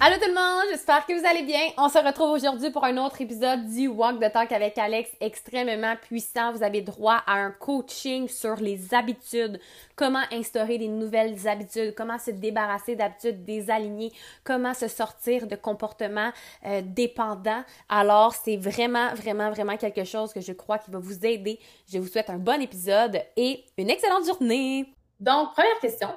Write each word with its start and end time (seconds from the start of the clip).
Allô 0.00 0.14
tout 0.14 0.28
le 0.28 0.34
monde, 0.34 0.66
j'espère 0.70 1.04
que 1.06 1.12
vous 1.12 1.26
allez 1.26 1.42
bien. 1.42 1.58
On 1.76 1.88
se 1.88 1.98
retrouve 1.98 2.30
aujourd'hui 2.30 2.70
pour 2.70 2.84
un 2.84 2.96
autre 2.98 3.20
épisode 3.20 3.66
du 3.66 3.88
Walk 3.88 4.20
the 4.20 4.32
Talk 4.32 4.52
avec 4.52 4.78
Alex, 4.78 5.10
extrêmement 5.20 5.96
puissant. 5.96 6.52
Vous 6.52 6.62
avez 6.62 6.82
droit 6.82 7.20
à 7.26 7.34
un 7.34 7.50
coaching 7.50 8.28
sur 8.28 8.54
les 8.56 8.94
habitudes, 8.94 9.58
comment 9.96 10.22
instaurer 10.30 10.78
des 10.78 10.86
nouvelles 10.86 11.48
habitudes, 11.48 11.96
comment 11.96 12.16
se 12.16 12.30
débarrasser 12.30 12.94
d'habitudes 12.94 13.44
désalignées, 13.44 14.12
comment 14.44 14.72
se 14.72 14.86
sortir 14.86 15.48
de 15.48 15.56
comportements 15.56 16.30
euh, 16.64 16.80
dépendants. 16.84 17.64
Alors, 17.88 18.34
c'est 18.34 18.56
vraiment, 18.56 19.12
vraiment, 19.14 19.50
vraiment 19.50 19.76
quelque 19.76 20.04
chose 20.04 20.32
que 20.32 20.40
je 20.40 20.52
crois 20.52 20.78
qui 20.78 20.92
va 20.92 21.00
vous 21.00 21.26
aider. 21.26 21.58
Je 21.92 21.98
vous 21.98 22.06
souhaite 22.06 22.30
un 22.30 22.38
bon 22.38 22.62
épisode 22.62 23.20
et 23.36 23.64
une 23.76 23.90
excellente 23.90 24.24
journée. 24.24 24.94
Donc, 25.18 25.54
première 25.54 25.80
question. 25.80 26.10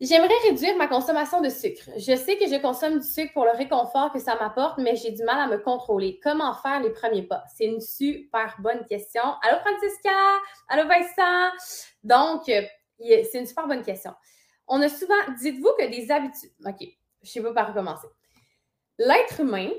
J'aimerais 0.00 0.34
réduire 0.44 0.76
ma 0.76 0.86
consommation 0.86 1.40
de 1.40 1.48
sucre. 1.48 1.90
Je 1.96 2.14
sais 2.14 2.36
que 2.36 2.46
je 2.46 2.60
consomme 2.60 3.00
du 3.00 3.06
sucre 3.06 3.32
pour 3.32 3.44
le 3.44 3.50
réconfort 3.50 4.12
que 4.12 4.20
ça 4.20 4.36
m'apporte, 4.36 4.78
mais 4.78 4.94
j'ai 4.94 5.10
du 5.10 5.24
mal 5.24 5.40
à 5.40 5.48
me 5.48 5.58
contrôler. 5.58 6.20
Comment 6.22 6.54
faire 6.54 6.80
les 6.80 6.90
premiers 6.90 7.24
pas? 7.24 7.42
C'est 7.56 7.64
une 7.64 7.80
super 7.80 8.54
bonne 8.60 8.84
question. 8.86 9.22
Allô 9.42 9.58
Francisca? 9.58 10.10
Allô 10.68 10.86
Vincent? 10.86 11.50
Donc, 12.04 12.48
euh, 12.48 12.62
c'est 13.00 13.40
une 13.40 13.46
super 13.46 13.66
bonne 13.66 13.82
question. 13.82 14.12
On 14.68 14.80
a 14.82 14.88
souvent, 14.88 15.16
dites-vous 15.36 15.72
que 15.76 15.90
des 15.90 16.12
habitudes. 16.12 16.52
OK, 16.64 16.86
je 17.22 17.28
sais 17.28 17.42
pas 17.42 17.52
par 17.52 17.70
où 17.70 17.72
commencer. 17.72 18.06
L'être 18.98 19.40
humain 19.40 19.70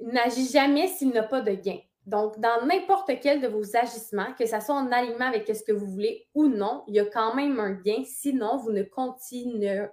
n'agit 0.00 0.48
jamais 0.48 0.88
s'il 0.88 1.10
n'a 1.10 1.22
pas 1.22 1.42
de 1.42 1.52
gain. 1.52 1.78
Donc, 2.06 2.38
dans 2.40 2.66
n'importe 2.66 3.10
quel 3.20 3.40
de 3.40 3.48
vos 3.48 3.76
agissements, 3.76 4.32
que 4.38 4.46
ça 4.46 4.60
soit 4.60 4.74
en 4.74 4.90
alignement 4.90 5.26
avec 5.26 5.46
ce 5.46 5.62
que 5.62 5.72
vous 5.72 5.86
voulez 5.86 6.26
ou 6.34 6.48
non, 6.48 6.82
il 6.88 6.94
y 6.94 7.00
a 7.00 7.04
quand 7.04 7.34
même 7.34 7.60
un 7.60 7.72
gain. 7.72 8.02
Sinon, 8.04 8.56
vous 8.56 8.72
ne 8.72 8.82
continuez, 8.82 9.86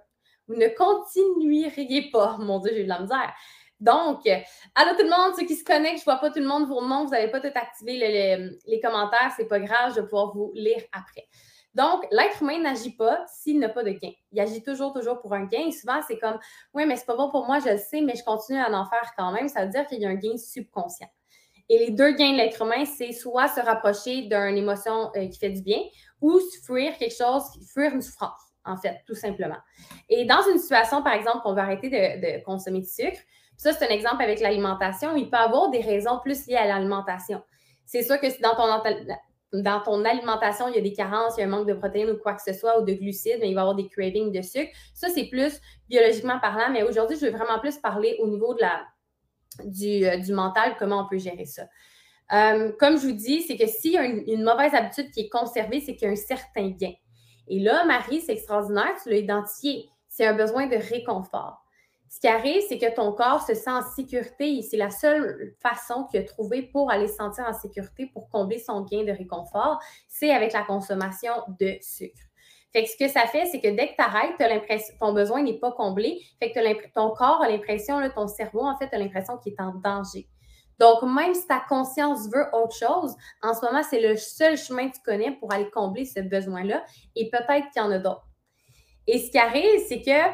vous 0.46 0.54
ne 0.54 0.68
continueriez 0.68 2.10
pas. 2.10 2.36
Mon 2.40 2.58
Dieu, 2.60 2.72
j'ai 2.74 2.80
eu 2.80 2.84
de 2.84 2.88
la 2.88 3.00
misère. 3.00 3.32
Donc, 3.80 4.26
allô 4.74 4.96
tout 4.96 5.04
le 5.04 5.10
monde, 5.10 5.34
ceux 5.38 5.46
qui 5.46 5.54
se 5.54 5.62
connectent, 5.62 5.98
je 5.98 6.02
ne 6.02 6.04
vois 6.12 6.16
pas 6.16 6.30
tout 6.30 6.40
le 6.40 6.46
monde, 6.46 6.66
vos 6.66 6.84
noms, 6.84 7.04
vous 7.04 7.12
n'avez 7.12 7.30
pas 7.30 7.40
tout 7.40 7.52
activé 7.54 7.96
les, 7.96 8.50
les 8.66 8.80
commentaires, 8.80 9.32
c'est 9.36 9.46
pas 9.46 9.60
grave, 9.60 9.92
je 9.94 10.00
vais 10.00 10.06
pouvoir 10.08 10.34
vous 10.34 10.50
lire 10.52 10.82
après. 10.90 11.28
Donc, 11.74 12.04
l'être 12.10 12.42
humain 12.42 12.58
n'agit 12.58 12.96
pas 12.96 13.24
s'il 13.28 13.60
n'a 13.60 13.68
pas 13.68 13.84
de 13.84 13.90
gain. 13.90 14.10
Il 14.32 14.40
agit 14.40 14.64
toujours, 14.64 14.92
toujours 14.92 15.20
pour 15.20 15.32
un 15.32 15.44
gain. 15.44 15.66
Et 15.68 15.70
souvent, 15.70 16.00
c'est 16.08 16.18
comme, 16.18 16.38
oui, 16.74 16.86
mais 16.86 16.96
c'est 16.96 17.06
pas 17.06 17.14
bon 17.14 17.30
pour 17.30 17.46
moi, 17.46 17.60
je 17.60 17.70
le 17.70 17.78
sais, 17.78 18.00
mais 18.00 18.16
je 18.16 18.24
continue 18.24 18.58
à 18.58 18.68
en 18.68 18.84
faire 18.84 19.12
quand 19.16 19.30
même. 19.30 19.48
Ça 19.48 19.64
veut 19.64 19.70
dire 19.70 19.86
qu'il 19.86 20.00
y 20.00 20.06
a 20.06 20.08
un 20.08 20.16
gain 20.16 20.36
subconscient. 20.36 21.08
Et 21.68 21.78
les 21.78 21.90
deux 21.90 22.12
gains 22.12 22.32
de 22.32 22.36
l'être 22.38 22.62
humain, 22.62 22.84
c'est 22.84 23.12
soit 23.12 23.48
se 23.48 23.60
rapprocher 23.60 24.22
d'une 24.22 24.56
émotion 24.56 25.10
euh, 25.16 25.26
qui 25.26 25.38
fait 25.38 25.50
du 25.50 25.62
bien 25.62 25.80
ou 26.20 26.40
fuir 26.64 26.96
quelque 26.96 27.14
chose, 27.14 27.42
fuir 27.72 27.94
une 27.94 28.00
souffrance, 28.00 28.40
en 28.64 28.76
fait, 28.76 29.02
tout 29.06 29.14
simplement. 29.14 29.58
Et 30.08 30.24
dans 30.24 30.42
une 30.50 30.58
situation, 30.58 31.02
par 31.02 31.12
exemple, 31.12 31.40
qu'on 31.42 31.54
va 31.54 31.62
arrêter 31.62 31.90
de, 31.90 32.42
consommer 32.44 32.80
du 32.80 32.88
sucre, 32.88 33.18
ça, 33.56 33.72
c'est 33.72 33.86
un 33.86 33.90
exemple 33.90 34.22
avec 34.22 34.40
l'alimentation, 34.40 35.14
il 35.16 35.28
peut 35.28 35.36
y 35.36 35.40
avoir 35.40 35.70
des 35.70 35.80
raisons 35.80 36.20
plus 36.22 36.46
liées 36.46 36.56
à 36.56 36.66
l'alimentation. 36.66 37.42
C'est 37.84 38.02
sûr 38.02 38.18
que 38.20 38.26
dans 38.40 38.54
ton, 39.82 40.04
alimentation, 40.04 40.68
il 40.68 40.76
y 40.76 40.78
a 40.78 40.82
des 40.82 40.92
carences, 40.92 41.34
il 41.36 41.40
y 41.40 41.42
a 41.42 41.46
un 41.46 41.50
manque 41.50 41.66
de 41.66 41.74
protéines 41.74 42.10
ou 42.10 42.18
quoi 42.18 42.34
que 42.34 42.42
ce 42.42 42.52
soit, 42.52 42.80
ou 42.80 42.84
de 42.84 42.92
glucides, 42.92 43.38
mais 43.40 43.50
il 43.50 43.54
va 43.54 43.60
y 43.60 43.62
avoir 43.62 43.74
des 43.74 43.88
cravings 43.88 44.32
de 44.32 44.42
sucre. 44.42 44.70
Ça, 44.94 45.08
c'est 45.08 45.24
plus 45.24 45.60
biologiquement 45.88 46.38
parlant, 46.38 46.70
mais 46.72 46.82
aujourd'hui, 46.82 47.16
je 47.18 47.26
veux 47.26 47.32
vraiment 47.32 47.58
plus 47.58 47.78
parler 47.78 48.16
au 48.20 48.28
niveau 48.28 48.54
de 48.54 48.60
la, 48.60 48.86
euh, 49.60 50.16
du, 50.18 50.32
mental, 50.32 50.76
comment 50.78 51.04
on 51.04 51.08
peut 51.08 51.18
gérer 51.18 51.46
ça. 51.46 51.64
Euh, 52.32 52.72
comme 52.78 52.98
je 52.98 53.06
vous 53.06 53.12
dis, 53.12 53.42
c'est 53.42 53.56
que 53.56 53.66
s'il 53.66 53.92
y 53.92 53.96
a 53.96 54.04
une, 54.04 54.42
mauvaise 54.42 54.74
habitude 54.74 55.10
qui 55.10 55.20
est 55.20 55.28
conservée, 55.28 55.80
c'est 55.80 55.96
qu'il 55.96 56.06
y 56.06 56.10
a 56.10 56.12
un 56.12 56.16
certain 56.16 56.68
gain. 56.68 56.92
Et 57.48 57.58
là, 57.58 57.84
Marie, 57.86 58.20
c'est 58.20 58.32
extraordinaire, 58.32 58.94
tu 59.02 59.10
l'as 59.10 59.16
identifié. 59.16 59.88
C'est 60.08 60.26
un 60.26 60.34
besoin 60.34 60.66
de 60.66 60.76
réconfort. 60.76 61.64
Ce 62.10 62.20
qui 62.20 62.28
arrive, 62.28 62.62
c'est 62.68 62.78
que 62.78 62.94
ton 62.94 63.12
corps 63.12 63.46
se 63.46 63.54
sent 63.54 63.70
en 63.70 63.82
sécurité 63.82 64.56
et 64.56 64.62
c'est 64.62 64.76
la 64.76 64.90
seule 64.90 65.54
façon 65.60 66.04
qu'il 66.04 66.20
a 66.20 66.24
trouvé 66.24 66.62
pour 66.62 66.90
aller 66.90 67.06
se 67.06 67.16
sentir 67.16 67.44
en 67.46 67.52
sécurité, 67.52 68.06
pour 68.06 68.30
combler 68.30 68.58
son 68.58 68.82
gain 68.82 69.04
de 69.04 69.12
réconfort, 69.12 69.78
c'est 70.08 70.30
avec 70.30 70.52
la 70.52 70.62
consommation 70.62 71.32
de 71.60 71.76
sucre. 71.80 72.27
Fait 72.72 72.84
que 72.84 72.90
ce 72.90 72.96
que 72.96 73.08
ça 73.08 73.26
fait, 73.26 73.46
c'est 73.46 73.60
que 73.60 73.68
dès 73.68 73.88
que 73.88 73.94
tu 73.94 74.02
arrêtes, 74.02 74.36
ton 75.00 75.12
besoin 75.12 75.42
n'est 75.42 75.58
pas 75.58 75.72
comblé. 75.72 76.20
Fait 76.38 76.52
que 76.52 76.92
ton 76.92 77.10
corps 77.10 77.42
a 77.42 77.48
l'impression, 77.48 77.98
ton 78.14 78.28
cerveau, 78.28 78.60
en 78.60 78.76
fait, 78.76 78.92
a 78.92 78.98
l'impression 78.98 79.38
qu'il 79.38 79.54
est 79.54 79.60
en 79.60 79.74
danger. 79.74 80.28
Donc, 80.78 81.02
même 81.02 81.34
si 81.34 81.46
ta 81.46 81.60
conscience 81.60 82.28
veut 82.32 82.46
autre 82.52 82.76
chose, 82.76 83.16
en 83.42 83.54
ce 83.54 83.64
moment, 83.64 83.82
c'est 83.82 84.00
le 84.00 84.16
seul 84.16 84.56
chemin 84.56 84.88
que 84.88 84.96
tu 84.96 85.02
connais 85.02 85.32
pour 85.32 85.52
aller 85.52 85.68
combler 85.70 86.04
ce 86.04 86.20
besoin-là. 86.20 86.84
Et 87.16 87.30
peut-être 87.30 87.70
qu'il 87.72 87.82
y 87.82 87.84
en 87.84 87.90
a 87.90 87.98
d'autres. 87.98 88.28
Et 89.06 89.18
ce 89.18 89.30
qui 89.30 89.38
arrive, 89.38 89.80
c'est 89.88 90.02
que, 90.02 90.30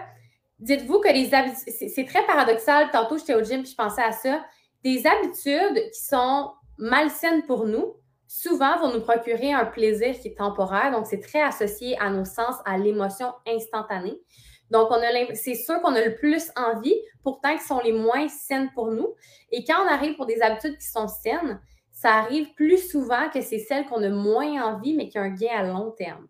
dites-vous 0.59 1.01
que 1.01 1.09
les 1.09 1.33
habitudes, 1.33 1.73
c'est 1.95 2.05
très 2.05 2.27
paradoxal. 2.27 2.91
Tantôt, 2.91 3.17
j'étais 3.17 3.35
au 3.35 3.43
gym 3.43 3.61
et 3.61 3.65
je 3.65 3.75
pensais 3.75 4.03
à 4.03 4.13
ça. 4.13 4.45
Des 4.83 5.07
habitudes 5.07 5.91
qui 5.93 6.01
sont 6.01 6.53
malsaines 6.77 7.45
pour 7.47 7.67
nous, 7.67 7.95
souvent 8.27 8.79
vont 8.79 8.93
nous 8.93 9.01
procurer 9.01 9.53
un 9.53 9.65
plaisir 9.65 10.19
qui 10.19 10.29
est 10.29 10.39
temporaire. 10.39 10.91
Donc, 10.93 11.07
c'est 11.07 11.21
très 11.21 11.43
associé 11.43 11.99
à 12.01 12.11
nos 12.11 12.25
sens, 12.25 12.57
à 12.65 12.79
l'émotion 12.79 13.33
instantanée. 13.47 14.21
Donc, 14.71 14.89
c'est 15.35 15.55
sûr 15.55 15.81
qu'on 15.83 15.95
a 15.95 16.05
le 16.05 16.15
plus 16.15 16.51
envie, 16.57 16.95
pourtant 17.23 17.57
qui 17.57 17.65
sont 17.65 17.81
les 17.81 17.93
moins 17.93 18.29
saines 18.29 18.71
pour 18.75 18.91
nous. 18.91 19.15
Et 19.53 19.65
quand 19.65 19.85
on 19.85 19.89
arrive 19.89 20.17
pour 20.17 20.27
des 20.27 20.41
habitudes 20.43 20.79
qui 20.79 20.87
sont 20.87 21.07
saines, 21.07 21.61
ça 21.93 22.15
arrive 22.15 22.53
plus 22.55 22.91
souvent 22.91 23.29
que 23.33 23.41
c'est 23.41 23.61
celles 23.61 23.87
qu'on 23.87 24.03
a 24.03 24.09
moins 24.09 24.63
envie, 24.63 24.95
mais 24.95 25.09
qui 25.09 25.19
ont 25.19 25.23
un 25.23 25.29
gain 25.29 25.57
à 25.57 25.63
long 25.63 25.93
terme. 25.93 26.27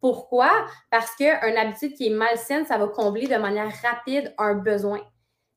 Pourquoi? 0.00 0.50
Parce 0.90 1.16
qu'une 1.16 1.56
habitude 1.56 1.94
qui 1.94 2.08
est 2.08 2.14
malsaine, 2.14 2.66
ça 2.66 2.76
va 2.76 2.86
combler 2.88 3.26
de 3.26 3.36
manière 3.36 3.72
rapide 3.82 4.34
un 4.38 4.54
besoin. 4.54 5.00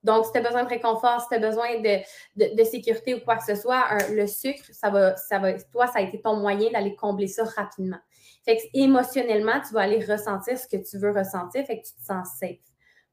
Donc, 0.08 0.26
si 0.26 0.32
tu 0.32 0.38
as 0.38 0.42
besoin 0.42 0.64
de 0.64 0.70
réconfort, 0.70 1.20
si 1.20 1.28
tu 1.28 1.36
as 1.36 1.40
besoin 1.40 1.68
de, 1.82 2.64
sécurité 2.64 3.14
ou 3.14 3.20
quoi 3.20 3.36
que 3.36 3.44
ce 3.44 3.56
soit, 3.56 3.84
le 4.10 4.26
sucre, 4.26 4.64
ça 4.72 4.90
va, 4.90 5.18
ça 5.18 5.42
toi, 5.70 5.86
ça 5.88 6.00
a 6.00 6.02
été 6.02 6.22
ton 6.22 6.38
moyen 6.38 6.72
d'aller 6.72 6.96
combler 6.96 7.28
ça 7.28 7.44
rapidement. 7.44 8.00
Fait 8.46 8.56
que 8.56 8.64
émotionnellement, 8.74 9.60
tu 9.68 9.74
vas 9.74 9.82
aller 9.82 10.00
ressentir 10.00 10.58
ce 10.58 10.66
que 10.66 10.78
tu 10.78 10.98
veux 10.98 11.12
ressentir, 11.12 11.66
fait 11.66 11.82
que 11.82 11.86
tu 11.86 11.94
te 11.94 12.06
sens 12.06 12.26
safe. 12.40 12.56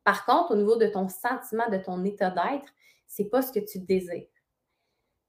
Par 0.05 0.25
contre, 0.25 0.53
au 0.53 0.57
niveau 0.57 0.77
de 0.77 0.87
ton 0.87 1.09
sentiment, 1.09 1.69
de 1.69 1.79
ton 1.79 2.05
état 2.05 2.31
d'être, 2.31 2.73
c'est 3.09 3.29
pas 3.29 3.43
ce 3.43 3.51
que 3.51 3.59
tu 3.59 3.81
désires. 3.81 4.29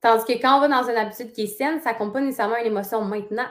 Tandis 0.02 0.24
que 0.26 0.40
quand 0.40 0.58
on 0.58 0.60
va 0.60 0.68
dans 0.68 0.88
une 0.88 0.98
habitude 0.98 1.32
qui 1.32 1.44
est 1.44 1.58
saine, 1.58 1.82
ça 1.82 1.96
compte 1.96 2.14
pas 2.14 2.22
nécessairement 2.22 2.58
une 2.58 2.68
émotion 2.68 3.02
maintenant. 3.02 3.48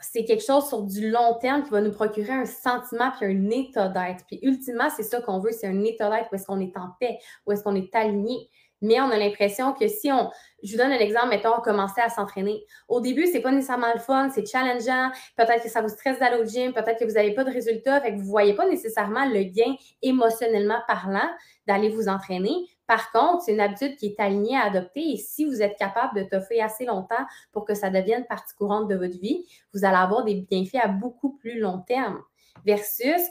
C'est 0.00 0.24
quelque 0.24 0.44
chose 0.44 0.68
sur 0.68 0.82
du 0.82 1.10
long 1.10 1.38
terme 1.40 1.62
qui 1.62 1.70
va 1.70 1.80
nous 1.80 1.92
procurer 1.92 2.32
un 2.32 2.44
sentiment 2.44 3.10
puis 3.16 3.26
un 3.26 3.50
état 3.50 3.88
d'être. 3.88 4.24
Puis 4.26 4.38
ultimement, 4.42 4.88
c'est 4.94 5.02
ça 5.02 5.20
qu'on 5.20 5.38
veut, 5.38 5.52
c'est 5.52 5.66
un 5.66 5.84
état 5.84 6.10
d'être 6.10 6.28
où 6.30 6.34
est-ce 6.34 6.46
qu'on 6.46 6.60
est 6.60 6.76
en 6.76 6.90
paix, 7.00 7.18
où 7.46 7.52
est-ce 7.52 7.62
qu'on 7.62 7.74
est 7.74 7.94
aligné. 7.94 8.48
Mais 8.82 9.00
on 9.00 9.10
a 9.10 9.16
l'impression 9.16 9.72
que 9.72 9.88
si 9.88 10.12
on, 10.12 10.30
je 10.62 10.72
vous 10.72 10.78
donne 10.78 10.92
un 10.92 10.98
exemple, 10.98 11.28
mettons, 11.30 11.54
on 11.56 11.62
commençait 11.62 12.02
à 12.02 12.10
s'entraîner. 12.10 12.62
Au 12.88 13.00
début, 13.00 13.26
c'est 13.26 13.40
pas 13.40 13.50
nécessairement 13.50 13.92
le 13.94 14.00
fun, 14.00 14.28
c'est 14.28 14.46
challengeant. 14.46 15.10
Peut-être 15.36 15.62
que 15.62 15.70
ça 15.70 15.80
vous 15.80 15.88
stresse 15.88 16.18
d'aller 16.18 16.42
au 16.42 16.44
gym, 16.44 16.74
peut-être 16.74 16.98
que 16.98 17.04
vous 17.04 17.14
n'avez 17.14 17.34
pas 17.34 17.44
de 17.44 17.50
résultats, 17.50 18.00
fait 18.02 18.12
que 18.12 18.18
vous 18.18 18.26
voyez 18.26 18.54
pas 18.54 18.68
nécessairement 18.68 19.24
le 19.26 19.44
gain 19.44 19.74
émotionnellement 20.02 20.80
parlant 20.86 21.28
d'aller 21.66 21.88
vous 21.88 22.08
entraîner. 22.08 22.54
Par 22.86 23.10
contre, 23.12 23.42
c'est 23.42 23.52
une 23.52 23.60
habitude 23.60 23.96
qui 23.96 24.06
est 24.06 24.20
alignée 24.20 24.56
à 24.56 24.66
adopter 24.66 25.12
et 25.12 25.16
si 25.16 25.44
vous 25.44 25.62
êtes 25.62 25.76
capable 25.76 26.18
de 26.18 26.28
toffer 26.28 26.62
assez 26.62 26.84
longtemps 26.84 27.24
pour 27.52 27.64
que 27.64 27.74
ça 27.74 27.90
devienne 27.90 28.24
partie 28.26 28.54
courante 28.54 28.88
de 28.88 28.94
votre 28.94 29.18
vie, 29.18 29.44
vous 29.74 29.84
allez 29.84 29.96
avoir 29.96 30.24
des 30.24 30.34
bienfaits 30.34 30.80
à 30.82 30.88
beaucoup 30.88 31.36
plus 31.36 31.58
long 31.58 31.80
terme 31.80 32.20
versus 32.64 33.22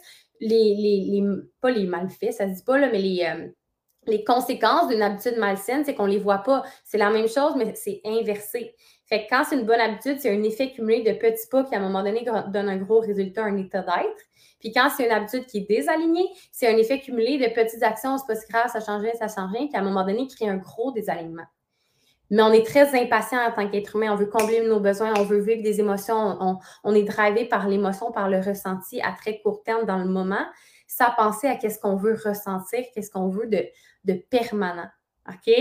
les, 0.42 0.76
les, 0.76 1.24
pas 1.62 1.72
les 1.72 1.86
malfaits, 1.86 2.34
ça 2.34 2.48
se 2.50 2.56
dit 2.56 2.64
pas, 2.64 2.78
là, 2.78 2.90
mais 2.92 3.00
les, 3.00 3.24
euh, 3.24 3.48
les 4.08 4.24
conséquences 4.24 4.88
d'une 4.88 5.02
habitude 5.02 5.38
malsaine, 5.38 5.84
c'est 5.86 5.96
qu'on 5.96 6.08
ne 6.08 6.12
les 6.12 6.20
voit 6.20 6.40
pas. 6.40 6.64
C'est 6.84 6.98
la 6.98 7.10
même 7.10 7.28
chose, 7.28 7.54
mais 7.56 7.74
c'est 7.76 8.02
inversé. 8.06 8.76
Fait 9.08 9.26
que 9.26 9.30
quand 9.30 9.44
c'est 9.48 9.56
une 9.56 9.66
bonne 9.66 9.80
habitude, 9.80 10.20
c'est 10.20 10.32
un 10.32 10.42
effet 10.44 10.72
cumulé 10.72 11.04
de 11.04 11.12
petits 11.14 11.48
pas 11.50 11.64
qui, 11.64 11.76
à 11.76 11.78
un 11.78 11.82
moment 11.82 12.04
donné, 12.04 12.26
donne 12.48 12.70
un 12.70 12.78
gros 12.78 13.00
résultat, 13.00 13.44
un 13.44 13.58
état 13.58 13.82
d'être. 13.82 14.22
Puis 14.60 14.72
quand 14.72 14.90
c'est 14.90 15.06
une 15.06 15.12
habitude 15.12 15.46
qui 15.46 15.60
est 15.60 15.70
désalignée, 15.70 16.28
c'est 16.52 16.68
un 16.68 16.78
effet 16.78 17.00
cumulé 17.00 17.38
de 17.38 17.54
petites 17.54 17.84
actions, 17.84 18.18
c'est 18.18 18.26
pas 18.26 18.36
si 18.36 18.48
grave, 18.50 18.72
ça 18.72 18.80
change 18.80 19.02
rien, 19.02 19.14
ça 19.14 19.28
change 19.28 19.52
rien, 19.52 19.68
qui 19.68 19.76
à 19.76 19.80
un 19.80 19.84
moment 19.84 20.04
donné 20.04 20.28
crée 20.28 20.50
un 20.50 20.58
gros 20.58 20.92
désalignement. 20.92 21.46
Mais 22.32 22.42
on 22.42 22.52
est 22.52 22.66
très 22.66 23.00
impatient 23.00 23.40
en 23.40 23.52
tant 23.52 23.70
qu'être 23.70 23.96
humain. 23.96 24.12
On 24.12 24.16
veut 24.16 24.26
combler 24.26 24.68
nos 24.68 24.80
besoins, 24.80 25.14
on 25.18 25.24
veut 25.24 25.40
vivre 25.40 25.62
des 25.62 25.80
émotions. 25.80 26.60
On, 26.84 26.96
est 26.96 27.04
drivé 27.04 27.46
par 27.46 27.68
l'émotion, 27.68 28.12
par 28.12 28.30
le 28.30 28.40
ressenti 28.40 29.00
à 29.02 29.12
très 29.12 29.40
court 29.42 29.62
terme 29.64 29.86
dans 29.86 30.00
le 30.00 30.06
moment, 30.06 30.46
sans 30.88 31.12
penser 31.16 31.48
à 31.48 31.56
qu'est-ce 31.56 31.78
qu'on 31.78 31.96
veut 31.96 32.16
ressentir, 32.26 32.84
qu'est-ce 32.94 33.12
qu'on 33.12 33.30
veut 33.30 33.46
de, 33.48 33.64
de 34.06 34.14
permanent. 34.14 34.90
OK? 35.30 35.54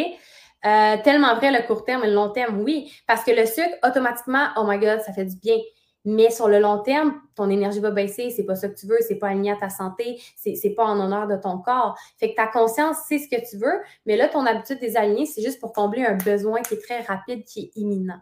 Euh, 0.67 0.97
tellement 1.03 1.35
vrai 1.37 1.53
le 1.53 1.67
court 1.67 1.85
terme 1.85 2.05
et 2.05 2.09
le 2.09 2.15
long 2.15 2.31
terme, 2.31 2.61
oui. 2.61 2.93
Parce 3.07 3.23
que 3.23 3.31
le 3.31 3.47
sucre, 3.47 3.77
automatiquement, 3.87 4.49
oh 4.57 4.65
my 4.67 4.79
God, 4.79 5.01
ça 5.01 5.13
fait 5.13 5.27
du 5.27 5.37
bien. 5.37 5.59
Mais 6.07 6.31
sur 6.31 6.49
le 6.49 6.59
long 6.59 6.79
terme, 6.81 7.21
ton 7.35 7.49
énergie 7.49 7.81
va 7.81 7.91
baisser, 7.91 8.31
c'est 8.31 8.45
pas 8.45 8.57
ça 8.57 8.69
que 8.69 8.79
tu 8.79 8.87
veux, 8.87 8.99
c'est 9.01 9.17
pas 9.17 9.29
aligné 9.29 9.53
à 9.53 9.57
ta 9.57 9.71
santé, 9.71 10.21
c'est 10.37 10.75
pas 10.77 10.85
en 10.85 11.01
honneur 11.01 11.27
de 11.27 11.37
ton 11.37 11.59
corps. 11.59 11.99
Fait 12.19 12.31
que 12.31 12.37
ta 12.37 12.47
conscience 12.47 12.99
sait 13.09 13.19
ce 13.19 13.29
que 13.29 13.41
tu 13.49 13.57
veux, 13.57 13.81
mais 14.05 14.17
là, 14.17 14.29
ton 14.29 14.45
habitude 14.45 14.79
désalignée, 14.81 15.25
c'est 15.25 15.41
juste 15.41 15.61
pour 15.61 15.73
combler 15.73 16.05
un 16.05 16.17
besoin 16.17 16.61
qui 16.61 16.75
est 16.75 16.83
très 16.83 17.01
rapide, 17.01 17.45
qui 17.45 17.61
est 17.61 17.71
imminent. 17.77 18.21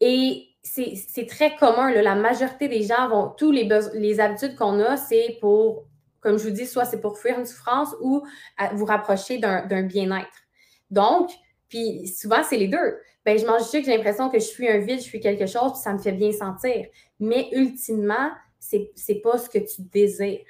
Et 0.00 0.48
c'est 0.62 1.26
très 1.28 1.54
commun, 1.54 1.92
la 1.92 2.16
majorité 2.16 2.66
des 2.66 2.82
gens 2.82 3.08
vont, 3.08 3.28
tous 3.28 3.52
les, 3.52 3.68
les 3.94 4.18
habitudes 4.18 4.56
qu'on 4.56 4.80
a, 4.80 4.96
c'est 4.96 5.38
pour, 5.40 5.84
comme 6.18 6.36
je 6.36 6.44
vous 6.48 6.50
dis, 6.50 6.66
soit 6.66 6.84
c'est 6.84 7.00
pour 7.00 7.16
fuir 7.16 7.38
une 7.38 7.46
souffrance 7.46 7.94
ou 8.00 8.24
vous 8.72 8.84
rapprocher 8.84 9.38
d'un 9.38 9.82
bien-être. 9.82 10.45
Donc, 10.90 11.30
puis 11.68 12.06
souvent, 12.08 12.42
c'est 12.42 12.56
les 12.56 12.68
deux 12.68 12.98
ben, 13.26 13.36
je 13.36 13.44
mange 13.44 13.64
du 13.64 13.68
sucre, 13.68 13.86
j'ai 13.86 13.96
l'impression 13.96 14.30
que 14.30 14.38
je 14.38 14.44
suis 14.44 14.68
un 14.68 14.78
vide, 14.78 15.00
je 15.00 15.04
suis 15.04 15.18
quelque 15.18 15.46
chose, 15.46 15.72
puis 15.72 15.80
ça 15.82 15.92
me 15.92 15.98
fait 15.98 16.12
bien 16.12 16.30
sentir. 16.30 16.86
Mais 17.18 17.48
ultimement, 17.50 18.30
c'est 18.60 18.92
n'est 19.08 19.16
pas 19.16 19.36
ce 19.36 19.50
que 19.50 19.58
tu 19.58 19.82
désires. 19.82 20.46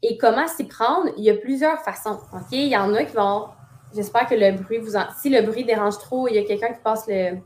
Et 0.00 0.16
comment 0.16 0.46
s'y 0.46 0.64
prendre? 0.64 1.10
Il 1.16 1.24
y 1.24 1.30
a 1.30 1.34
plusieurs 1.34 1.80
façons. 1.82 2.20
OK? 2.32 2.52
Il 2.52 2.68
y 2.68 2.76
en 2.76 2.94
a 2.94 3.04
qui 3.04 3.16
vont. 3.16 3.48
J'espère 3.92 4.28
que 4.28 4.36
le 4.36 4.52
bruit 4.52 4.78
vous 4.78 4.94
en. 4.94 5.06
Si 5.20 5.28
le 5.28 5.42
bruit 5.42 5.64
dérange 5.64 5.98
trop, 5.98 6.28
il 6.28 6.36
y 6.36 6.38
a 6.38 6.44
quelqu'un 6.44 6.72
qui 6.72 6.80
passe 6.84 7.04
le, 7.08 7.38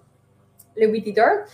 le 0.76 0.86
weed 0.86 1.06
eater. 1.06 1.44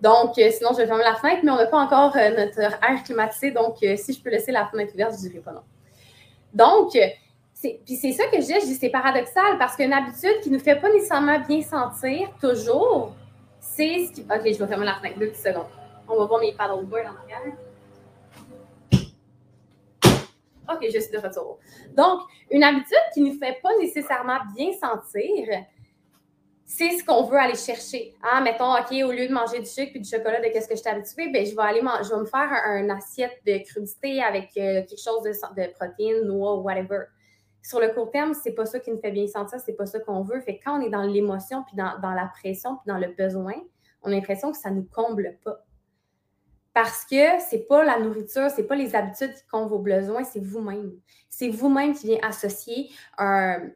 Donc, 0.00 0.38
euh, 0.38 0.50
sinon, 0.50 0.70
je 0.72 0.78
vais 0.78 0.86
fermer 0.86 1.04
la 1.04 1.16
fenêtre, 1.16 1.40
mais 1.44 1.50
on 1.50 1.56
n'a 1.56 1.66
pas 1.66 1.78
encore 1.78 2.16
euh, 2.16 2.30
notre 2.30 2.58
air 2.58 3.02
climatisé. 3.04 3.50
Donc, 3.50 3.76
euh, 3.82 3.96
si 3.96 4.14
je 4.14 4.22
peux 4.22 4.30
laisser 4.30 4.50
la 4.50 4.66
fenêtre 4.66 4.94
ouverte, 4.94 5.12
je 5.12 5.26
ne 5.26 5.28
dirai 5.28 5.42
pas 5.42 5.52
non. 5.52 5.62
Donc, 6.54 6.96
puis 7.62 7.96
c'est 7.96 8.12
ça 8.12 8.24
que 8.26 8.40
je 8.40 8.66
dis, 8.66 8.74
c'est 8.74 8.90
paradoxal 8.90 9.58
parce 9.58 9.76
qu'une 9.76 9.92
habitude 9.92 10.40
qui 10.42 10.50
ne 10.50 10.56
nous 10.56 10.62
fait 10.62 10.76
pas 10.76 10.92
nécessairement 10.92 11.38
bien 11.40 11.62
sentir 11.62 12.28
toujours, 12.40 13.14
c'est 13.60 14.06
ce 14.06 14.12
qui. 14.12 14.22
Ok, 14.22 14.42
je 14.44 14.58
vais 14.58 14.66
fermer 14.66 14.84
la 14.84 14.96
fenêtre 14.96 15.18
deux 15.18 15.28
petites 15.28 15.46
secondes. 15.46 15.68
On 16.08 16.16
va 16.18 16.26
voir 16.26 16.40
mes 16.40 16.52
paddleboards 16.52 17.06
en 17.06 17.22
arrière. 17.22 17.56
OK, 20.72 20.86
je 20.92 20.98
suis 20.98 21.12
de 21.12 21.18
retour. 21.18 21.58
Donc, 21.96 22.20
une 22.50 22.64
habitude 22.64 22.96
qui 23.14 23.20
ne 23.20 23.30
nous 23.30 23.38
fait 23.38 23.58
pas 23.62 23.76
nécessairement 23.78 24.38
bien 24.56 24.72
sentir, 24.72 25.64
c'est 26.64 26.90
ce 26.90 27.04
qu'on 27.04 27.24
veut 27.24 27.36
aller 27.36 27.56
chercher. 27.56 28.14
Ah, 28.22 28.40
mettons, 28.40 28.72
OK, 28.72 28.90
au 29.04 29.12
lieu 29.12 29.28
de 29.28 29.32
manger 29.32 29.58
du 29.58 29.66
sucre 29.66 29.92
et 29.94 29.98
du 29.98 30.08
chocolat 30.08 30.40
de 30.40 30.46
qu'est-ce 30.46 30.68
que 30.68 30.74
je 30.74 30.80
suis 30.80 30.88
habituée, 30.88 31.28
ben, 31.30 31.44
je 31.44 31.54
vais 31.54 31.62
aller 31.62 31.80
je 32.02 32.08
vais 32.08 32.20
me 32.20 32.24
faire 32.24 32.50
un, 32.64 32.88
assiette 32.90 33.38
de 33.46 33.58
crudité 33.58 34.22
avec 34.22 34.50
euh, 34.56 34.82
quelque 34.82 35.00
chose 35.02 35.22
de 35.22 35.72
protéines, 35.72 36.24
noix, 36.24 36.56
whatever 36.56 37.06
sur 37.62 37.80
le 37.80 37.88
court 37.88 38.10
terme, 38.10 38.34
c'est 38.34 38.52
pas 38.52 38.66
ça 38.66 38.80
qui 38.80 38.90
nous 38.90 38.98
fait 38.98 39.12
bien 39.12 39.26
sentir, 39.26 39.60
c'est 39.60 39.74
pas 39.74 39.86
ça 39.86 40.00
qu'on 40.00 40.22
veut. 40.22 40.40
Fait 40.40 40.58
quand 40.58 40.80
on 40.80 40.84
est 40.84 40.90
dans 40.90 41.02
l'émotion, 41.02 41.62
puis 41.64 41.76
dans, 41.76 42.14
la 42.14 42.26
pression, 42.26 42.76
puis 42.76 42.84
dans 42.86 42.98
le 42.98 43.08
besoin, 43.16 43.54
on 44.02 44.08
a 44.08 44.10
l'impression 44.10 44.50
que 44.50 44.58
ça 44.58 44.70
nous 44.70 44.84
comble 44.84 45.38
pas. 45.44 45.64
Parce 46.74 47.04
que 47.04 47.38
c'est 47.50 47.66
pas 47.68 47.84
la 47.84 48.00
nourriture, 48.00 48.50
c'est 48.50 48.66
pas 48.66 48.74
les 48.74 48.96
habitudes 48.96 49.34
qui 49.34 49.46
comblent 49.46 49.68
vos 49.68 49.78
besoins, 49.78 50.24
c'est 50.24 50.40
vous-même. 50.40 50.92
C'est 51.28 51.50
vous-même 51.50 51.94
qui 51.94 52.06
vient 52.06 52.18
associer 52.22 52.90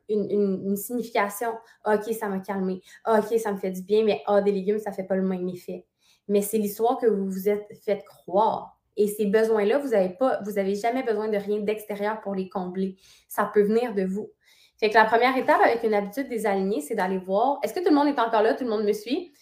une, 0.09 0.77
signification. 0.77 1.53
OK, 1.85 2.13
ça 2.15 2.29
m'a 2.29 2.41
calmé. 2.41 2.81
OK, 3.07 3.39
ça 3.39 3.53
me 3.53 3.59
fait 3.59 3.71
du 3.71 3.83
bien, 3.83 4.03
mais 4.03 4.23
ah, 4.27 4.41
des 4.41 4.53
légumes, 4.53 4.79
ça 4.79 4.93
fait 4.93 5.05
pas 5.05 5.17
le 5.17 5.23
même 5.23 5.47
effet. 5.49 5.87
Mais 6.27 6.43
c'est 6.43 6.59
l'histoire 6.59 6.99
que 6.99 7.07
vous 7.07 7.27
vous 7.27 7.49
êtes 7.49 7.69
fait 7.85 8.03
croire. 8.05 8.76
Et 8.97 9.09
ces 9.09 9.27
besoins-là, 9.27 9.79
vous 9.79 9.89
n'avez 9.89 10.11
pas, 10.11 10.41
vous 10.43 10.53
n'avez 10.53 10.75
jamais 10.75 11.03
besoin 11.03 11.29
de 11.29 11.37
rien 11.37 11.61
d'extérieur 11.61 12.21
pour 12.21 12.35
les 12.35 12.49
combler. 12.49 12.97
Ça 13.29 13.51
peut 13.53 13.63
venir 13.63 13.95
de 13.95 14.05
vous. 14.05 14.31
Fait 14.79 14.91
que 14.91 14.95
la 14.95 15.05
première 15.05 15.37
étape 15.37 15.61
avec 15.63 15.83
une 15.85 15.95
habitude 15.95 16.29
désalignée, 16.29 16.81
c'est 16.81 16.95
d'aller 16.95 17.19
voir 17.19 17.59
est-ce 17.63 17.73
que 17.73 17.81
tout 17.81 17.91
le 17.91 17.95
monde 17.95 18.09
est 18.09 18.19
encore 18.19 18.43
là, 18.43 18.55
tout 18.55 18.65
le 18.65 18.71
monde 18.71 18.85
me 18.85 18.93
suit. 18.93 19.33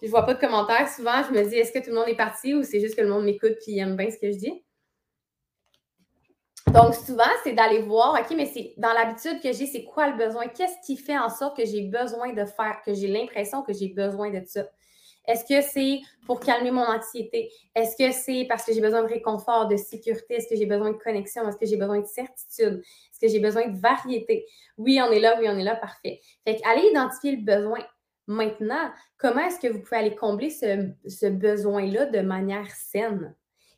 Je 0.00 0.06
ne 0.06 0.10
vois 0.10 0.26
pas 0.26 0.34
de 0.34 0.40
commentaires. 0.40 0.88
Souvent, 0.88 1.22
je 1.28 1.32
me 1.32 1.48
dis 1.48 1.56
est-ce 1.56 1.72
que 1.72 1.78
tout 1.78 1.90
le 1.90 1.96
monde 1.96 2.08
est 2.08 2.16
parti 2.16 2.54
ou 2.54 2.62
c'est 2.62 2.80
juste 2.80 2.96
que 2.96 3.02
le 3.02 3.08
monde 3.08 3.24
m'écoute 3.24 3.56
et 3.66 3.78
aime 3.78 3.96
bien 3.96 4.10
ce 4.10 4.18
que 4.18 4.30
je 4.30 4.38
dis? 4.38 4.64
Donc, 6.72 6.94
souvent, 6.94 7.22
c'est 7.44 7.52
d'aller 7.52 7.82
voir, 7.82 8.18
OK, 8.20 8.34
mais 8.36 8.46
c'est 8.46 8.74
dans 8.78 8.92
l'habitude 8.92 9.40
que 9.40 9.52
j'ai, 9.52 9.66
c'est 9.66 9.84
quoi 9.84 10.08
le 10.08 10.16
besoin? 10.16 10.48
Qu'est-ce 10.48 10.84
qui 10.84 10.96
fait 10.96 11.16
en 11.16 11.28
sorte 11.28 11.56
que 11.56 11.64
j'ai 11.64 11.82
besoin 11.82 12.32
de 12.32 12.44
faire, 12.44 12.80
que 12.84 12.92
j'ai 12.94 13.06
l'impression 13.06 13.62
que 13.62 13.72
j'ai 13.72 13.88
besoin 13.88 14.30
de 14.30 14.44
ça? 14.44 14.64
Est-ce 15.26 15.44
que 15.44 15.66
c'est 15.66 16.00
pour 16.26 16.40
calmer 16.40 16.70
mon 16.70 16.84
anxiété? 16.84 17.50
Est-ce 17.74 17.96
que 17.96 18.12
c'est 18.12 18.46
parce 18.48 18.64
que 18.64 18.72
j'ai 18.72 18.80
besoin 18.80 19.02
de 19.02 19.08
réconfort, 19.08 19.68
de 19.68 19.76
sécurité? 19.76 20.34
Est-ce 20.34 20.48
que 20.48 20.56
j'ai 20.56 20.66
besoin 20.66 20.92
de 20.92 20.98
connexion? 20.98 21.48
Est-ce 21.48 21.56
que 21.56 21.66
j'ai 21.66 21.76
besoin 21.76 22.00
de 22.00 22.06
certitude? 22.06 22.82
Est-ce 22.82 23.20
que 23.20 23.28
j'ai 23.28 23.40
besoin 23.40 23.68
de 23.68 23.78
variété? 23.78 24.46
Oui, 24.76 25.00
on 25.00 25.10
est 25.10 25.20
là, 25.20 25.36
oui, 25.38 25.46
on 25.48 25.58
est 25.58 25.64
là, 25.64 25.76
parfait. 25.76 26.20
Fait 26.46 26.60
allez 26.64 26.88
identifier 26.90 27.36
le 27.36 27.42
besoin. 27.42 27.80
Maintenant, 28.26 28.90
comment 29.18 29.46
est-ce 29.46 29.60
que 29.60 29.72
vous 29.72 29.80
pouvez 29.80 29.96
aller 29.96 30.14
combler 30.14 30.50
ce, 30.50 31.28
besoin-là 31.28 32.06
de 32.06 32.20
manière 32.20 32.70
saine? 32.70 33.34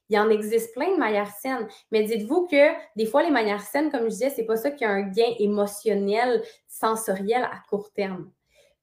Il 0.09 0.19
en 0.19 0.31
existe 0.31 0.73
plein 0.73 0.93
de 0.93 0.99
manières 0.99 1.31
saines, 1.31 1.67
mais 1.91 2.05
dites-vous 2.05 2.47
que 2.47 2.73
des 2.95 3.07
fois, 3.07 3.25
les 3.25 3.31
manières 3.31 3.61
saines, 3.61 3.91
comme 3.91 4.05
je 4.05 4.11
disais, 4.11 4.31
c'est 4.31 4.45
pas 4.45 4.57
ça 4.57 4.71
qui 4.71 4.85
a 4.85 4.91
un 4.91 5.03
gain 5.03 5.35
émotionnel, 5.41 6.43
sensoriel 6.69 7.43
à 7.43 7.59
court 7.69 7.93
terme. 7.93 8.31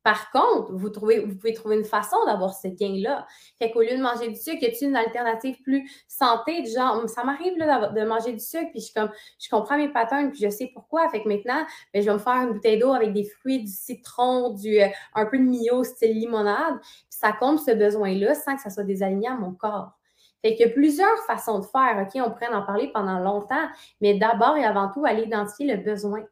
Par 0.03 0.31
contre, 0.31 0.73
vous, 0.73 0.91
pouvez 0.91 1.53
trouver 1.53 1.77
une 1.77 1.85
façon 1.85 2.17
d'avoir 2.25 2.53
ce 2.53 2.67
gain-là. 2.67 3.25
Fait 3.57 3.71
qu'au 3.71 3.81
lieu 3.81 3.97
de 3.97 4.01
manger 4.01 4.27
du 4.27 4.35
sucre, 4.35 4.61
y 4.61 4.65
a 4.65 4.85
une 4.85 4.97
alternative 4.97 5.61
plus 5.61 5.89
santé, 6.09 6.61
du 6.61 6.69
genre, 6.71 7.07
ça 7.09 7.23
m'arrive 7.23 7.53
de 7.53 8.05
manger 8.05 8.33
du 8.33 8.39
sucre, 8.41 8.69
puis 8.71 8.81
je, 8.81 8.93
comme, 8.93 9.09
je 9.39 9.49
comprends 9.49 9.77
mes 9.77 9.87
patterns, 9.87 10.31
puis 10.31 10.41
je 10.43 10.49
sais 10.49 10.69
pourquoi. 10.73 11.07
Fait 11.09 11.23
que 11.23 11.27
maintenant, 11.29 11.65
ben, 11.93 12.01
je 12.01 12.07
vais 12.07 12.13
me 12.13 12.19
faire 12.19 12.33
une 12.33 12.51
bouteille 12.51 12.79
d'eau 12.79 12.93
avec 12.93 13.13
des 13.13 13.23
fruits, 13.23 13.63
du 13.63 13.71
citron, 13.71 14.49
du, 14.49 14.81
euh, 14.81 14.87
un 15.15 15.25
peu 15.25 15.37
de 15.37 15.43
mio, 15.43 15.83
style 15.85 16.19
limonade, 16.19 16.79
puis 16.81 17.05
ça 17.09 17.31
compte 17.31 17.59
ce 17.59 17.71
besoin-là 17.71 18.35
sans 18.35 18.55
que 18.55 18.61
ça 18.61 18.69
soit 18.69 18.83
désaligné 18.83 19.29
à 19.29 19.35
mon 19.35 19.53
corps. 19.53 19.93
Fait 20.41 20.55
qu'il 20.55 20.67
y 20.67 20.69
a 20.69 20.73
plusieurs 20.73 21.17
façons 21.25 21.59
de 21.59 21.65
faire, 21.65 22.05
OK? 22.05 22.21
On 22.21 22.29
pourrait 22.29 22.53
en 22.53 22.63
parler 22.63 22.91
pendant 22.93 23.19
longtemps, 23.19 23.67
mais 24.01 24.15
d'abord 24.15 24.57
et 24.57 24.65
avant 24.65 24.91
tout, 24.91 25.05
aller 25.05 25.23
identifier 25.23 25.73
le 25.73 25.81
besoin 25.81 26.25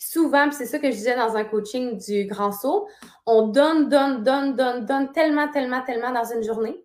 souvent, 0.00 0.50
c'est 0.50 0.66
ça 0.66 0.78
que 0.78 0.90
je 0.90 0.96
disais 0.96 1.14
dans 1.14 1.36
un 1.36 1.44
coaching 1.44 1.98
du 1.98 2.24
grand 2.24 2.52
saut, 2.52 2.88
on 3.26 3.48
donne, 3.48 3.88
donne, 3.88 4.24
donne, 4.24 4.56
donne, 4.56 4.86
donne 4.86 5.12
tellement, 5.12 5.48
tellement, 5.48 5.82
tellement 5.82 6.10
dans 6.10 6.24
une 6.24 6.42
journée. 6.42 6.84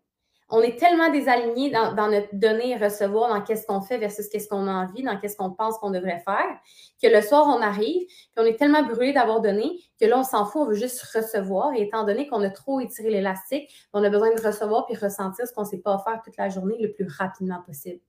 On 0.49 0.61
est 0.61 0.77
tellement 0.77 1.09
désaligné 1.09 1.71
dans, 1.71 1.95
notre 2.07 2.27
donner 2.33 2.71
et 2.71 2.77
recevoir, 2.77 3.33
dans 3.33 3.41
qu'est-ce 3.41 3.65
qu'on 3.65 3.81
fait 3.81 3.97
versus 3.97 4.27
qu'est-ce 4.27 4.47
qu'on 4.47 4.67
a 4.67 4.71
envie, 4.71 5.01
dans 5.01 5.17
qu'est-ce 5.17 5.35
qu'on 5.37 5.49
pense 5.49 5.79
qu'on 5.79 5.89
devrait 5.89 6.21
faire, 6.23 6.59
que 7.01 7.07
le 7.07 7.21
soir, 7.21 7.47
on 7.47 7.61
arrive, 7.61 8.05
puis 8.05 8.37
on 8.37 8.43
est 8.43 8.55
tellement 8.55 8.83
brûlé 8.83 9.11
d'avoir 9.11 9.41
donné 9.41 9.81
que 9.99 10.05
là, 10.05 10.19
on 10.19 10.23
s'en 10.23 10.45
fout, 10.45 10.61
on 10.61 10.65
veut 10.65 10.75
juste 10.75 11.01
recevoir. 11.15 11.73
Et 11.73 11.81
étant 11.81 12.03
donné 12.03 12.27
qu'on 12.27 12.43
a 12.43 12.51
trop 12.51 12.79
étiré 12.79 13.09
l'élastique, 13.09 13.71
on 13.91 14.03
a 14.03 14.09
besoin 14.09 14.35
de 14.35 14.41
recevoir 14.41 14.85
puis 14.85 14.95
ressentir 14.95 15.47
ce 15.47 15.53
qu'on 15.53 15.63
ne 15.63 15.67
s'est 15.67 15.81
pas 15.81 15.95
offert 15.95 16.21
toute 16.23 16.37
la 16.37 16.49
journée 16.49 16.77
le 16.79 16.91
plus 16.91 17.07
rapidement 17.07 17.63
possible. 17.65 18.01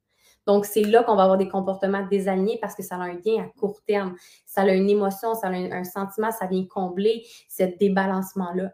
Donc, 0.47 0.65
c'est 0.65 0.83
là 0.83 1.03
qu'on 1.03 1.17
va 1.17 1.25
avoir 1.25 1.39
des 1.39 1.49
comportements 1.49 2.07
désalignés 2.07 2.59
parce 2.61 2.75
que 2.75 2.83
ça 2.83 2.97
a 2.97 3.01
un 3.01 3.15
gain 3.15 3.43
à 3.43 3.59
court 3.59 3.81
terme. 3.87 4.15
Ça 4.47 4.63
a 4.63 4.73
une 4.73 4.89
émotion, 4.89 5.35
ça 5.35 5.49
a 5.49 5.51
un, 5.51 5.85
sentiment, 5.85 6.31
ça 6.31 6.47
vient 6.47 6.65
combler 6.65 7.25
ce 7.49 7.65
débalancement-là. 7.65 8.73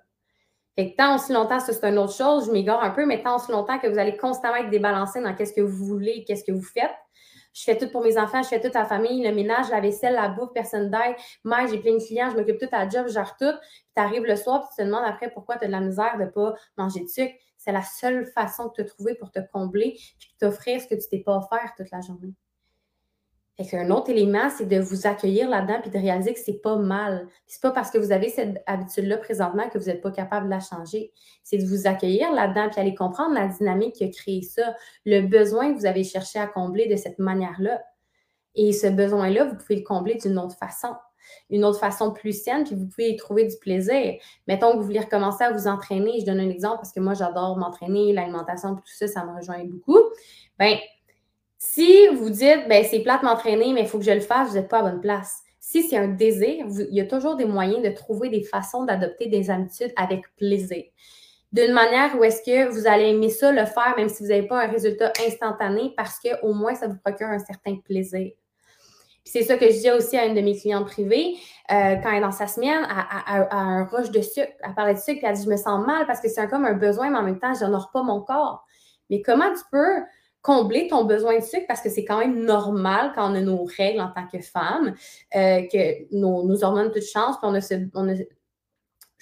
Fait 0.77 0.93
que 0.93 0.97
tant 0.97 1.17
aussi 1.17 1.33
longtemps, 1.33 1.61
ça 1.61 1.73
c'est 1.73 1.87
une 1.87 1.99
autre 1.99 2.15
chose, 2.15 2.47
je 2.47 2.51
m'égare 2.51 2.83
un 2.83 2.91
peu, 2.91 3.05
mais 3.05 3.23
tant 3.23 3.37
aussi 3.37 3.53
longtemps 3.53 3.79
que 3.79 3.87
vous 3.87 3.99
allez 3.99 4.17
constamment 4.17 4.57
être 4.57 4.71
débalancé 4.71 5.21
dans 5.21 5.35
qu'est-ce 5.35 5.53
que 5.53 5.61
vous 5.61 5.85
voulez, 5.85 6.25
qu'est-ce 6.25 6.45
que 6.45 6.53
vous 6.53 6.63
faites. 6.63 6.95
Je 7.53 7.65
fais 7.65 7.77
tout 7.77 7.89
pour 7.91 8.03
mes 8.03 8.19
enfants, 8.19 8.43
je 8.43 8.49
fais 8.49 8.61
tout 8.61 8.77
à 8.77 8.81
la 8.81 8.87
famille, 8.87 9.23
le 9.23 9.35
ménage, 9.35 9.71
la 9.71 9.81
vaisselle, 9.81 10.15
la 10.15 10.29
bouffe, 10.29 10.53
personne 10.55 10.91
d'aide. 10.91 11.17
Moi, 11.45 11.67
j'ai 11.67 11.79
plein 11.79 11.95
de 11.95 12.05
clients, 12.05 12.31
je 12.31 12.37
m'occupe 12.37 12.59
tout 12.59 12.69
à 12.73 12.89
job, 12.89 13.07
je 13.09 13.13
gère 13.13 13.37
tout. 13.37 13.53
Puis 13.61 13.93
tu 13.97 14.03
arrives 14.03 14.25
le 14.25 14.37
soir, 14.37 14.61
puis 14.61 14.69
tu 14.77 14.83
te 14.83 14.87
demandes 14.87 15.05
après 15.07 15.31
pourquoi 15.31 15.57
tu 15.57 15.65
as 15.65 15.67
de 15.67 15.73
la 15.73 15.81
misère 15.81 16.17
de 16.19 16.25
ne 16.25 16.29
pas 16.29 16.55
manger 16.77 17.01
de 17.01 17.09
sucre. 17.09 17.35
C'est 17.59 17.73
la 17.73 17.83
seule 17.83 18.27
façon 18.27 18.69
de 18.69 18.83
te 18.83 18.83
trouver 18.83 19.15
pour 19.15 19.31
te 19.31 19.39
combler 19.53 19.99
puis 20.19 20.35
t'offrir 20.39 20.81
ce 20.81 20.87
que 20.87 20.95
tu 20.95 21.09
t'es 21.09 21.21
pas 21.21 21.37
offert 21.37 21.73
toute 21.77 21.91
la 21.91 22.01
journée. 22.01 22.35
Fait 23.57 23.67
qu'un 23.67 23.91
autre 23.91 24.09
élément, 24.09 24.49
c'est 24.57 24.67
de 24.67 24.79
vous 24.79 25.07
accueillir 25.07 25.49
là-dedans 25.49 25.81
puis 25.83 25.91
de 25.91 25.99
réaliser 25.99 26.33
que 26.33 26.39
c'est 26.39 26.61
pas 26.63 26.77
mal. 26.77 27.29
C'est 27.47 27.61
pas 27.61 27.71
parce 27.71 27.91
que 27.91 27.99
vous 27.99 28.11
avez 28.11 28.31
cette 28.31 28.63
habitude-là 28.67 29.19
présentement 29.19 29.69
que 29.69 29.79
vous 29.79 29.87
n'êtes 29.87 30.01
pas 30.01 30.11
capable 30.11 30.47
de 30.47 30.51
la 30.51 30.61
changer. 30.61 31.13
C'est 31.43 31.59
de 31.59 31.67
vous 31.67 31.87
accueillir 31.87 32.33
là-dedans 32.33 32.71
puis 32.71 32.81
aller 32.81 32.95
comprendre 32.95 33.35
la 33.35 33.49
dynamique 33.49 33.97
qui 33.97 34.05
a 34.05 34.09
créé 34.09 34.41
ça, 34.43 34.75
le 35.05 35.21
besoin 35.21 35.73
que 35.73 35.79
vous 35.79 35.87
avez 35.87 36.03
cherché 36.03 36.39
à 36.39 36.47
combler 36.47 36.87
de 36.87 36.97
cette 36.97 37.19
manière-là. 37.19 37.83
Et 38.55 38.73
ce 38.73 38.87
besoin-là, 38.87 39.45
vous 39.45 39.57
pouvez 39.57 39.77
le 39.77 39.83
combler 39.85 40.15
d'une 40.15 40.39
autre 40.39 40.57
façon 40.57 40.95
une 41.51 41.65
autre 41.65 41.79
façon 41.79 42.13
plus 42.13 42.43
saine, 42.43 42.65
puis 42.65 42.75
vous 42.75 42.87
pouvez 42.87 43.11
y 43.11 43.17
trouver 43.17 43.47
du 43.47 43.57
plaisir. 43.57 44.15
Mettons 44.49 44.73
que 44.73 44.79
vous 44.79 44.85
voulez 44.85 45.01
recommencer 45.01 45.45
à 45.45 45.53
vous 45.53 45.67
entraîner. 45.67 46.21
Je 46.21 46.27
donne 46.27 46.41
un 46.41 46.49
exemple 46.49 46.77
parce 46.77 46.93
que 46.93 47.01
moi, 47.01 47.15
j'adore 47.15 47.57
m'entraîner, 47.57 48.13
l'alimentation, 48.13 48.75
tout 48.75 48.83
ça, 48.87 49.07
ça 49.07 49.25
me 49.25 49.37
rejoint 49.37 49.65
beaucoup. 49.65 49.99
Bien, 50.59 50.79
si 51.65 52.09
vous 52.09 52.29
dites, 52.29 52.67
ben 52.69 52.85
c'est 52.85 53.05
plate 53.05 53.23
m'entraîner, 53.23 53.73
mais 53.73 53.83
il 53.83 53.87
faut 53.87 53.99
que 53.99 54.05
je 54.05 54.11
le 54.11 54.19
fasse, 54.19 54.49
vous 54.49 54.55
n'êtes 54.57 54.69
pas 54.69 54.81
à 54.81 54.83
bonne 54.83 55.01
place. 55.01 55.43
Si 55.61 55.85
c'est 55.85 55.97
un 55.97 56.09
désir, 56.09 56.67
il 56.67 56.95
y 56.95 57.01
a 57.01 57.07
toujours 57.07 57.37
des 57.37 57.45
moyens 57.45 57.85
de 57.85 57.91
trouver 57.91 58.31
des 58.31 58.43
façons 58.43 58.85
d'adopter 58.85 59.29
des 59.29 59.49
habitudes 59.49 59.93
avec 59.95 60.25
plaisir. 60.35 60.83
D'une 61.53 61.73
manière 61.73 62.19
où 62.19 62.25
est-ce 62.25 62.43
que 62.43 62.69
vous 62.69 62.89
allez 62.89 63.11
aimer 63.11 63.29
ça, 63.29 63.53
le 63.53 63.65
faire, 63.65 63.95
même 63.97 64.09
si 64.09 64.25
vous 64.25 64.31
n'avez 64.31 64.49
pas 64.49 64.65
un 64.65 64.67
résultat 64.67 65.13
instantané, 65.25 65.95
parce 65.97 66.19
qu'au 66.19 66.53
moins, 66.53 66.75
ça 66.75 66.89
vous 66.89 66.99
procure 66.99 67.29
un 67.29 67.39
certain 67.39 67.77
plaisir. 67.77 68.33
c'est 69.25 69.45
ça 69.45 69.57
que 69.57 69.67
je 69.67 69.79
dis 69.79 69.91
aussi 69.93 70.19
à 70.19 70.27
une 70.27 70.35
de 70.35 70.41
mes 70.41 70.59
clientes 70.59 70.89
privées, 70.89 71.37
euh, 71.71 71.95
quand 72.03 72.11
elle 72.11 72.17
est 72.17 72.21
dans 72.23 72.33
sa 72.33 72.49
semaine, 72.49 72.85
à, 72.91 73.57
un 73.57 73.85
rush 73.85 74.11
de 74.11 74.21
sucre, 74.21 74.53
elle 74.65 74.75
parlait 74.75 74.95
de 74.95 74.99
sucre, 74.99 75.21
puis 75.21 75.29
elle 75.29 75.37
dit 75.37 75.45
Je 75.45 75.49
me 75.49 75.57
sens 75.57 75.87
mal 75.87 76.07
parce 76.09 76.21
que 76.21 76.29
c'est 76.29 76.49
comme 76.49 76.65
un 76.65 76.75
besoin, 76.75 77.09
mais 77.09 77.19
en 77.19 77.23
même 77.23 77.39
temps, 77.39 77.55
je 77.55 77.65
n'honore 77.65 77.93
pas 77.93 78.03
mon 78.03 78.21
corps. 78.21 78.67
Mais 79.11 79.23
comment 79.23 79.53
tu 79.53 79.63
peux 79.71 80.03
combler 80.43 80.89
ton 80.89 81.05
besoin 81.05 81.39
de 81.39 81.45
sucre 81.45 81.65
parce 81.69 81.81
que 81.81 81.89
c'est 81.89 82.05
quand 82.05 82.19
même 82.19 82.45
normal 82.45 83.13
quand 83.15 83.31
on 83.31 83.35
a 83.35 83.41
nos 83.41 83.65
règles 83.65 84.01
en 84.01 84.11
tant 84.11 84.27
que 84.27 84.41
femme, 84.41 84.95
euh, 85.37 85.63
que 85.73 86.15
nos, 86.15 86.63
hormones 86.65 86.91
toutes 86.91 87.05
changent, 87.05 87.37
puis 87.39 87.49
on 87.49 87.55
a, 87.55 87.61
ce, 87.61 87.75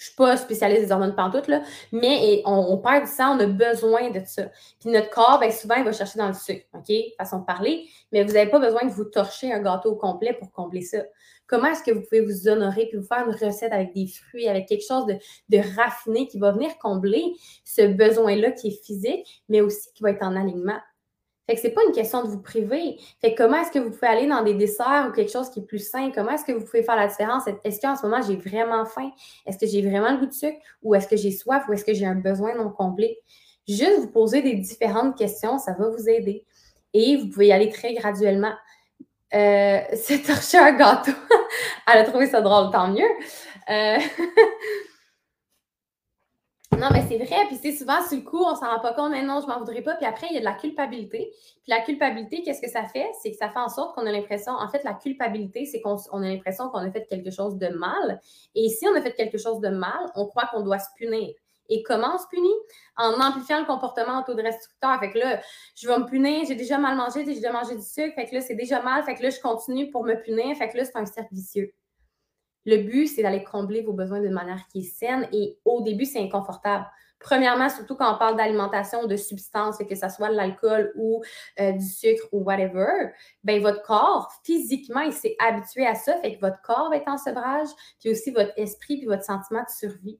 je 0.01 0.07
suis 0.07 0.15
pas 0.15 0.35
spécialiste 0.35 0.85
des 0.85 0.91
hormones 0.91 1.13
pantoute, 1.13 1.47
là, 1.47 1.61
mais 1.91 2.41
on, 2.45 2.75
perd 2.79 3.05
du 3.05 3.11
sang, 3.11 3.37
on 3.37 3.39
a 3.39 3.45
besoin 3.45 4.09
de 4.09 4.21
ça. 4.25 4.49
Puis 4.79 4.89
notre 4.89 5.11
corps, 5.11 5.39
bien 5.39 5.51
souvent, 5.51 5.75
il 5.75 5.83
va 5.83 5.91
chercher 5.91 6.17
dans 6.17 6.27
le 6.27 6.33
sucre, 6.33 6.65
OK? 6.73 6.91
Façon 7.19 7.41
de 7.41 7.45
parler, 7.45 7.87
mais 8.11 8.23
vous 8.23 8.33
n'avez 8.33 8.49
pas 8.49 8.57
besoin 8.57 8.83
de 8.83 8.89
vous 8.89 9.03
torcher 9.03 9.53
un 9.53 9.61
gâteau 9.61 9.91
au 9.91 9.95
complet 9.95 10.33
pour 10.33 10.51
combler 10.51 10.81
ça. 10.81 11.03
Comment 11.45 11.67
est-ce 11.67 11.83
que 11.83 11.91
vous 11.91 12.01
pouvez 12.01 12.21
vous 12.21 12.47
honorer 12.47 12.87
puis 12.87 12.97
vous 12.97 13.05
faire 13.05 13.27
une 13.27 13.35
recette 13.35 13.71
avec 13.73 13.93
des 13.93 14.07
fruits, 14.07 14.47
avec 14.47 14.67
quelque 14.67 14.87
chose 14.87 15.05
de 15.05 15.57
raffiné 15.77 16.25
qui 16.27 16.39
va 16.39 16.51
venir 16.51 16.71
combler 16.79 17.23
ce 17.63 17.85
besoin-là 17.85 18.53
qui 18.53 18.69
est 18.69 18.83
physique, 18.83 19.43
mais 19.49 19.61
aussi 19.61 19.93
qui 19.93 20.01
va 20.01 20.09
être 20.09 20.23
en 20.23 20.35
alignement? 20.35 20.79
Fait 21.47 21.55
que 21.55 21.61
c'est 21.61 21.71
pas 21.71 21.81
une 21.87 21.93
question 21.93 22.23
de 22.23 22.27
vous 22.27 22.41
priver. 22.41 22.97
Fait 23.19 23.33
que 23.33 23.43
comment 23.43 23.57
est-ce 23.57 23.71
que 23.71 23.79
vous 23.79 23.89
pouvez 23.89 24.07
aller 24.07 24.27
dans 24.27 24.43
des 24.43 24.53
desserts 24.53 25.07
ou 25.09 25.11
quelque 25.11 25.31
chose 25.31 25.49
qui 25.49 25.59
est 25.59 25.65
plus 25.65 25.79
sain? 25.79 26.11
Comment 26.13 26.31
est-ce 26.31 26.45
que 26.45 26.51
vous 26.51 26.63
pouvez 26.63 26.83
faire 26.83 26.95
la 26.95 27.07
différence? 27.07 27.43
Est-ce 27.63 27.81
qu'en 27.81 27.95
ce 27.95 28.05
moment, 28.05 28.21
j'ai 28.21 28.35
vraiment 28.35 28.85
faim? 28.85 29.11
Est-ce 29.45 29.57
que 29.57 29.65
j'ai 29.65 29.81
vraiment 29.81 30.11
le 30.11 30.19
goût 30.19 30.27
de 30.27 30.33
sucre? 30.33 30.57
Ou 30.83 30.95
est-ce 30.95 31.07
que 31.07 31.17
j'ai 31.17 31.31
soif? 31.31 31.67
Ou 31.67 31.73
est-ce 31.73 31.83
que 31.83 31.93
j'ai 31.93 32.05
un 32.05 32.15
besoin 32.15 32.55
non 32.55 32.69
complet? 32.69 33.17
Juste 33.67 33.99
vous 33.99 34.11
poser 34.11 34.41
des 34.41 34.55
différentes 34.55 35.17
questions, 35.17 35.57
ça 35.57 35.73
va 35.73 35.89
vous 35.89 36.09
aider. 36.09 36.45
Et 36.93 37.17
vous 37.17 37.29
pouvez 37.29 37.47
y 37.47 37.51
aller 37.51 37.69
très 37.69 37.93
graduellement. 37.93 38.53
Euh, 39.33 39.79
c'est 39.95 40.21
torcher 40.21 40.57
un 40.57 40.73
gâteau. 40.73 41.11
Elle 41.91 41.99
a 41.99 42.03
trouvé 42.03 42.27
ça 42.27 42.41
drôle, 42.41 42.71
tant 42.71 42.87
mieux. 42.89 43.09
Euh... 43.69 43.97
Non, 46.81 46.87
mais 46.91 47.03
c'est 47.07 47.17
vrai. 47.17 47.45
Puis 47.45 47.59
c'est 47.61 47.73
souvent 47.73 48.01
sur 48.01 48.17
le 48.17 48.23
coup, 48.23 48.43
on 48.43 48.55
s'en 48.55 48.65
rend 48.65 48.79
pas 48.79 48.95
compte, 48.95 49.11
mais 49.11 49.21
non, 49.21 49.39
je 49.39 49.45
m'en 49.45 49.59
voudrais 49.59 49.83
pas. 49.83 49.93
Puis 49.93 50.05
après, 50.07 50.25
il 50.31 50.33
y 50.33 50.37
a 50.37 50.39
de 50.39 50.45
la 50.45 50.53
culpabilité. 50.53 51.31
Puis 51.61 51.67
la 51.67 51.81
culpabilité, 51.81 52.41
qu'est-ce 52.41 52.59
que 52.59 52.71
ça 52.71 52.85
fait? 52.85 53.07
C'est 53.21 53.29
que 53.29 53.37
ça 53.37 53.49
fait 53.49 53.59
en 53.59 53.69
sorte 53.69 53.93
qu'on 53.93 54.07
a 54.07 54.11
l'impression, 54.11 54.53
en 54.53 54.67
fait, 54.67 54.83
la 54.83 54.95
culpabilité, 54.95 55.65
c'est 55.65 55.79
qu'on 55.79 55.95
a 55.95 56.27
l'impression 56.27 56.69
qu'on 56.69 56.79
a 56.79 56.89
fait 56.89 57.05
quelque 57.05 57.29
chose 57.29 57.59
de 57.59 57.67
mal. 57.67 58.19
Et 58.55 58.67
si 58.69 58.87
on 58.87 58.95
a 58.95 59.01
fait 59.03 59.13
quelque 59.13 59.37
chose 59.37 59.59
de 59.59 59.69
mal, 59.69 60.11
on 60.15 60.25
croit 60.25 60.47
qu'on 60.51 60.61
doit 60.61 60.79
se 60.79 60.89
punir. 60.97 61.31
Et 61.69 61.83
comment 61.83 62.15
on 62.15 62.17
se 62.17 62.25
punit? 62.31 62.49
En 62.97 63.13
amplifiant 63.21 63.59
le 63.59 63.67
comportement 63.67 64.19
autodestructeur. 64.21 64.99
Fait 64.99 65.11
que 65.11 65.19
là, 65.19 65.39
je 65.75 65.87
vais 65.87 65.99
me 65.99 66.05
punir, 66.05 66.45
j'ai 66.47 66.55
déjà 66.55 66.79
mal 66.79 66.97
mangé, 66.97 67.23
j'ai 67.27 67.35
déjà 67.35 67.51
mangé 67.51 67.75
du 67.75 67.83
sucre, 67.83 68.15
fait 68.15 68.25
que 68.25 68.33
là, 68.33 68.41
c'est 68.41 68.55
déjà 68.55 68.81
mal, 68.81 69.03
fait 69.03 69.13
que 69.13 69.21
là, 69.21 69.29
je 69.29 69.39
continue 69.39 69.91
pour 69.91 70.03
me 70.03 70.15
punir, 70.15 70.57
fait 70.57 70.67
que 70.69 70.77
là, 70.77 70.85
c'est 70.85 70.97
un 70.97 71.05
cercle 71.05 71.35
vicieux. 71.35 71.71
Le 72.65 72.77
but, 72.77 73.07
c'est 73.07 73.23
d'aller 73.23 73.43
combler 73.43 73.81
vos 73.81 73.93
besoins 73.93 74.21
de 74.21 74.29
manière 74.29 74.67
qui 74.71 74.79
est 74.79 74.83
saine 74.83 75.27
et 75.31 75.57
au 75.65 75.81
début, 75.81 76.05
c'est 76.05 76.21
inconfortable. 76.21 76.85
Premièrement, 77.21 77.69
surtout 77.69 77.95
quand 77.95 78.15
on 78.15 78.17
parle 78.17 78.35
d'alimentation, 78.35 79.05
de 79.05 79.15
substances, 79.15 79.77
que 79.77 79.95
ce 79.95 80.09
soit 80.09 80.29
l'alcool 80.29 80.91
ou 80.95 81.21
euh, 81.59 81.71
du 81.71 81.85
sucre 81.85 82.27
ou 82.31 82.43
whatever, 82.43 83.11
ben 83.43 83.61
votre 83.61 83.83
corps, 83.83 84.31
physiquement, 84.43 85.01
il 85.01 85.13
s'est 85.13 85.35
habitué 85.39 85.85
à 85.85 85.93
ça, 85.93 86.17
fait 86.17 86.35
que 86.35 86.41
votre 86.41 86.61
corps 86.63 86.89
va 86.89 86.97
être 86.97 87.07
en 87.07 87.17
sevrage, 87.17 87.67
puis 87.99 88.09
aussi 88.09 88.31
votre 88.31 88.51
esprit, 88.57 88.97
puis 88.97 89.05
votre 89.05 89.23
sentiment 89.23 89.61
de 89.61 89.69
survie. 89.69 90.19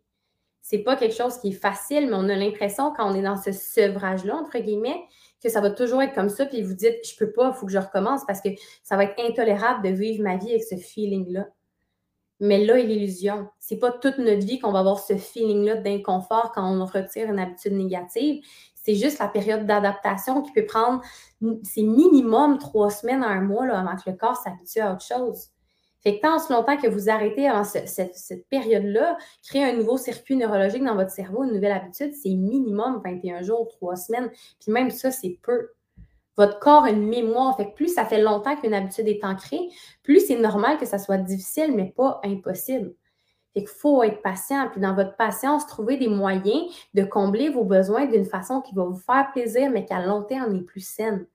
C'est 0.62 0.80
pas 0.80 0.96
quelque 0.96 1.16
chose 1.16 1.40
qui 1.40 1.50
est 1.50 1.60
facile, 1.60 2.08
mais 2.08 2.16
on 2.16 2.30
a 2.30 2.36
l'impression, 2.36 2.94
quand 2.96 3.12
on 3.12 3.16
est 3.16 3.24
dans 3.24 3.36
ce 3.36 3.52
sevrage-là, 3.52 4.36
entre 4.36 4.60
guillemets, 4.60 5.02
que 5.42 5.50
ça 5.50 5.60
va 5.60 5.72
toujours 5.72 6.04
être 6.04 6.14
comme 6.14 6.30
ça, 6.30 6.46
puis 6.46 6.62
vous 6.62 6.76
dites, 6.76 6.98
je 7.04 7.18
peux 7.18 7.32
pas, 7.32 7.52
il 7.54 7.58
faut 7.58 7.66
que 7.66 7.72
je 7.72 7.80
recommence 7.80 8.22
parce 8.28 8.42
que 8.42 8.50
ça 8.84 8.96
va 8.96 9.06
être 9.06 9.20
intolérable 9.20 9.84
de 9.84 9.90
vivre 9.90 10.24
ma 10.24 10.38
vie 10.38 10.52
avec 10.52 10.64
ce 10.64 10.76
feeling-là. 10.76 11.48
Mais 12.42 12.66
là 12.66 12.80
est 12.80 12.84
l'illusion. 12.84 13.48
C'est 13.60 13.78
pas 13.78 13.92
toute 13.92 14.18
notre 14.18 14.46
vie 14.46 14.60
qu'on 14.60 14.72
va 14.72 14.80
avoir 14.80 15.00
ce 15.00 15.16
feeling-là 15.16 15.76
d'inconfort 15.76 16.52
quand 16.54 16.70
on 16.70 16.86
retire 16.86 17.30
une 17.30 17.40
habitude 17.40 17.74
négative. 17.74 18.44
C'est 18.74 18.96
juste 18.96 19.20
la 19.20 19.28
période 19.28 19.68
d'adaptation 19.68 20.42
qui 20.42 20.52
peut 20.52 20.66
prendre, 20.66 21.02
c'est 21.64 21.84
minimum 21.84 22.58
trois 22.58 22.90
semaines 22.90 23.24
à 23.24 23.28
un 23.28 23.42
mois 23.42 23.68
là, 23.68 23.80
avant 23.80 23.96
que 23.96 24.10
le 24.10 24.18
corps 24.18 24.36
s'habitue 24.36 24.80
à 24.80 24.94
autre 24.94 25.06
chose. 25.06 25.50
Fait 26.02 26.18
que 26.18 26.22
tant 26.22 26.38
longtemps 26.50 26.78
que 26.78 26.88
vous 26.88 27.12
arrêtez 27.12 27.48
avant 27.48 27.64
cette, 27.64 28.16
cette 28.16 28.50
période-là, 28.50 29.18
créer 29.48 29.64
un 29.64 29.74
nouveau 29.74 29.98
circuit 29.98 30.36
neurologique 30.36 30.84
dans 30.84 30.96
votre 30.96 31.12
cerveau, 31.12 31.44
une 31.44 31.54
nouvelle 31.54 31.74
habitude, 31.74 32.12
c'est 32.16 32.34
minimum 32.34 33.02
21 33.06 33.44
jours, 33.44 33.68
trois 33.68 33.96
semaines. 33.96 34.32
Puis 34.60 34.72
même 34.72 34.90
ça, 34.90 35.12
c'est 35.12 35.38
peu. 35.44 35.70
Votre 36.38 36.60
corps 36.60 36.84
a 36.84 36.90
une 36.90 37.08
mémoire. 37.08 37.56
Fait 37.58 37.70
que 37.70 37.76
plus 37.76 37.94
ça 37.94 38.06
fait 38.06 38.22
longtemps 38.22 38.56
qu'une 38.56 38.74
habitude 38.74 39.08
est 39.08 39.24
ancrée, 39.24 39.70
plus 40.04 40.26
c'est 40.26 40.38
normal 40.38 40.78
que 40.78 40.86
ça 40.86 41.00
soit 41.00 41.18
difficile, 41.18 41.74
mais 41.76 41.94
pas 41.96 42.20
impossible. 42.24 42.94
Fait 43.54 43.62
qu'il 43.62 43.70
faut 43.70 44.02
être 44.04 44.22
patient. 44.22 44.70
Puis 44.72 44.80
dans 44.80 44.96
votre 44.96 45.16
patience, 45.18 45.68
trouver 45.68 45.98
des 45.98 46.08
moyens 46.08 46.72
de 46.94 47.04
combler 47.04 47.50
vos 47.50 47.64
besoins 47.64 48.06
d'une 48.06 48.26
façon 48.26 48.62
qui 48.62 48.74
va 48.74 48.86
vous 48.86 48.96
faire 48.96 49.30
plaisir, 49.34 49.70
mais 49.72 49.86
qu'à 49.86 50.06
long 50.06 50.24
terme 50.24 50.56
est 50.56 50.62
plus 50.62 50.86
saine. 50.86 51.26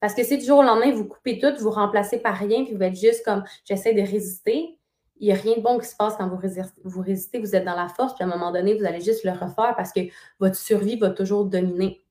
Parce 0.00 0.14
que 0.14 0.22
si 0.22 0.38
du 0.38 0.44
jour 0.44 0.58
au 0.58 0.62
lendemain, 0.62 0.92
vous 0.92 1.06
coupez 1.06 1.38
tout, 1.38 1.52
vous 1.58 1.70
remplacez 1.70 2.18
par 2.18 2.36
rien, 2.36 2.64
puis 2.64 2.74
vous 2.74 2.82
êtes 2.82 2.94
juste 2.94 3.24
comme 3.24 3.44
j'essaie 3.64 3.94
de 3.94 4.02
résister, 4.02 4.78
il 5.18 5.26
n'y 5.26 5.32
a 5.32 5.36
rien 5.36 5.56
de 5.56 5.62
bon 5.62 5.78
qui 5.78 5.86
se 5.86 5.96
passe 5.96 6.16
quand 6.16 6.28
vous 6.28 6.36
résistez, 6.36 6.80
vous 6.84 7.00
résistez, 7.00 7.38
vous 7.38 7.56
êtes 7.56 7.64
dans 7.64 7.74
la 7.74 7.88
force, 7.88 8.14
puis 8.14 8.22
à 8.22 8.26
un 8.26 8.30
moment 8.30 8.52
donné, 8.52 8.74
vous 8.74 8.84
allez 8.84 9.00
juste 9.00 9.24
le 9.24 9.30
refaire 9.30 9.74
parce 9.76 9.92
que 9.92 10.00
votre 10.38 10.56
survie 10.56 10.96
va 10.96 11.10
toujours 11.10 11.46
dominer. 11.46 12.04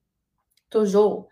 Toujours. 0.72 1.30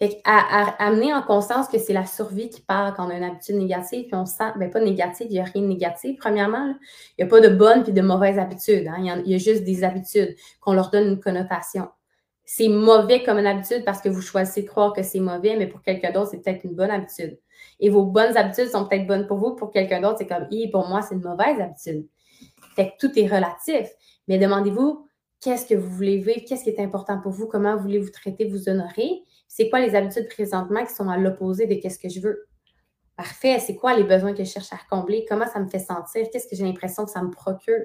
Fait 0.00 0.18
à, 0.24 0.82
amener 0.82 1.12
en 1.12 1.20
conscience 1.20 1.68
que 1.68 1.78
c'est 1.78 1.92
la 1.92 2.06
survie 2.06 2.48
qui 2.48 2.62
part 2.62 2.94
quand 2.96 3.06
on 3.06 3.10
a 3.10 3.16
une 3.16 3.22
habitude 3.22 3.56
négative, 3.56 4.06
puis 4.06 4.14
on 4.14 4.24
sent, 4.24 4.50
ben 4.56 4.70
pas 4.70 4.80
négative, 4.80 5.26
il 5.28 5.34
n'y 5.34 5.40
a 5.40 5.44
rien 5.44 5.60
de 5.60 5.66
négatif, 5.66 6.18
premièrement. 6.18 6.74
Il 7.18 7.24
n'y 7.24 7.24
a 7.24 7.30
pas 7.30 7.40
de 7.40 7.54
bonnes 7.54 7.82
puis 7.82 7.92
de 7.92 8.00
mauvaises 8.00 8.38
habitudes. 8.38 8.88
Hein. 8.88 9.20
Il, 9.26 9.30
y 9.30 9.34
a, 9.34 9.38
juste 9.38 9.62
des 9.62 9.84
habitudes 9.84 10.34
qu'on 10.62 10.72
leur 10.72 10.90
donne 10.90 11.06
une 11.06 11.20
connotation. 11.20 11.90
C'est 12.46 12.68
mauvais 12.68 13.22
comme 13.22 13.38
une 13.38 13.46
habitude 13.46 13.84
parce 13.84 14.00
que 14.00 14.08
vous 14.08 14.22
choisissez 14.22 14.62
de 14.62 14.68
croire 14.68 14.94
que 14.94 15.02
c'est 15.02 15.20
mauvais, 15.20 15.56
mais 15.56 15.66
pour 15.66 15.82
quelqu'un 15.82 16.12
d'autre, 16.12 16.30
c'est 16.30 16.42
peut-être 16.42 16.64
une 16.64 16.74
bonne 16.74 16.90
habitude. 16.90 17.38
Et 17.78 17.90
vos 17.90 18.04
bonnes 18.04 18.34
habitudes 18.38 18.70
sont 18.70 18.86
peut-être 18.86 19.06
bonnes 19.06 19.26
pour 19.26 19.36
vous, 19.36 19.54
pour 19.54 19.70
quelqu'un 19.70 20.00
d'autre, 20.00 20.16
c'est 20.16 20.26
comme, 20.26 20.48
pour 20.72 20.88
moi, 20.88 21.02
c'est 21.02 21.14
une 21.14 21.20
mauvaise 21.20 21.60
habitude. 21.60 22.06
Fait 22.74 22.86
que 22.88 23.06
tout 23.06 23.18
est 23.18 23.26
relatif. 23.26 23.86
Mais 24.28 24.38
demandez-vous, 24.38 25.06
qu'est-ce 25.40 25.66
que 25.66 25.74
vous 25.74 25.90
voulez 25.90 26.16
vivre, 26.18 26.40
qu'est-ce 26.48 26.64
qui 26.64 26.70
est 26.70 26.80
important 26.80 27.20
pour 27.20 27.32
vous, 27.32 27.46
comment 27.46 27.76
voulez-vous 27.76 28.10
traiter, 28.10 28.46
vous 28.46 28.68
honorer, 28.68 29.24
c'est 29.52 29.68
quoi 29.68 29.80
les 29.80 29.96
habitudes 29.96 30.28
présentement 30.28 30.86
qui 30.86 30.94
sont 30.94 31.08
à 31.08 31.18
l'opposé 31.18 31.66
de 31.66 31.74
qu'est-ce 31.74 31.98
que 31.98 32.08
je 32.08 32.20
veux. 32.20 32.46
Parfait, 33.16 33.58
c'est 33.58 33.74
quoi 33.74 33.96
les 33.96 34.04
besoins 34.04 34.32
que 34.32 34.44
je 34.44 34.48
cherche 34.48 34.72
à 34.72 34.78
combler, 34.88 35.26
comment 35.28 35.48
ça 35.48 35.58
me 35.58 35.66
fait 35.66 35.80
sentir, 35.80 36.28
qu'est-ce 36.30 36.46
que 36.46 36.54
j'ai 36.54 36.62
l'impression 36.62 37.04
que 37.04 37.10
ça 37.10 37.20
me 37.20 37.30
procure? 37.32 37.82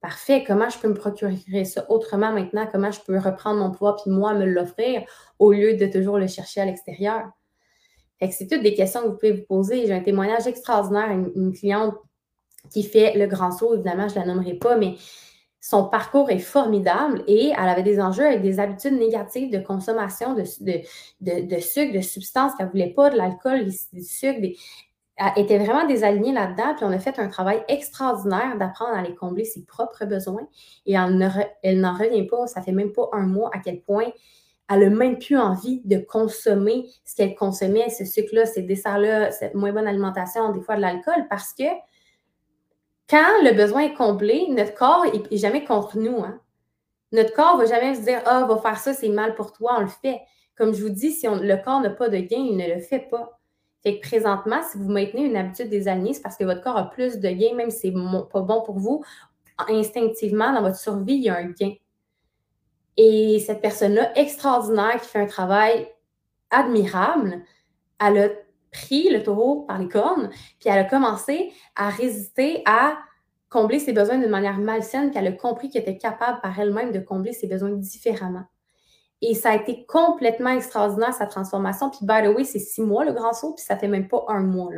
Parfait, 0.00 0.44
comment 0.46 0.68
je 0.68 0.78
peux 0.78 0.86
me 0.86 0.94
procurer 0.94 1.64
ça 1.64 1.90
autrement 1.90 2.30
maintenant, 2.30 2.68
comment 2.70 2.92
je 2.92 3.00
peux 3.00 3.18
reprendre 3.18 3.58
mon 3.58 3.72
pouvoir 3.72 3.96
puis 4.00 4.12
moi 4.12 4.32
me 4.34 4.44
l'offrir 4.44 5.02
au 5.40 5.52
lieu 5.52 5.74
de 5.74 5.86
toujours 5.86 6.18
le 6.18 6.28
chercher 6.28 6.60
à 6.60 6.66
l'extérieur? 6.66 7.30
c'est 8.30 8.46
toutes 8.46 8.62
des 8.62 8.74
questions 8.74 9.02
que 9.02 9.08
vous 9.08 9.16
pouvez 9.16 9.32
vous 9.32 9.44
poser. 9.46 9.86
J'ai 9.86 9.92
un 9.92 10.00
témoignage 10.00 10.46
extraordinaire, 10.46 11.10
une, 11.10 11.32
une 11.34 11.52
cliente 11.52 11.96
qui 12.70 12.84
fait 12.84 13.18
le 13.18 13.26
grand 13.26 13.50
saut, 13.50 13.74
évidemment, 13.74 14.08
je 14.08 14.14
ne 14.14 14.20
la 14.20 14.26
nommerai 14.26 14.54
pas, 14.54 14.76
mais 14.76 14.94
son 15.68 15.88
parcours 15.88 16.30
est 16.30 16.38
formidable 16.38 17.24
et 17.26 17.48
elle 17.48 17.68
avait 17.68 17.82
des 17.82 18.00
enjeux 18.00 18.24
avec 18.24 18.40
des 18.40 18.60
habitudes 18.60 18.96
négatives 18.96 19.50
de 19.50 19.58
consommation 19.58 20.32
de, 20.32 20.44
sucre, 20.44 21.92
de 21.92 22.00
substances 22.02 22.54
qu'elle 22.54 22.66
ne 22.66 22.70
voulait 22.70 22.94
pas, 22.94 23.10
de 23.10 23.16
l'alcool, 23.16 23.64
du 23.92 24.04
sucre. 24.04 24.38
Elle 25.16 25.32
était 25.36 25.58
vraiment 25.58 25.84
désalignée 25.84 26.32
là-dedans. 26.32 26.76
Puis 26.76 26.84
on 26.84 26.92
a 26.92 27.00
fait 27.00 27.18
un 27.18 27.26
travail 27.26 27.64
extraordinaire 27.66 28.56
d'apprendre 28.56 28.94
à 28.94 29.00
aller 29.00 29.16
combler 29.16 29.44
ses 29.44 29.64
propres 29.64 30.04
besoins. 30.04 30.46
Et 30.84 30.94
elle, 30.94 31.80
n'en 31.80 31.94
revient 31.94 32.28
pas, 32.28 32.46
ça 32.46 32.62
fait 32.62 32.70
même 32.70 32.92
pas 32.92 33.08
un 33.12 33.26
mois 33.26 33.50
à 33.52 33.58
quel 33.58 33.80
point 33.80 34.06
elle 34.70 34.80
n'a 34.80 34.90
même 34.90 35.18
plus 35.18 35.36
envie 35.36 35.80
de 35.84 35.98
consommer 35.98 36.86
ce 37.04 37.16
qu'elle 37.16 37.34
consommait, 37.34 37.90
ce 37.90 38.04
sucre-là, 38.04 38.46
ces 38.46 38.62
desserts-là, 38.62 39.32
cette 39.32 39.54
moins 39.54 39.72
bonne 39.72 39.88
alimentation, 39.88 40.52
des 40.52 40.60
fois 40.60 40.76
de 40.76 40.80
l'alcool, 40.82 41.26
parce 41.28 41.52
que 41.52 41.64
quand 43.08 43.42
le 43.42 43.52
besoin 43.52 43.82
est 43.82 43.94
comblé, 43.94 44.46
notre 44.48 44.74
corps 44.74 45.04
n'est 45.04 45.36
jamais 45.36 45.64
contre 45.64 45.98
nous. 45.98 46.18
Hein. 46.24 46.40
Notre 47.12 47.32
corps 47.34 47.56
ne 47.56 47.62
va 47.62 47.68
jamais 47.68 47.94
se 47.94 48.02
dire 48.02 48.20
Ah, 48.26 48.44
va 48.44 48.58
faire 48.58 48.78
ça, 48.78 48.94
c'est 48.94 49.08
mal 49.08 49.34
pour 49.34 49.52
toi, 49.52 49.76
on 49.78 49.82
le 49.82 49.86
fait. 49.86 50.20
Comme 50.56 50.74
je 50.74 50.82
vous 50.82 50.90
dis, 50.90 51.12
si 51.12 51.26
le 51.26 51.56
corps 51.62 51.80
n'a 51.80 51.90
pas 51.90 52.08
de 52.08 52.18
gain, 52.18 52.38
il 52.38 52.56
ne 52.56 52.74
le 52.74 52.80
fait 52.80 53.08
pas. 53.10 53.38
Fait 53.82 54.00
que 54.00 54.08
présentement, 54.08 54.60
si 54.68 54.78
vous 54.78 54.90
maintenez 54.90 55.26
une 55.26 55.36
habitude 55.36 55.68
des 55.68 55.86
années, 55.86 56.14
c'est 56.14 56.22
parce 56.22 56.36
que 56.36 56.44
votre 56.44 56.62
corps 56.62 56.76
a 56.76 56.90
plus 56.90 57.18
de 57.18 57.28
gain, 57.28 57.54
même 57.54 57.70
si 57.70 57.78
c'est 57.78 57.94
pas 58.32 58.40
bon 58.40 58.62
pour 58.62 58.78
vous. 58.78 59.04
Instinctivement, 59.68 60.52
dans 60.52 60.62
votre 60.62 60.76
survie, 60.76 61.14
il 61.14 61.22
y 61.22 61.28
a 61.28 61.36
un 61.36 61.50
gain. 61.50 61.74
Et 62.96 63.38
cette 63.38 63.60
personne-là, 63.60 64.18
extraordinaire, 64.18 65.00
qui 65.00 65.08
fait 65.08 65.20
un 65.20 65.26
travail 65.26 65.88
admirable, 66.50 67.42
elle 68.00 68.18
a 68.18 68.28
pris 68.76 69.08
le 69.08 69.22
taureau 69.22 69.62
par 69.62 69.78
les 69.78 69.88
cornes, 69.88 70.28
puis 70.60 70.68
elle 70.68 70.78
a 70.78 70.84
commencé 70.84 71.52
à 71.74 71.88
résister 71.88 72.62
à 72.66 72.98
combler 73.48 73.78
ses 73.78 73.92
besoins 73.92 74.18
d'une 74.18 74.30
manière 74.30 74.58
malsaine, 74.58 75.10
puis 75.10 75.18
elle 75.18 75.28
a 75.28 75.32
compris 75.32 75.70
qu'elle 75.70 75.82
était 75.82 75.96
capable 75.96 76.40
par 76.42 76.58
elle-même 76.58 76.92
de 76.92 76.98
combler 76.98 77.32
ses 77.32 77.46
besoins 77.46 77.70
différemment. 77.70 78.44
Et 79.22 79.34
ça 79.34 79.52
a 79.52 79.56
été 79.56 79.86
complètement 79.86 80.50
extraordinaire, 80.50 81.14
sa 81.14 81.26
transformation. 81.26 81.88
Puis, 81.88 82.00
by 82.02 82.22
the 82.22 82.36
way, 82.36 82.44
c'est 82.44 82.58
six 82.58 82.82
mois 82.82 83.04
le 83.04 83.12
grand 83.12 83.32
saut, 83.32 83.54
puis 83.54 83.64
ça 83.64 83.76
fait 83.76 83.88
même 83.88 84.08
pas 84.08 84.24
un 84.28 84.40
mois. 84.40 84.72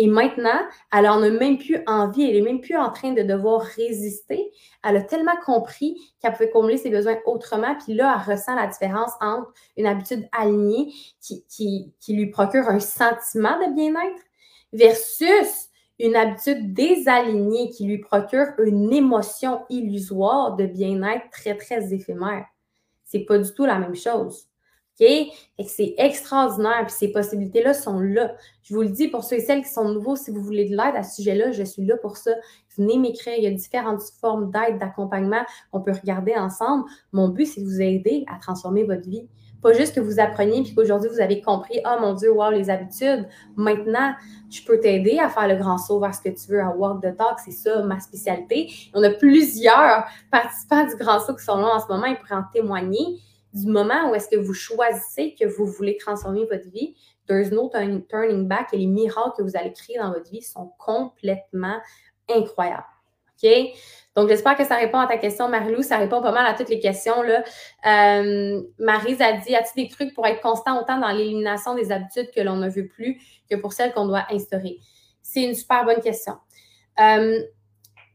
Et 0.00 0.06
maintenant, 0.06 0.60
elle 0.96 1.08
en 1.08 1.20
a 1.24 1.28
même 1.28 1.58
plus 1.58 1.82
envie, 1.88 2.22
elle 2.22 2.36
est 2.36 2.40
même 2.40 2.60
plus 2.60 2.76
en 2.76 2.92
train 2.92 3.10
de 3.10 3.22
devoir 3.22 3.62
résister. 3.62 4.52
Elle 4.84 4.96
a 4.96 5.02
tellement 5.02 5.36
compris 5.44 6.00
qu'elle 6.20 6.34
pouvait 6.34 6.50
combler 6.50 6.76
ses 6.76 6.88
besoins 6.88 7.18
autrement. 7.26 7.74
Puis 7.84 7.94
là, 7.94 8.16
elle 8.16 8.32
ressent 8.32 8.54
la 8.54 8.68
différence 8.68 9.10
entre 9.20 9.52
une 9.76 9.86
habitude 9.86 10.28
alignée 10.30 10.94
qui, 11.20 11.44
qui, 11.48 11.92
qui 11.98 12.14
lui 12.14 12.30
procure 12.30 12.68
un 12.68 12.78
sentiment 12.78 13.58
de 13.58 13.74
bien-être 13.74 14.22
versus 14.72 15.68
une 15.98 16.14
habitude 16.14 16.72
désalignée 16.72 17.70
qui 17.70 17.84
lui 17.84 17.98
procure 17.98 18.46
une 18.58 18.92
émotion 18.92 19.64
illusoire 19.68 20.54
de 20.54 20.66
bien-être 20.66 21.28
très, 21.32 21.56
très 21.56 21.92
éphémère. 21.92 22.46
C'est 23.04 23.24
pas 23.24 23.38
du 23.38 23.52
tout 23.52 23.64
la 23.64 23.80
même 23.80 23.96
chose. 23.96 24.47
OK? 25.00 25.28
c'est 25.66 25.94
extraordinaire, 25.98 26.84
puis 26.86 26.94
ces 26.94 27.08
possibilités-là 27.12 27.74
sont 27.74 28.00
là. 28.00 28.34
Je 28.62 28.74
vous 28.74 28.82
le 28.82 28.88
dis 28.88 29.08
pour 29.08 29.24
ceux 29.24 29.36
et 29.36 29.40
celles 29.40 29.62
qui 29.62 29.70
sont 29.70 29.88
nouveaux, 29.88 30.16
si 30.16 30.30
vous 30.30 30.42
voulez 30.42 30.68
de 30.68 30.76
l'aide 30.76 30.94
à 30.94 31.02
ce 31.02 31.16
sujet-là, 31.16 31.52
je 31.52 31.62
suis 31.64 31.84
là 31.84 31.96
pour 31.96 32.16
ça. 32.16 32.32
Venez 32.76 32.98
m'écrire, 32.98 33.34
il 33.36 33.44
y 33.44 33.46
a 33.46 33.50
différentes 33.50 34.02
formes 34.20 34.50
d'aide, 34.50 34.78
d'accompagnement 34.78 35.42
qu'on 35.72 35.80
peut 35.80 35.92
regarder 35.92 36.34
ensemble. 36.34 36.84
Mon 37.12 37.28
but, 37.28 37.46
c'est 37.46 37.60
de 37.60 37.66
vous 37.66 37.80
aider 37.80 38.24
à 38.28 38.38
transformer 38.38 38.84
votre 38.84 39.08
vie. 39.08 39.28
Pas 39.60 39.72
juste 39.72 39.96
que 39.96 40.00
vous 40.00 40.20
appreniez 40.20 40.62
puis 40.62 40.72
qu'aujourd'hui 40.74 41.10
vous 41.10 41.20
avez 41.20 41.40
compris, 41.40 41.80
oh 41.84 41.96
mon 42.00 42.14
Dieu, 42.14 42.30
wow, 42.30 42.50
les 42.50 42.70
habitudes. 42.70 43.26
Maintenant, 43.56 44.12
je 44.50 44.62
peux 44.62 44.78
t'aider 44.78 45.18
à 45.18 45.28
faire 45.28 45.48
le 45.48 45.56
grand 45.56 45.78
saut 45.78 45.98
vers 45.98 46.14
ce 46.14 46.20
que 46.20 46.28
tu 46.28 46.52
veux 46.52 46.60
à 46.60 46.70
Walk 46.70 47.02
the 47.02 47.16
Talk. 47.16 47.40
C'est 47.44 47.50
ça 47.50 47.82
ma 47.82 47.98
spécialité. 47.98 48.70
On 48.94 49.02
a 49.02 49.10
plusieurs 49.10 50.04
participants 50.30 50.86
du 50.86 50.94
grand 50.94 51.18
saut 51.18 51.34
qui 51.34 51.44
sont 51.44 51.56
là 51.56 51.74
en 51.74 51.80
ce 51.80 51.88
moment. 51.88 52.06
Ils 52.06 52.16
pourraient 52.16 52.40
en 52.40 52.44
témoigner 52.52 53.18
du 53.54 53.66
moment 53.66 54.10
où 54.10 54.14
est-ce 54.14 54.28
que 54.28 54.36
vous 54.36 54.54
choisissez 54.54 55.34
que 55.38 55.46
vous 55.46 55.66
voulez 55.66 55.96
transformer 55.96 56.44
votre 56.46 56.68
vie. 56.68 56.94
There's 57.26 57.50
no 57.50 57.70
turning 57.70 58.48
back 58.48 58.68
et 58.72 58.78
les 58.78 58.86
miracles 58.86 59.32
que 59.36 59.42
vous 59.42 59.56
allez 59.56 59.72
créer 59.72 59.98
dans 59.98 60.12
votre 60.12 60.30
vie 60.30 60.42
sont 60.42 60.72
complètement 60.78 61.78
incroyables. 62.28 62.84
OK? 63.42 63.50
Donc, 64.16 64.28
j'espère 64.28 64.56
que 64.56 64.64
ça 64.64 64.74
répond 64.74 64.98
à 64.98 65.06
ta 65.06 65.16
question, 65.16 65.48
Marilou. 65.48 65.82
Ça 65.82 65.96
répond 65.96 66.20
pas 66.20 66.32
mal 66.32 66.44
à 66.46 66.54
toutes 66.54 66.70
les 66.70 66.80
questions. 66.80 67.22
Là. 67.22 67.44
Euh, 67.86 68.62
Marise 68.78 69.20
a 69.20 69.34
dit 69.34 69.54
As-tu 69.54 69.84
des 69.84 69.88
trucs 69.88 70.12
pour 70.12 70.26
être 70.26 70.40
constant 70.40 70.80
autant 70.80 70.98
dans 70.98 71.10
l'élimination 71.10 71.74
des 71.74 71.92
habitudes 71.92 72.30
que 72.34 72.40
l'on 72.40 72.56
ne 72.56 72.68
veut 72.68 72.88
plus 72.88 73.20
que 73.48 73.54
pour 73.54 73.72
celles 73.72 73.92
qu'on 73.92 74.06
doit 74.06 74.26
instaurer? 74.30 74.78
C'est 75.22 75.42
une 75.42 75.54
super 75.54 75.84
bonne 75.84 76.00
question. 76.00 76.34
Euh, 77.00 77.40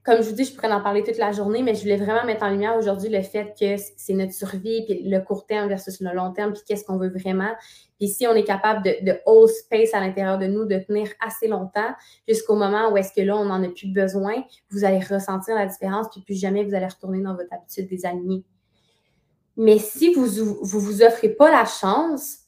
comme 0.03 0.21
je 0.21 0.29
vous 0.29 0.35
dis, 0.35 0.43
je 0.43 0.53
pourrais 0.53 0.71
en 0.71 0.81
parler 0.81 1.01
toute 1.03 1.17
la 1.17 1.31
journée, 1.31 1.63
mais 1.63 1.75
je 1.75 1.81
voulais 1.81 1.95
vraiment 1.95 2.25
mettre 2.25 2.43
en 2.43 2.49
lumière 2.49 2.75
aujourd'hui 2.75 3.09
le 3.09 3.21
fait 3.21 3.53
que 3.57 3.81
c'est 3.95 4.13
notre 4.13 4.33
survie, 4.33 4.83
puis 4.85 5.01
le 5.03 5.19
court 5.19 5.45
terme 5.45 5.69
versus 5.69 6.01
le 6.01 6.13
long 6.13 6.33
terme, 6.33 6.51
puis 6.51 6.61
qu'est-ce 6.67 6.83
qu'on 6.83 6.97
veut 6.97 7.09
vraiment. 7.09 7.51
Puis 7.99 8.09
si 8.09 8.27
on 8.27 8.33
est 8.33 8.43
capable 8.43 8.83
de, 8.83 8.95
de 9.05 9.17
hold 9.25 9.49
space 9.49 9.93
à 9.93 10.01
l'intérieur 10.01 10.37
de 10.37 10.47
nous, 10.47 10.65
de 10.65 10.77
tenir 10.77 11.07
assez 11.25 11.47
longtemps 11.47 11.93
jusqu'au 12.27 12.55
moment 12.55 12.91
où 12.91 12.97
est-ce 12.97 13.13
que 13.13 13.21
là, 13.21 13.37
on 13.37 13.45
n'en 13.45 13.63
a 13.63 13.69
plus 13.69 13.87
besoin, 13.87 14.43
vous 14.71 14.83
allez 14.83 14.99
ressentir 14.99 15.55
la 15.55 15.67
différence, 15.67 16.07
puis 16.11 16.21
plus 16.21 16.39
jamais 16.39 16.65
vous 16.65 16.75
allez 16.75 16.87
retourner 16.87 17.21
dans 17.21 17.35
votre 17.35 17.53
habitude 17.53 17.87
des 17.87 18.05
alignés. 18.05 18.43
Mais 19.55 19.77
si 19.77 20.13
vous 20.13 20.25
ne 20.25 20.41
vous, 20.41 20.79
vous 20.79 21.01
offrez 21.03 21.29
pas 21.29 21.49
la 21.49 21.65
chance 21.65 22.42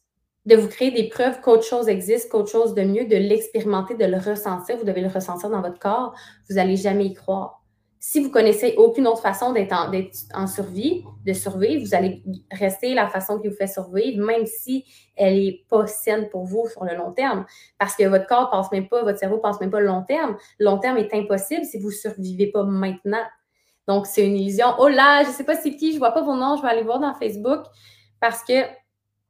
de 0.46 0.56
vous 0.56 0.68
créer 0.68 0.92
des 0.92 1.10
preuves 1.10 1.42
qu'autre 1.42 1.64
chose 1.64 1.88
existe, 1.88 2.30
qu'autre 2.30 2.52
chose 2.52 2.74
de 2.74 2.84
mieux, 2.84 3.06
de 3.06 3.16
l'expérimenter, 3.16 3.96
de 3.96 4.06
le 4.06 4.18
ressentir. 4.18 4.78
Vous 4.78 4.86
devez 4.86 5.02
le 5.02 5.10
ressentir 5.10 5.50
dans 5.50 5.62
votre 5.62 5.80
corps. 5.80 6.14
Vous 6.50 6.56
n'allez 6.56 6.76
jamais 6.76 7.06
y 7.06 7.14
croire. 7.14 7.62
Si 8.00 8.20
vous 8.20 8.30
connaissez 8.30 8.76
aucune 8.78 9.08
autre 9.08 9.24
façon 9.24 9.52
d'être 9.52 9.74
en, 10.36 10.46
survie, 10.46 11.04
de 11.26 11.34
survivre, 11.34 11.84
vous 11.84 11.96
allez 11.96 12.22
rester 12.52 12.94
la 12.94 13.08
façon 13.08 13.40
qui 13.40 13.48
vous 13.48 13.56
fait 13.56 13.66
survivre, 13.66 14.24
même 14.24 14.46
si 14.46 14.86
elle 15.16 15.40
n'est 15.40 15.66
pas 15.68 15.88
saine 15.88 16.30
pour 16.30 16.46
vous 16.46 16.68
sur 16.68 16.86
le 16.86 16.96
long 16.96 17.14
terme. 17.14 17.48
Parce 17.80 17.96
que 17.96 18.04
votre 18.04 18.28
corps 18.28 18.44
ne 18.44 18.52
pense 18.52 18.72
même 18.72 18.88
pas, 18.88 19.02
votre 19.02 19.18
cerveau 19.18 19.38
ne 19.38 19.42
pense 19.42 19.60
même 19.60 19.72
pas 19.72 19.80
le 19.80 19.88
long 19.88 20.04
terme. 20.04 20.38
Le 20.60 20.66
long 20.66 20.78
terme 20.78 20.98
est 20.98 21.12
impossible 21.16 21.66
si 21.66 21.80
vous 21.80 21.90
ne 21.90 21.96
survivez 21.96 22.52
pas 22.52 22.64
maintenant. 22.64 23.24
Donc, 23.88 24.06
c'est 24.06 24.28
une 24.28 24.36
illusion. 24.36 24.68
Oh 24.78 24.88
là, 24.88 25.24
je 25.24 25.30
ne 25.30 25.34
sais 25.34 25.44
pas 25.44 25.56
c'est 25.56 25.76
qui, 25.76 25.90
je 25.90 25.96
ne 25.96 26.00
vois 26.00 26.12
pas 26.12 26.22
vos 26.22 26.36
noms, 26.36 26.58
je 26.58 26.62
vais 26.62 26.70
aller 26.70 26.84
voir 26.84 27.00
dans 27.00 27.16
Facebook 27.16 27.66
parce 28.20 28.44
que 28.44 28.54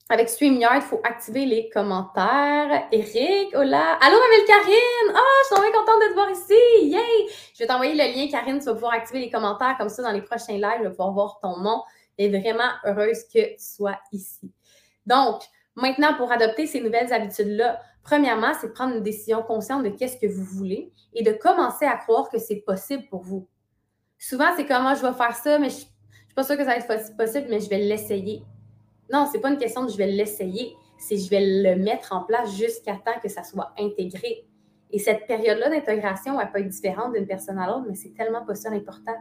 avec 0.09 0.29
StreamYard, 0.29 0.75
il 0.75 0.81
faut 0.81 1.01
activer 1.03 1.45
les 1.47 1.69
commentaires. 1.69 2.87
Eric, 2.91 3.55
hola. 3.55 3.97
Allô, 4.01 4.17
ma 4.19 4.37
belle 4.37 4.45
Karine! 4.45 5.15
Ah, 5.15 5.19
je 5.41 5.45
suis 5.47 5.55
vraiment 5.55 5.79
contente 5.79 6.01
de 6.03 6.09
te 6.09 6.13
voir 6.13 6.29
ici! 6.29 6.89
Yay! 6.89 7.27
Je 7.55 7.59
vais 7.59 7.67
t'envoyer 7.67 7.93
le 7.93 8.13
lien, 8.15 8.29
Karine. 8.29 8.59
Tu 8.59 8.65
vas 8.65 8.73
pouvoir 8.73 8.93
activer 8.93 9.19
les 9.19 9.31
commentaires 9.31 9.75
comme 9.79 9.89
ça 9.89 10.03
dans 10.03 10.11
les 10.11 10.21
prochains 10.21 10.53
lives. 10.53 10.77
Je 10.77 10.83
vais 10.83 10.89
pouvoir 10.91 11.11
voir 11.11 11.39
ton 11.41 11.57
nom. 11.57 11.81
Et 12.19 12.29
vraiment 12.29 12.69
heureuse 12.85 13.23
que 13.23 13.55
tu 13.55 13.55
sois 13.57 13.97
ici. 14.11 14.51
Donc, 15.07 15.41
maintenant, 15.75 16.13
pour 16.13 16.31
adopter 16.31 16.67
ces 16.67 16.81
nouvelles 16.81 17.11
habitudes-là, 17.11 17.81
premièrement, 18.03 18.53
c'est 18.61 18.67
de 18.67 18.73
prendre 18.73 18.95
une 18.95 19.03
décision 19.03 19.41
consciente 19.41 19.83
de 19.83 19.89
qu'est-ce 19.89 20.17
que 20.17 20.27
vous 20.27 20.45
voulez 20.45 20.93
et 21.13 21.23
de 21.23 21.31
commencer 21.31 21.85
à 21.85 21.97
croire 21.97 22.29
que 22.29 22.37
c'est 22.37 22.61
possible 22.61 23.05
pour 23.09 23.23
vous. 23.23 23.47
Souvent, 24.19 24.49
c'est 24.55 24.67
comment 24.67 24.89
ah, 24.89 24.95
je 24.95 25.01
vais 25.01 25.13
faire 25.13 25.35
ça, 25.35 25.57
mais 25.57 25.69
je 25.69 25.75
ne 25.75 25.79
suis 25.79 26.35
pas 26.35 26.43
sûre 26.43 26.57
que 26.57 26.63
ça 26.63 26.69
va 26.69 26.77
être 26.77 27.17
possible, 27.17 27.47
mais 27.49 27.59
je 27.59 27.69
vais 27.69 27.79
l'essayer. 27.79 28.43
Non, 29.11 29.27
c'est 29.31 29.39
pas 29.39 29.49
une 29.49 29.57
question 29.57 29.85
de 29.85 29.91
je 29.91 29.97
vais 29.97 30.07
l'essayer, 30.07 30.75
c'est 30.97 31.17
je 31.17 31.29
vais 31.29 31.45
le 31.63 31.75
mettre 31.81 32.13
en 32.13 32.23
place 32.23 32.55
jusqu'à 32.55 32.93
temps 32.93 33.19
que 33.21 33.29
ça 33.29 33.43
soit 33.43 33.73
intégré. 33.77 34.45
Et 34.91 34.99
cette 34.99 35.27
période-là 35.27 35.69
d'intégration, 35.69 36.39
elle 36.39 36.51
peut 36.51 36.59
être 36.59 36.69
différente 36.69 37.13
d'une 37.13 37.27
personne 37.27 37.57
à 37.57 37.67
l'autre, 37.67 37.85
mais 37.87 37.95
c'est 37.95 38.13
tellement 38.13 38.45
pas 38.45 38.55
ça 38.55 38.69
l'important. 38.69 39.15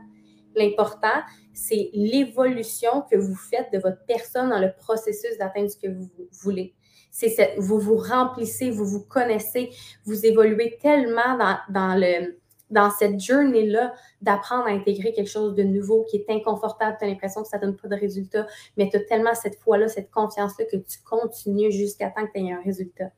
L'important, 0.55 1.21
c'est 1.53 1.91
l'évolution 1.93 3.03
que 3.11 3.17
vous 3.17 3.35
faites 3.35 3.73
de 3.73 3.79
votre 3.79 4.05
personne 4.07 4.51
dans 4.51 4.61
le 4.61 4.73
processus 4.79 5.37
d'atteindre 5.39 5.71
ce 5.71 5.77
que 5.77 5.89
vous 5.89 6.09
voulez. 6.43 6.75
C'est 7.11 7.57
vous 7.59 7.79
vous 7.79 7.97
remplissez, 7.97 8.71
vous 8.71 8.85
vous 8.85 9.05
connaissez, 9.05 9.71
vous 10.05 10.27
évoluez 10.27 10.79
tellement 10.81 11.37
dans, 11.39 11.59
dans 11.71 11.95
le, 11.99 12.39
dans 12.75 12.91
cette 12.91 13.21
journée-là 13.21 13.95
d'apprendre 14.21 14.67
à 14.67 14.71
intégrer 14.71 15.13
quelque 15.13 15.31
chose 15.31 15.55
de 15.55 15.63
nouveau 15.63 16.05
qui 16.11 16.17
est 16.17 16.27
inconfortable, 16.29 16.97
tu 16.99 17.07
as 17.07 17.09
l'impression 17.09 17.43
que 17.43 17.49
ça 17.49 17.57
ne 17.59 17.63
donne 17.63 17.77
pas 17.77 17.89
de 17.89 17.95
résultat, 17.95 18.47
mais 18.77 18.91
tu 18.91 18.97
as 18.97 19.01
tellement 19.01 19.35
cette 19.35 19.57
foi-là, 19.61 19.87
cette 19.89 20.11
confiance-là 20.11 20.65
que 20.67 20.77
tu 20.77 20.99
continues 21.05 21.71
jusqu'à 21.71 22.11
temps 22.11 22.27
que 22.27 22.33
tu 22.35 22.45
aies 22.45 22.53
un 22.53 22.61
résultat. 22.63 23.11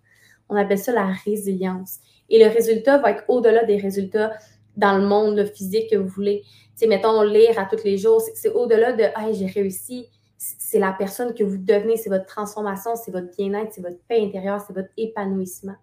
On 0.51 0.57
appelle 0.57 0.79
ça 0.79 0.92
la 0.92 1.07
résilience. 1.25 1.99
Et 2.29 2.38
le 2.38 2.51
résultat 2.53 2.99
va 2.99 3.12
être 3.12 3.25
au-delà 3.29 3.64
des 3.64 3.79
résultats 3.79 4.35
dans 4.77 4.99
le 4.99 5.07
monde 5.07 5.42
physique 5.47 5.90
que 5.90 5.97
vous 5.97 6.09
voulez. 6.09 6.42
Tu 6.45 6.51
sais, 6.77 6.87
mettons, 6.87 7.23
lire 7.23 7.59
à 7.59 7.64
tous 7.64 7.83
les 7.83 7.97
jours, 7.97 8.21
c'est 8.35 8.51
au-delà 8.51 8.92
de 8.92 9.03
«Hey, 9.16 9.35
j'ai 9.35 9.47
réussi». 9.47 10.09
C'est 10.38 10.79
la 10.79 10.92
personne 10.92 11.33
que 11.33 11.42
vous 11.42 11.57
devenez, 11.57 11.97
c'est 11.97 12.11
votre 12.11 12.27
transformation, 12.27 12.95
c'est 12.95 13.11
votre 13.11 13.35
bien-être, 13.35 13.73
c'est 13.73 13.81
votre 13.81 13.99
paix 14.07 14.21
intérieure, 14.21 14.62
c'est 14.64 14.75
votre 14.75 14.90
épanouissement. 14.99 15.77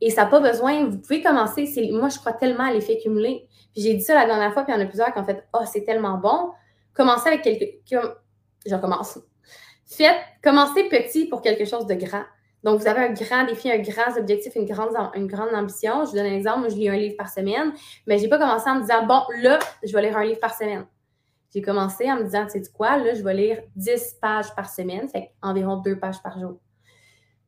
Et 0.00 0.10
ça 0.10 0.24
n'a 0.24 0.30
pas 0.30 0.40
besoin, 0.40 0.84
vous 0.84 0.98
pouvez 0.98 1.22
commencer, 1.22 1.64
moi 1.92 2.08
je 2.08 2.18
crois 2.18 2.32
tellement 2.32 2.64
à 2.64 2.72
l'effet 2.72 2.98
cumulé. 2.98 3.48
Puis 3.72 3.82
j'ai 3.82 3.94
dit 3.94 4.02
ça 4.02 4.14
la 4.14 4.26
dernière 4.26 4.52
fois, 4.52 4.62
puis 4.64 4.72
il 4.72 4.78
y 4.78 4.80
en 4.80 4.84
a 4.84 4.86
plusieurs 4.86 5.12
qui 5.12 5.18
ont 5.18 5.24
fait 5.24 5.44
Oh, 5.52 5.60
c'est 5.70 5.84
tellement 5.84 6.18
bon. 6.18 6.52
Commencez 6.94 7.28
avec 7.28 7.42
quelque. 7.42 7.80
Je 8.66 8.74
recommence. 8.74 9.18
Faites, 9.86 10.18
commencez 10.42 10.88
petit 10.88 11.26
pour 11.26 11.40
quelque 11.40 11.64
chose 11.64 11.86
de 11.86 11.94
grand. 11.94 12.24
Donc, 12.64 12.80
vous 12.80 12.88
avez 12.88 13.00
un 13.00 13.12
grand 13.12 13.44
défi, 13.44 13.70
un 13.70 13.78
grand 13.78 14.16
objectif, 14.18 14.54
une 14.56 14.64
grande, 14.64 14.90
une 15.14 15.26
grande 15.26 15.54
ambition. 15.54 16.04
Je 16.04 16.10
vous 16.10 16.16
donne 16.16 16.26
un 16.26 16.34
exemple, 16.34 16.60
moi, 16.60 16.68
je 16.68 16.74
lis 16.74 16.88
un 16.88 16.96
livre 16.96 17.16
par 17.16 17.28
semaine, 17.28 17.72
mais 18.06 18.18
je 18.18 18.24
n'ai 18.24 18.28
pas 18.28 18.38
commencé 18.38 18.68
en 18.68 18.76
me 18.76 18.80
disant, 18.80 19.06
bon, 19.06 19.22
là, 19.42 19.58
je 19.82 19.92
vais 19.92 20.02
lire 20.02 20.16
un 20.16 20.24
livre 20.24 20.40
par 20.40 20.54
semaine. 20.54 20.84
J'ai 21.54 21.62
commencé 21.62 22.10
en 22.10 22.16
me 22.16 22.24
disant, 22.24 22.46
tu 22.46 22.62
sais 22.62 22.70
quoi, 22.72 22.98
là, 22.98 23.14
je 23.14 23.22
vais 23.22 23.34
lire 23.34 23.62
10 23.76 24.16
pages 24.20 24.54
par 24.54 24.68
semaine, 24.68 25.08
fait 25.08 25.30
environ 25.40 25.76
deux 25.76 25.98
pages 25.98 26.20
par 26.22 26.38
jour. 26.38 26.58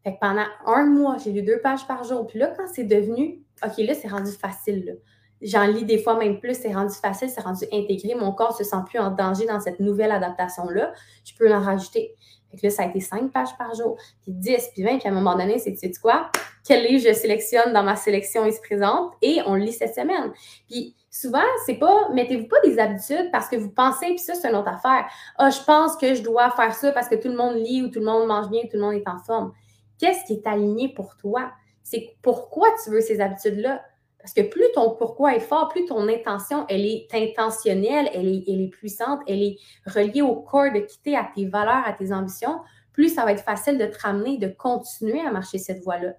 Fait 0.05 0.15
que 0.15 0.19
pendant 0.21 0.47
un 0.67 0.87
mois, 0.87 1.17
j'ai 1.19 1.33
lu 1.33 1.43
deux 1.43 1.61
pages 1.61 1.87
par 1.87 2.05
jour. 2.05 2.27
Puis 2.27 2.39
là, 2.39 2.53
quand 2.57 2.67
c'est 2.73 2.85
devenu, 2.85 3.43
OK, 3.65 3.79
là, 3.79 3.95
c'est 3.95 4.09
rendu 4.09 4.33
facile. 4.33 4.99
J'en 5.43 5.67
lis 5.67 5.85
des 5.85 5.99
fois 5.99 6.19
même 6.19 6.39
plus, 6.39 6.55
c'est 6.55 6.73
rendu 6.73 6.95
facile, 6.95 7.31
c'est 7.31 7.41
rendu 7.41 7.65
intégré. 7.73 8.15
Mon 8.15 8.33
corps 8.33 8.57
se 8.57 8.65
sent 8.65 8.77
plus 8.87 8.99
en 8.99 9.11
danger 9.11 9.47
dans 9.47 9.61
cette 9.61 9.81
nouvelle 9.81 10.13
adaptation-là. 10.13 10.93
Je 11.25 11.35
peux 11.35 11.53
en 11.53 11.61
rajouter. 11.61 12.15
Fait 12.51 12.57
que 12.57 12.67
là, 12.67 12.71
ça 12.71 12.83
a 12.83 12.87
été 12.87 13.01
cinq 13.01 13.31
pages 13.33 13.57
par 13.57 13.75
jour, 13.75 13.97
puis 14.23 14.33
10, 14.33 14.71
puis 14.75 14.83
20, 14.83 14.99
puis 14.99 15.09
à 15.09 15.13
un 15.13 15.15
moment 15.15 15.37
donné, 15.37 15.59
c'est, 15.59 15.73
tu 15.73 15.79
sais 15.79 15.93
quoi? 16.03 16.31
Quel 16.67 16.85
livre 16.85 17.09
je 17.09 17.15
sélectionne 17.15 17.73
dans 17.73 17.85
ma 17.85 17.95
sélection 17.95 18.45
il 18.45 18.53
se 18.53 18.61
présente? 18.61 19.13
Et 19.23 19.39
on 19.47 19.55
lit 19.55 19.73
cette 19.73 19.95
semaine. 19.95 20.33
Puis 20.69 20.97
souvent, 21.11 21.45
c'est 21.65 21.77
pas, 21.77 22.09
mettez-vous 22.13 22.49
pas 22.49 22.61
des 22.65 22.79
habitudes 22.79 23.31
parce 23.31 23.49
que 23.49 23.57
vous 23.57 23.71
pensez, 23.71 24.07
puis 24.07 24.19
ça, 24.19 24.35
c'est 24.35 24.49
une 24.49 24.57
autre 24.57 24.69
affaire. 24.69 25.07
Ah, 25.39 25.51
je 25.51 25.63
pense 25.63 25.97
que 25.97 26.15
je 26.15 26.23
dois 26.23 26.51
faire 26.51 26.75
ça 26.75 26.91
parce 26.91 27.09
que 27.09 27.15
tout 27.15 27.29
le 27.29 27.37
monde 27.37 27.55
lit 27.55 27.83
ou 27.83 27.89
tout 27.89 28.01
le 28.01 28.07
monde 28.07 28.27
mange 28.27 28.51
bien, 28.51 28.63
ou 28.65 28.67
tout 28.67 28.77
le 28.77 28.83
monde 28.83 28.95
est 28.95 29.09
en 29.09 29.19
forme 29.19 29.53
qu'est-ce 30.01 30.25
qui 30.25 30.33
est 30.33 30.47
aligné 30.47 30.89
pour 30.89 31.17
toi? 31.17 31.53
C'est 31.83 32.17
pourquoi 32.23 32.69
tu 32.83 32.91
veux 32.91 33.01
ces 33.01 33.21
habitudes-là? 33.21 33.83
Parce 34.19 34.35
que 34.35 34.43
plus 34.43 34.67
ton 34.75 34.91
pourquoi 34.91 35.35
est 35.35 35.41
fort, 35.41 35.69
plus 35.69 35.87
ton 35.87 36.09
intention, 36.09 36.67
elle 36.69 36.85
est 36.85 37.09
intentionnelle, 37.15 38.11
elle 38.13 38.29
est, 38.29 38.71
puissante, 38.71 39.21
elle 39.27 39.43
est 39.43 39.57
reliée 39.87 40.23
au 40.23 40.37
corps 40.37 40.73
de 40.73 40.81
quitter 40.81 41.17
à 41.17 41.29
tes 41.35 41.47
valeurs, 41.47 41.87
à 41.87 41.93
tes 41.93 42.13
ambitions, 42.13 42.61
plus 42.93 43.15
ça 43.15 43.25
va 43.25 43.33
être 43.33 43.45
facile 43.45 43.79
de 43.79 43.87
te 43.87 43.99
ramener, 43.99 44.37
de 44.37 44.49
continuer 44.49 45.21
à 45.21 45.31
marcher 45.31 45.59
cette 45.59 45.83
voie-là. 45.83 46.15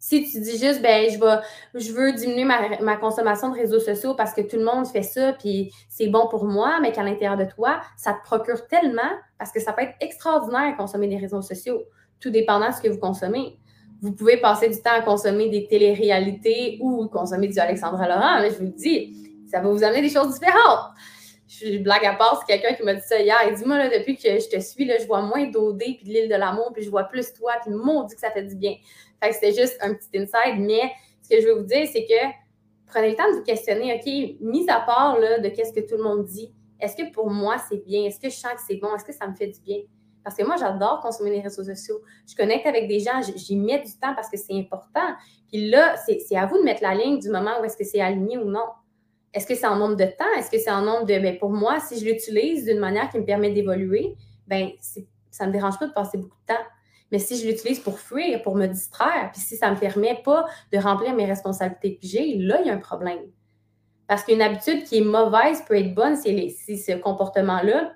Si 0.00 0.30
tu 0.30 0.40
dis 0.40 0.58
juste, 0.58 0.80
ben, 0.80 1.10
je, 1.10 1.92
veux 1.92 2.12
diminuer 2.12 2.44
ma, 2.44 2.96
consommation 2.96 3.50
de 3.50 3.56
réseaux 3.56 3.80
sociaux 3.80 4.14
parce 4.14 4.32
que 4.32 4.40
tout 4.40 4.56
le 4.56 4.64
monde 4.64 4.86
fait 4.86 5.02
ça, 5.02 5.32
puis 5.32 5.72
c'est 5.88 6.06
bon 6.06 6.28
pour 6.28 6.44
moi, 6.44 6.78
mais 6.80 6.92
qu'à 6.92 7.02
l'intérieur 7.02 7.36
de 7.36 7.44
toi, 7.44 7.80
ça 7.96 8.12
te 8.12 8.22
procure 8.22 8.66
tellement, 8.68 9.10
parce 9.38 9.50
que 9.50 9.60
ça 9.60 9.72
peut 9.72 9.82
être 9.82 9.94
extraordinaire 10.00 10.76
consommer 10.76 11.08
des 11.08 11.16
réseaux 11.16 11.42
sociaux, 11.42 11.82
tout 12.20 12.30
dépendant 12.30 12.68
de 12.68 12.74
ce 12.74 12.80
que 12.80 12.88
vous 12.88 12.98
consommez. 12.98 13.58
Vous 14.00 14.12
pouvez 14.12 14.36
passer 14.36 14.68
du 14.68 14.80
temps 14.80 14.92
à 14.92 15.02
consommer 15.02 15.48
des 15.48 15.66
téléréalités 15.66 16.78
ou 16.80 17.08
consommer 17.08 17.48
du 17.48 17.58
Alexandra 17.58 18.06
Laurent, 18.06 18.40
mais 18.40 18.50
je 18.50 18.56
vous 18.56 18.66
le 18.66 18.70
dis, 18.70 19.44
ça 19.50 19.60
va 19.60 19.68
vous 19.68 19.82
amener 19.82 20.02
des 20.02 20.08
choses 20.08 20.34
différentes. 20.34 20.92
Je 21.48 21.78
blague 21.78 22.04
à 22.04 22.12
part, 22.14 22.38
c'est 22.40 22.52
quelqu'un 22.52 22.76
qui 22.76 22.82
m'a 22.82 22.94
dit 22.94 23.06
ça 23.06 23.18
hier. 23.18 23.36
Il 23.48 23.56
dit 23.56 23.64
Moi, 23.64 23.78
là, 23.78 23.88
depuis 23.88 24.16
que 24.16 24.38
je 24.38 24.48
te 24.48 24.60
suis, 24.60 24.84
là, 24.84 24.98
je 25.00 25.06
vois 25.06 25.22
moins 25.22 25.46
d'OD 25.46 25.78
puis 25.78 26.04
de 26.04 26.10
l'île 26.10 26.28
de 26.28 26.34
l'amour, 26.34 26.72
puis 26.74 26.82
je 26.82 26.90
vois 26.90 27.04
plus 27.04 27.32
toi, 27.32 27.54
puis 27.62 27.72
mon 27.72 28.04
dit 28.04 28.14
que 28.14 28.20
ça 28.20 28.30
fait 28.30 28.42
du 28.42 28.54
bien. 28.54 28.74
Fait 29.22 29.30
que 29.30 29.34
c'était 29.34 29.54
juste 29.54 29.78
un 29.80 29.94
petit 29.94 30.08
inside, 30.14 30.58
mais 30.58 30.92
ce 31.22 31.30
que 31.30 31.40
je 31.40 31.46
veux 31.46 31.54
vous 31.54 31.66
dire, 31.66 31.88
c'est 31.90 32.04
que 32.04 32.48
prenez 32.86 33.10
le 33.10 33.16
temps 33.16 33.28
de 33.30 33.36
vous 33.36 33.42
questionner, 33.42 33.94
OK, 33.94 34.40
mis 34.40 34.68
à 34.68 34.80
part 34.80 35.18
là, 35.18 35.38
de 35.38 35.48
qu'est-ce 35.48 35.72
que 35.72 35.80
tout 35.80 35.96
le 35.96 36.04
monde 36.04 36.24
dit, 36.24 36.52
est-ce 36.80 36.96
que 36.96 37.10
pour 37.12 37.30
moi 37.30 37.56
c'est 37.68 37.84
bien? 37.84 38.04
Est-ce 38.04 38.20
que 38.20 38.28
je 38.28 38.36
sens 38.36 38.52
que 38.52 38.60
c'est 38.66 38.76
bon? 38.76 38.94
Est-ce 38.94 39.04
que 39.04 39.12
ça 39.12 39.26
me 39.26 39.34
fait 39.34 39.48
du 39.48 39.60
bien? 39.60 39.78
Parce 40.28 40.36
que 40.36 40.44
moi, 40.44 40.56
j'adore 40.60 41.00
consommer 41.00 41.30
les 41.30 41.40
réseaux 41.40 41.64
sociaux. 41.64 42.02
Je 42.28 42.36
connecte 42.36 42.66
avec 42.66 42.86
des 42.86 43.00
gens, 43.00 43.22
j'y 43.34 43.56
mets 43.56 43.78
du 43.78 43.92
temps 43.92 44.14
parce 44.14 44.28
que 44.28 44.36
c'est 44.36 44.52
important. 44.52 45.14
Puis 45.50 45.70
là, 45.70 45.96
c'est 45.96 46.36
à 46.36 46.44
vous 46.44 46.58
de 46.58 46.64
mettre 46.64 46.82
la 46.82 46.94
ligne 46.94 47.18
du 47.18 47.30
moment 47.30 47.52
où 47.58 47.64
est-ce 47.64 47.78
que 47.78 47.84
c'est 47.84 48.02
aligné 48.02 48.36
ou 48.36 48.44
non. 48.44 48.66
Est-ce 49.32 49.46
que 49.46 49.54
c'est 49.54 49.66
en 49.66 49.76
nombre 49.76 49.96
de 49.96 50.04
temps? 50.04 50.30
Est-ce 50.36 50.50
que 50.50 50.58
c'est 50.58 50.70
en 50.70 50.82
nombre 50.82 51.06
de. 51.06 51.18
Ben, 51.18 51.38
pour 51.38 51.48
moi, 51.48 51.80
si 51.80 51.98
je 51.98 52.04
l'utilise 52.04 52.66
d'une 52.66 52.78
manière 52.78 53.08
qui 53.08 53.18
me 53.18 53.24
permet 53.24 53.50
d'évoluer, 53.50 54.16
ben, 54.46 54.68
ça 55.30 55.44
ne 55.44 55.48
me 55.48 55.52
dérange 55.54 55.78
pas 55.78 55.86
de 55.86 55.94
passer 55.94 56.18
beaucoup 56.18 56.36
de 56.46 56.54
temps. 56.54 56.62
Mais 57.10 57.18
si 57.18 57.38
je 57.38 57.48
l'utilise 57.48 57.80
pour 57.80 57.98
fuir, 57.98 58.42
pour 58.42 58.54
me 58.54 58.66
distraire, 58.66 59.30
puis 59.32 59.40
si 59.40 59.56
ça 59.56 59.70
ne 59.70 59.76
me 59.76 59.80
permet 59.80 60.20
pas 60.22 60.44
de 60.74 60.78
remplir 60.78 61.14
mes 61.14 61.24
responsabilités 61.24 61.94
que 61.96 62.06
j'ai, 62.06 62.34
là, 62.36 62.60
il 62.60 62.66
y 62.66 62.70
a 62.70 62.74
un 62.74 62.78
problème. 62.80 63.20
Parce 64.06 64.24
qu'une 64.24 64.42
habitude 64.42 64.84
qui 64.84 64.98
est 64.98 65.04
mauvaise 65.04 65.64
peut 65.66 65.78
être 65.78 65.94
bonne 65.94 66.16
si, 66.16 66.50
si 66.50 66.76
ce 66.76 66.92
comportement-là 66.92 67.94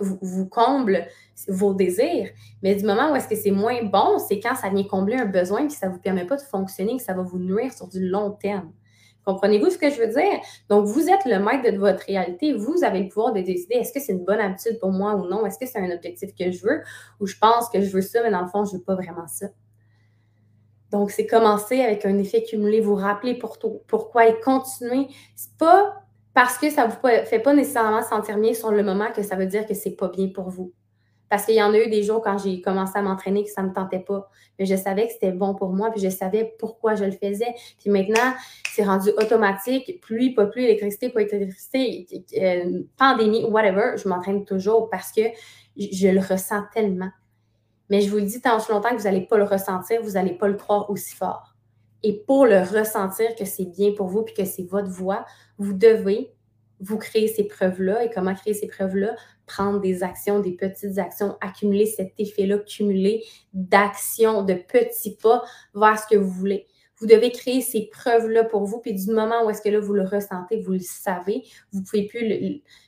vous, 0.00 0.46
comble 0.46 1.06
vos 1.48 1.74
désirs. 1.74 2.30
Mais 2.62 2.74
du 2.74 2.84
moment 2.84 3.12
où 3.12 3.16
est-ce 3.16 3.28
que 3.28 3.36
c'est 3.36 3.50
moins 3.50 3.82
bon, 3.84 4.18
c'est 4.18 4.40
quand 4.40 4.54
ça 4.56 4.68
vient 4.70 4.84
combler 4.84 5.16
un 5.16 5.26
besoin 5.26 5.66
que 5.66 5.72
ça 5.72 5.88
ne 5.88 5.92
vous 5.92 6.00
permet 6.00 6.26
pas 6.26 6.36
de 6.36 6.42
fonctionner, 6.42 6.96
que 6.96 7.02
ça 7.02 7.14
va 7.14 7.22
vous 7.22 7.38
nuire 7.38 7.72
sur 7.72 7.88
du 7.88 8.08
long 8.08 8.32
terme. 8.32 8.72
Comprenez-vous 9.24 9.68
ce 9.68 9.76
que 9.76 9.90
je 9.90 10.00
veux 10.00 10.08
dire? 10.08 10.40
Donc, 10.70 10.86
vous 10.86 11.08
êtes 11.08 11.26
le 11.26 11.38
maître 11.38 11.70
de 11.70 11.76
votre 11.76 12.02
réalité. 12.06 12.54
Vous 12.54 12.82
avez 12.82 13.00
le 13.00 13.08
pouvoir 13.08 13.34
de 13.34 13.42
décider 13.42 13.74
est-ce 13.74 13.92
que 13.92 14.00
c'est 14.00 14.12
une 14.12 14.24
bonne 14.24 14.40
habitude 14.40 14.78
pour 14.80 14.90
moi 14.90 15.16
ou 15.16 15.28
non? 15.28 15.44
Est-ce 15.44 15.58
que 15.58 15.66
c'est 15.66 15.78
un 15.78 15.90
objectif 15.90 16.34
que 16.34 16.50
je 16.50 16.62
veux? 16.64 16.80
Ou 17.20 17.26
je 17.26 17.36
pense 17.38 17.68
que 17.68 17.82
je 17.82 17.90
veux 17.90 18.00
ça, 18.00 18.22
mais 18.22 18.30
dans 18.30 18.40
le 18.40 18.48
fond, 18.48 18.64
je 18.64 18.72
ne 18.72 18.78
veux 18.78 18.84
pas 18.84 18.94
vraiment 18.94 19.26
ça? 19.26 19.48
Donc, 20.90 21.10
c'est 21.10 21.26
commencer 21.26 21.82
avec 21.82 22.06
un 22.06 22.16
effet 22.16 22.42
cumulé, 22.42 22.80
vous 22.80 22.94
rappeler 22.94 23.34
pour 23.34 23.58
pourquoi 23.86 24.28
et 24.28 24.40
continuer. 24.40 25.08
C'est 25.36 25.54
pas 25.58 26.02
parce 26.32 26.56
que 26.56 26.70
ça 26.70 26.86
ne 26.86 26.92
vous 26.92 27.26
fait 27.26 27.40
pas 27.40 27.52
nécessairement 27.52 28.02
sentir 28.02 28.38
bien 28.38 28.54
sur 28.54 28.70
le 28.70 28.82
moment 28.82 29.12
que 29.14 29.22
ça 29.22 29.36
veut 29.36 29.46
dire 29.46 29.66
que 29.66 29.74
c'est 29.74 29.96
pas 29.96 30.08
bien 30.08 30.28
pour 30.28 30.48
vous. 30.48 30.72
Parce 31.28 31.44
qu'il 31.44 31.54
y 31.54 31.62
en 31.62 31.72
a 31.72 31.78
eu 31.78 31.88
des 31.88 32.02
jours 32.02 32.22
quand 32.22 32.38
j'ai 32.38 32.60
commencé 32.60 32.92
à 32.96 33.02
m'entraîner 33.02 33.44
que 33.44 33.50
ça 33.50 33.62
ne 33.62 33.68
me 33.68 33.74
tentait 33.74 34.00
pas. 34.00 34.30
Mais 34.58 34.66
je 34.66 34.74
savais 34.76 35.06
que 35.06 35.12
c'était 35.12 35.32
bon 35.32 35.54
pour 35.54 35.72
moi, 35.72 35.90
puis 35.90 36.00
je 36.00 36.08
savais 36.08 36.54
pourquoi 36.58 36.94
je 36.94 37.04
le 37.04 37.12
faisais. 37.12 37.54
Puis 37.78 37.90
maintenant, 37.90 38.32
c'est 38.72 38.84
rendu 38.84 39.10
automatique. 39.10 40.00
Pluie, 40.00 40.34
pas 40.34 40.46
pluie, 40.46 40.64
électricité, 40.64 41.10
pas 41.10 41.22
électricité, 41.22 42.06
euh, 42.40 42.82
pandémie, 42.96 43.44
whatever. 43.44 43.96
Je 43.96 44.08
m'entraîne 44.08 44.44
toujours 44.44 44.88
parce 44.88 45.12
que 45.12 45.22
je 45.76 46.08
le 46.08 46.20
ressens 46.20 46.62
tellement. 46.72 47.10
Mais 47.90 48.00
je 48.00 48.10
vous 48.10 48.16
le 48.16 48.24
dis 48.24 48.40
tant 48.40 48.58
longtemps 48.68 48.90
que 48.90 48.96
vous 48.96 49.04
n'allez 49.04 49.26
pas 49.26 49.38
le 49.38 49.44
ressentir, 49.44 50.02
vous 50.02 50.12
n'allez 50.12 50.34
pas 50.34 50.48
le 50.48 50.56
croire 50.56 50.90
aussi 50.90 51.14
fort. 51.14 51.54
Et 52.02 52.22
pour 52.26 52.46
le 52.46 52.60
ressentir 52.60 53.34
que 53.34 53.44
c'est 53.44 53.64
bien 53.64 53.92
pour 53.92 54.06
vous 54.08 54.22
puis 54.22 54.34
que 54.34 54.44
c'est 54.44 54.62
votre 54.62 54.90
voix, 54.90 55.24
vous 55.58 55.72
devez 55.72 56.32
vous 56.80 56.98
créer 56.98 57.28
ces 57.28 57.44
preuves-là. 57.44 58.04
Et 58.04 58.10
comment 58.10 58.34
créer 58.34 58.54
ces 58.54 58.68
preuves-là? 58.68 59.16
Prendre 59.48 59.80
des 59.80 60.02
actions, 60.02 60.40
des 60.40 60.52
petites 60.52 60.98
actions, 60.98 61.36
accumuler 61.40 61.86
cet 61.86 62.12
effet-là, 62.18 62.58
cumuler 62.58 63.24
d'actions, 63.54 64.42
de 64.42 64.54
petits 64.54 65.16
pas 65.16 65.42
vers 65.74 65.98
ce 65.98 66.06
que 66.06 66.16
vous 66.16 66.30
voulez. 66.30 66.66
Vous 67.00 67.06
devez 67.06 67.30
créer 67.30 67.60
ces 67.60 67.88
preuves-là 67.90 68.44
pour 68.44 68.64
vous, 68.64 68.80
puis 68.80 68.92
du 68.92 69.10
moment 69.12 69.44
où 69.44 69.50
est-ce 69.50 69.62
que 69.62 69.68
là, 69.68 69.80
vous 69.80 69.94
le 69.94 70.04
ressentez, 70.04 70.60
vous 70.60 70.72
le 70.72 70.80
savez, 70.80 71.44
vous 71.72 71.82
pouvez 71.82 72.06
plus. 72.06 72.20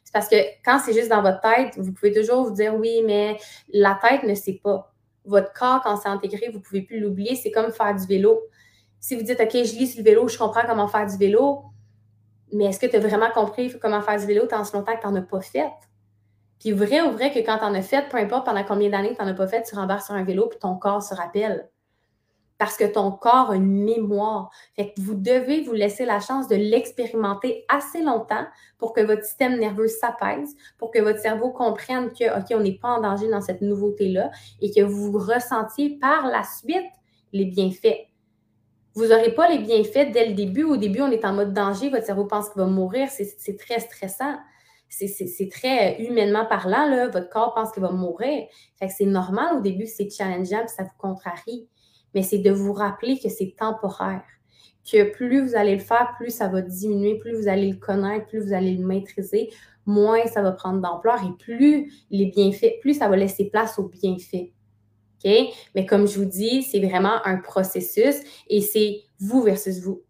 C'est 0.04 0.12
parce 0.12 0.28
que 0.28 0.36
quand 0.64 0.80
c'est 0.84 0.92
juste 0.92 1.08
dans 1.08 1.22
votre 1.22 1.40
tête, 1.40 1.78
vous 1.78 1.92
pouvez 1.92 2.12
toujours 2.12 2.44
vous 2.44 2.54
dire 2.54 2.74
oui, 2.74 3.02
mais 3.06 3.38
la 3.72 3.98
tête 4.02 4.24
ne 4.24 4.34
sait 4.34 4.60
pas. 4.62 4.92
Votre 5.24 5.52
corps, 5.52 5.80
quand 5.82 5.96
c'est 5.96 6.08
intégré, 6.08 6.48
vous 6.48 6.58
ne 6.58 6.62
pouvez 6.62 6.82
plus 6.82 7.00
l'oublier. 7.00 7.36
C'est 7.36 7.52
comme 7.52 7.70
faire 7.70 7.94
du 7.94 8.06
vélo. 8.06 8.40
Si 8.98 9.14
vous 9.14 9.22
dites, 9.22 9.40
OK, 9.40 9.52
je 9.52 9.78
lis 9.78 9.86
sur 9.86 9.98
le 9.98 10.04
vélo, 10.04 10.28
je 10.28 10.36
comprends 10.36 10.66
comment 10.66 10.88
faire 10.88 11.06
du 11.06 11.16
vélo, 11.16 11.62
mais 12.52 12.64
est-ce 12.64 12.80
que 12.80 12.86
tu 12.86 12.96
as 12.96 13.00
vraiment 13.00 13.30
compris 13.30 13.72
comment 13.80 14.02
faire 14.02 14.18
du 14.18 14.26
vélo 14.26 14.46
tant 14.46 14.64
ce 14.64 14.76
longtemps 14.76 14.96
que 14.96 15.00
tu 15.00 15.06
n'en 15.06 15.14
as 15.14 15.22
pas 15.22 15.40
fait? 15.40 15.70
Puis 16.60 16.72
vrai 16.72 17.00
ou 17.00 17.10
vrai 17.12 17.32
que 17.32 17.38
quand 17.38 17.58
tu 17.58 17.64
en 17.64 17.74
as 17.74 17.82
fait, 17.82 18.08
peu 18.10 18.18
importe 18.18 18.44
pendant 18.44 18.62
combien 18.64 18.90
d'années 18.90 19.14
tu 19.16 19.22
n'en 19.22 19.28
as 19.28 19.34
pas 19.34 19.48
fait, 19.48 19.62
tu 19.62 19.74
rembarques 19.74 20.04
sur 20.04 20.14
un 20.14 20.22
vélo 20.22 20.46
puis 20.46 20.58
ton 20.58 20.76
corps 20.76 21.02
se 21.02 21.14
rappelle. 21.14 21.68
Parce 22.58 22.76
que 22.76 22.84
ton 22.84 23.10
corps 23.10 23.52
a 23.52 23.56
une 23.56 23.84
mémoire. 23.84 24.50
Fait 24.76 24.92
que 24.92 25.00
vous 25.00 25.14
devez 25.14 25.62
vous 25.62 25.72
laisser 25.72 26.04
la 26.04 26.20
chance 26.20 26.46
de 26.46 26.56
l'expérimenter 26.56 27.64
assez 27.70 28.02
longtemps 28.02 28.44
pour 28.76 28.92
que 28.92 29.00
votre 29.00 29.24
système 29.24 29.58
nerveux 29.58 29.88
s'apaise, 29.88 30.54
pour 30.76 30.90
que 30.90 30.98
votre 30.98 31.18
cerveau 31.18 31.50
comprenne 31.50 32.10
que, 32.12 32.38
OK, 32.38 32.48
on 32.50 32.60
n'est 32.60 32.76
pas 32.76 32.98
en 32.98 33.00
danger 33.00 33.30
dans 33.30 33.40
cette 33.40 33.62
nouveauté-là 33.62 34.30
et 34.60 34.70
que 34.70 34.82
vous 34.82 35.12
ressentiez 35.12 35.98
par 35.98 36.26
la 36.26 36.42
suite 36.44 36.92
les 37.32 37.46
bienfaits. 37.46 38.08
Vous 38.94 39.06
n'aurez 39.06 39.32
pas 39.34 39.48
les 39.48 39.60
bienfaits 39.60 40.12
dès 40.12 40.26
le 40.26 40.34
début. 40.34 40.64
Au 40.64 40.76
début, 40.76 41.00
on 41.00 41.10
est 41.10 41.24
en 41.24 41.32
mode 41.32 41.54
danger, 41.54 41.88
votre 41.88 42.04
cerveau 42.04 42.26
pense 42.26 42.50
qu'il 42.50 42.60
va 42.60 42.66
mourir. 42.66 43.08
C'est 43.08 43.56
très 43.56 43.80
stressant. 43.80 44.36
C'est 44.90 45.48
très 45.50 46.02
humainement 46.02 46.44
parlant, 46.44 46.86
là, 46.88 47.08
votre 47.08 47.30
corps 47.30 47.54
pense 47.54 47.72
qu'il 47.72 47.82
va 47.82 47.92
mourir. 47.92 48.46
C'est 48.88 49.06
normal 49.06 49.56
au 49.56 49.60
début, 49.60 49.86
c'est 49.86 50.10
challengeant, 50.10 50.66
ça 50.66 50.82
vous 50.82 50.90
contrarie. 50.98 51.68
Mais 52.14 52.22
c'est 52.22 52.38
de 52.38 52.50
vous 52.50 52.72
rappeler 52.72 53.18
que 53.18 53.28
c'est 53.28 53.54
temporaire. 53.56 54.24
Que 54.90 55.12
plus 55.12 55.46
vous 55.46 55.54
allez 55.54 55.74
le 55.74 55.80
faire, 55.80 56.14
plus 56.18 56.30
ça 56.30 56.48
va 56.48 56.60
diminuer, 56.60 57.18
plus 57.18 57.40
vous 57.40 57.48
allez 57.48 57.70
le 57.70 57.76
connaître, 57.76 58.26
plus 58.26 58.40
vous 58.40 58.52
allez 58.52 58.74
le 58.74 58.84
maîtriser, 58.84 59.50
moins 59.86 60.26
ça 60.26 60.42
va 60.42 60.52
prendre 60.52 60.80
d'ampleur 60.80 61.22
et 61.22 61.36
plus 61.38 61.92
les 62.10 62.26
bienfaits, 62.26 62.80
plus 62.80 62.94
ça 62.94 63.08
va 63.08 63.16
laisser 63.16 63.48
place 63.48 63.78
aux 63.78 63.88
bienfaits. 63.88 64.50
Mais 65.24 65.86
comme 65.86 66.08
je 66.08 66.18
vous 66.18 66.24
dis, 66.24 66.62
c'est 66.62 66.80
vraiment 66.80 67.24
un 67.24 67.36
processus 67.36 68.16
et 68.48 68.60
c'est 68.60 69.02
vous 69.20 69.42
versus 69.42 69.80
vous. 69.80 70.02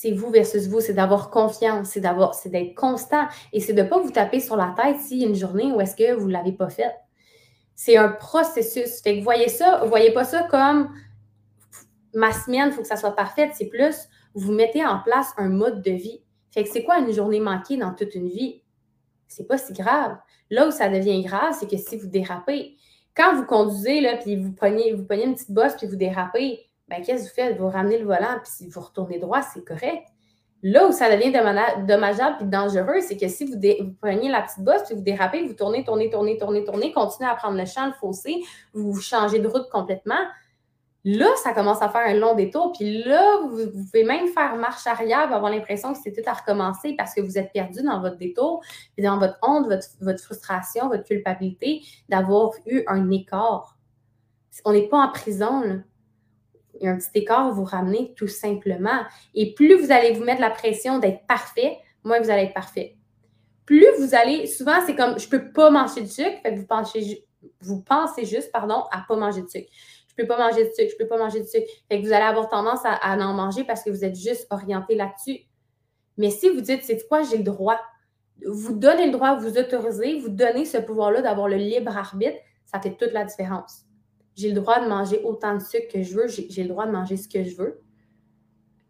C'est 0.00 0.12
vous 0.12 0.30
versus 0.30 0.68
vous, 0.68 0.80
c'est 0.80 0.94
d'avoir 0.94 1.28
confiance, 1.28 1.88
c'est 1.88 2.00
d'avoir, 2.00 2.32
c'est 2.32 2.50
d'être 2.50 2.76
constant 2.76 3.26
et 3.52 3.58
c'est 3.58 3.72
de 3.72 3.82
ne 3.82 3.88
pas 3.88 3.98
vous 3.98 4.12
taper 4.12 4.38
sur 4.38 4.54
la 4.54 4.72
tête 4.76 5.00
s'il 5.00 5.18
y 5.18 5.24
a 5.24 5.26
une 5.26 5.34
journée 5.34 5.72
où 5.72 5.80
est-ce 5.80 5.96
que 5.96 6.14
vous 6.14 6.28
ne 6.28 6.32
l'avez 6.32 6.52
pas 6.52 6.68
fait. 6.68 6.94
C'est 7.74 7.96
un 7.96 8.10
processus. 8.10 9.02
Fait 9.02 9.18
que 9.18 9.24
voyez 9.24 9.48
ça, 9.48 9.84
voyez 9.86 10.12
pas 10.12 10.22
ça 10.22 10.44
comme 10.44 10.94
ma 12.14 12.30
semaine, 12.30 12.68
il 12.68 12.72
faut 12.74 12.82
que 12.82 12.86
ça 12.86 12.94
soit 12.94 13.16
parfaite. 13.16 13.50
C'est 13.54 13.66
plus, 13.66 14.08
vous 14.34 14.52
mettez 14.52 14.86
en 14.86 15.00
place 15.00 15.32
un 15.36 15.48
mode 15.48 15.82
de 15.82 15.90
vie. 15.90 16.22
Fait 16.52 16.62
que 16.62 16.70
c'est 16.70 16.84
quoi 16.84 17.00
une 17.00 17.12
journée 17.12 17.40
manquée 17.40 17.76
dans 17.76 17.92
toute 17.92 18.14
une 18.14 18.28
vie? 18.28 18.62
C'est 19.26 19.48
pas 19.48 19.58
si 19.58 19.72
grave. 19.72 20.16
Là 20.48 20.68
où 20.68 20.70
ça 20.70 20.88
devient 20.88 21.24
grave, 21.24 21.56
c'est 21.58 21.68
que 21.68 21.76
si 21.76 21.96
vous 21.96 22.06
dérapez, 22.06 22.76
quand 23.16 23.34
vous 23.34 23.46
conduisez, 23.46 24.00
là, 24.00 24.16
puis 24.16 24.36
vous 24.36 24.52
prenez, 24.52 24.92
vous 24.92 25.04
prenez 25.04 25.24
une 25.24 25.34
petite 25.34 25.50
bosse, 25.50 25.74
puis 25.76 25.88
vous 25.88 25.96
dérapez, 25.96 26.67
ben, 26.88 27.02
qu'est-ce 27.02 27.24
que 27.24 27.28
vous 27.28 27.34
faites? 27.34 27.58
Vous 27.58 27.68
ramenez 27.68 27.98
le 27.98 28.06
volant, 28.06 28.38
puis 28.42 28.50
si 28.50 28.68
vous 28.68 28.80
retournez 28.80 29.18
droit, 29.18 29.42
c'est 29.42 29.64
correct. 29.64 30.06
Là 30.62 30.88
où 30.88 30.92
ça 30.92 31.14
devient 31.14 31.30
dommageable 31.86 32.36
et 32.40 32.44
dangereux, 32.44 33.00
c'est 33.00 33.16
que 33.16 33.28
si 33.28 33.44
vous, 33.44 33.54
vous, 33.54 33.94
prenez 34.00 34.28
la 34.28 34.42
petite 34.42 34.64
bosse, 34.64 34.82
puis 34.84 34.94
vous 34.96 35.02
dérapez, 35.02 35.46
vous 35.46 35.54
tournez, 35.54 35.84
tournez, 35.84 36.10
tournez, 36.10 36.36
tournez, 36.36 36.64
tournez, 36.64 36.92
continuez 36.92 37.30
à 37.30 37.36
prendre 37.36 37.56
le 37.56 37.64
champ, 37.64 37.86
le 37.86 37.92
fossé, 37.92 38.42
vous 38.72 39.00
changez 39.00 39.38
de 39.38 39.46
route 39.46 39.68
complètement, 39.70 40.24
Là, 41.04 41.26
ça 41.42 41.54
commence 41.54 41.80
à 41.80 41.88
faire 41.88 42.06
un 42.06 42.14
long 42.14 42.34
détour. 42.34 42.72
Puis 42.72 43.02
là, 43.04 43.40
vous, 43.40 43.70
pouvez 43.70 44.04
même 44.04 44.28
faire 44.28 44.56
marche 44.56 44.86
arrière, 44.86 45.32
avoir 45.32 45.50
l'impression 45.50 45.92
que 45.92 45.98
c'est 46.02 46.12
tout 46.12 46.28
à 46.28 46.34
recommencer 46.34 46.94
parce 46.96 47.14
que 47.14 47.20
vous 47.20 47.38
êtes 47.38 47.52
perdu 47.52 47.82
dans 47.82 48.00
votre 48.00 48.16
détour, 48.16 48.62
puis 48.94 49.02
dans 49.02 49.18
votre 49.18 49.38
honte, 49.42 49.68
votre, 50.00 50.20
frustration, 50.20 50.88
votre 50.88 51.04
culpabilité 51.04 51.82
d'avoir 52.08 52.50
eu 52.66 52.82
un 52.88 53.10
écart. 53.10 53.78
On 54.64 54.72
n'est 54.72 54.88
pas 54.88 54.98
en 54.98 55.10
prison, 55.10 55.60
là. 55.60 55.76
Il 56.80 56.84
y 56.84 56.88
a 56.88 56.92
un 56.92 56.96
petit 56.96 57.10
écart, 57.14 57.52
vous 57.52 57.64
ramenez 57.64 58.14
tout 58.16 58.28
simplement. 58.28 59.00
Et 59.34 59.54
plus 59.54 59.74
vous 59.74 59.92
allez 59.92 60.12
vous 60.12 60.24
mettre 60.24 60.40
la 60.40 60.50
pression 60.50 60.98
d'être 60.98 61.26
parfait, 61.26 61.78
moins 62.04 62.20
vous 62.20 62.30
allez 62.30 62.44
être 62.44 62.54
parfait. 62.54 62.96
Plus 63.66 63.86
vous 63.98 64.14
allez, 64.14 64.46
souvent 64.46 64.80
c'est 64.86 64.94
comme 64.94 65.18
je 65.18 65.26
ne 65.26 65.30
peux 65.30 65.52
pas 65.52 65.70
manger 65.70 66.02
de 66.02 66.06
sucre, 66.06 66.40
fait 66.42 66.54
que 66.54 66.58
vous 67.60 67.82
pensez, 67.82 68.24
juste, 68.24 68.50
pardon, 68.50 68.84
à 68.90 69.00
ne 69.00 69.04
pas 69.06 69.16
manger 69.16 69.42
de 69.42 69.48
sucre 69.48 69.68
peux 70.18 70.26
pas 70.26 70.36
manger 70.36 70.64
de 70.64 70.72
sucre, 70.72 70.90
je 70.92 70.96
peux 70.96 71.08
pas 71.08 71.16
manger 71.16 71.40
de 71.40 71.46
sucre. 71.46 71.66
Fait 71.88 72.00
que 72.00 72.06
vous 72.06 72.12
allez 72.12 72.24
avoir 72.24 72.48
tendance 72.48 72.80
à, 72.84 73.16
en 73.16 73.34
manger 73.34 73.64
parce 73.64 73.82
que 73.82 73.90
vous 73.90 74.04
êtes 74.04 74.16
juste 74.16 74.46
orienté 74.50 74.94
là-dessus. 74.94 75.40
Mais 76.16 76.30
si 76.30 76.48
vous 76.48 76.60
dites, 76.60 76.82
c'est 76.82 77.06
quoi, 77.08 77.22
j'ai 77.22 77.38
le 77.38 77.44
droit, 77.44 77.80
vous 78.44 78.74
donnez 78.74 79.06
le 79.06 79.12
droit, 79.12 79.36
vous 79.36 79.56
autorisez, 79.56 80.18
vous 80.18 80.28
donnez 80.28 80.64
ce 80.64 80.78
pouvoir-là 80.78 81.22
d'avoir 81.22 81.48
le 81.48 81.56
libre 81.56 81.96
arbitre, 81.96 82.38
ça 82.64 82.80
fait 82.80 82.96
toute 82.96 83.12
la 83.12 83.24
différence. 83.24 83.84
J'ai 84.38 84.50
le 84.50 84.54
droit 84.54 84.78
de 84.80 84.88
manger 84.88 85.20
autant 85.24 85.54
de 85.56 85.60
sucre 85.60 85.92
que 85.92 86.00
je 86.00 86.14
veux, 86.14 86.28
j'ai 86.28 86.62
le 86.62 86.68
droit 86.68 86.86
de 86.86 86.92
manger 86.92 87.16
ce 87.16 87.28
que 87.28 87.42
je 87.42 87.56
veux. 87.56 87.82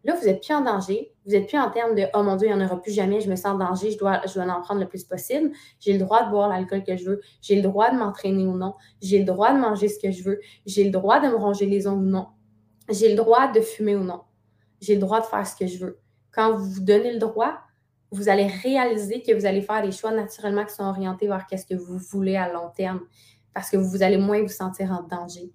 Là, 0.03 0.15
vous 0.15 0.27
n'êtes 0.27 0.43
plus 0.43 0.53
en 0.53 0.61
danger. 0.61 1.11
Vous 1.25 1.31
n'êtes 1.31 1.47
plus 1.47 1.57
en 1.57 1.71
termes 1.71 1.95
de 1.95 2.03
Oh 2.13 2.21
mon 2.21 2.35
Dieu, 2.35 2.47
il 2.47 2.55
n'y 2.55 2.61
en 2.61 2.65
aura 2.65 2.79
plus 2.79 2.91
jamais, 2.91 3.19
je 3.19 3.29
me 3.29 3.35
sens 3.35 3.47
en 3.47 3.57
danger, 3.57 3.89
je 3.89 3.97
dois, 3.97 4.21
je 4.27 4.35
dois 4.35 4.43
en 4.43 4.61
prendre 4.61 4.79
le 4.79 4.87
plus 4.87 5.03
possible. 5.03 5.51
J'ai 5.79 5.93
le 5.93 5.99
droit 5.99 6.23
de 6.23 6.29
boire 6.29 6.49
l'alcool 6.49 6.83
que 6.83 6.95
je 6.95 7.03
veux. 7.03 7.21
J'ai 7.41 7.55
le 7.55 7.63
droit 7.63 7.89
de 7.89 7.97
m'entraîner 7.97 8.45
ou 8.45 8.55
non. 8.55 8.75
J'ai 9.01 9.17
le 9.17 9.25
droit 9.25 9.51
de 9.51 9.57
manger 9.57 9.87
ce 9.87 9.97
que 9.97 10.11
je 10.11 10.21
veux. 10.21 10.39
J'ai 10.67 10.83
le 10.83 10.91
droit 10.91 11.19
de 11.19 11.27
me 11.27 11.35
ronger 11.35 11.65
les 11.65 11.87
ongles 11.87 12.05
ou 12.05 12.09
non. 12.11 12.27
J'ai 12.87 13.09
le 13.09 13.15
droit 13.15 13.51
de 13.51 13.59
fumer 13.59 13.95
ou 13.95 14.03
non. 14.03 14.21
J'ai 14.81 14.93
le 14.93 15.01
droit 15.01 15.19
de 15.19 15.25
faire 15.25 15.47
ce 15.47 15.55
que 15.55 15.65
je 15.65 15.79
veux. 15.79 15.99
Quand 16.31 16.55
vous 16.55 16.65
vous 16.65 16.81
donnez 16.81 17.13
le 17.13 17.19
droit, 17.19 17.57
vous 18.11 18.29
allez 18.29 18.45
réaliser 18.45 19.23
que 19.23 19.33
vous 19.33 19.47
allez 19.47 19.63
faire 19.63 19.81
des 19.81 19.91
choix 19.91 20.11
naturellement 20.11 20.63
qui 20.63 20.75
sont 20.75 20.85
orientés 20.85 21.27
vers 21.27 21.45
ce 21.51 21.65
que 21.65 21.75
vous 21.75 21.97
voulez 21.97 22.35
à 22.35 22.53
long 22.53 22.69
terme 22.69 23.01
parce 23.53 23.69
que 23.69 23.77
vous 23.77 24.03
allez 24.03 24.17
moins 24.17 24.41
vous 24.41 24.47
sentir 24.47 24.91
en 24.91 25.03
danger. 25.03 25.51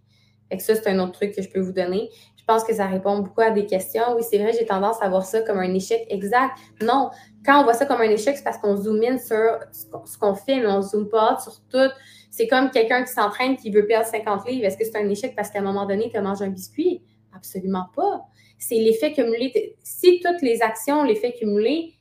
Et 0.50 0.58
ça, 0.58 0.74
c'est 0.74 0.88
un 0.88 0.98
autre 1.00 1.12
truc 1.12 1.34
que 1.34 1.42
je 1.42 1.48
peux 1.48 1.60
vous 1.60 1.72
donner. 1.72 2.10
Je 2.36 2.44
pense 2.44 2.64
que 2.64 2.74
ça 2.74 2.86
répond 2.86 3.20
beaucoup 3.20 3.40
à 3.40 3.50
des 3.50 3.64
questions. 3.64 4.02
Oui, 4.16 4.22
c'est 4.22 4.38
vrai, 4.38 4.52
j'ai 4.52 4.66
tendance 4.66 5.00
à 5.00 5.08
voir 5.08 5.24
ça 5.24 5.40
comme 5.40 5.58
un 5.58 5.72
échec 5.72 6.06
exact. 6.10 6.52
Non, 6.82 7.10
quand 7.44 7.60
on 7.60 7.64
voit 7.64 7.72
ça 7.74 7.86
comme 7.86 8.02
un 8.02 8.10
échec, 8.10 8.36
c'est 8.36 8.44
parce 8.44 8.58
qu'on 8.58 8.76
zoome 8.76 9.02
in 9.02 9.18
sur 9.18 9.58
ce 9.72 10.18
qu'on 10.18 10.34
fait, 10.34 10.56
mais 10.56 10.66
on 10.66 10.78
ne 10.78 10.82
zoome 10.82 11.08
pas 11.08 11.38
sur 11.40 11.60
tout. 11.70 11.90
C'est 12.30 12.46
comme 12.46 12.70
quelqu'un 12.70 13.02
qui 13.04 13.12
s'entraîne 13.12 13.56
qui 13.56 13.70
veut 13.70 13.86
perdre 13.86 14.06
50 14.06 14.46
livres. 14.46 14.66
Est-ce 14.66 14.76
que 14.76 14.84
c'est 14.84 14.96
un 14.96 15.08
échec 15.08 15.34
parce 15.34 15.50
qu'à 15.50 15.60
un 15.60 15.62
moment 15.62 15.86
donné, 15.86 16.10
tu 16.12 16.20
mangé 16.20 16.44
un 16.44 16.50
biscuit? 16.50 17.02
Absolument 17.34 17.86
pas. 17.96 18.26
C'est 18.58 18.76
l'effet 18.76 19.12
cumulé. 19.12 19.76
Si 19.82 20.20
toutes 20.20 20.42
les 20.42 20.60
actions, 20.60 21.02
l'effet 21.04 21.32
cumulé, 21.32 21.94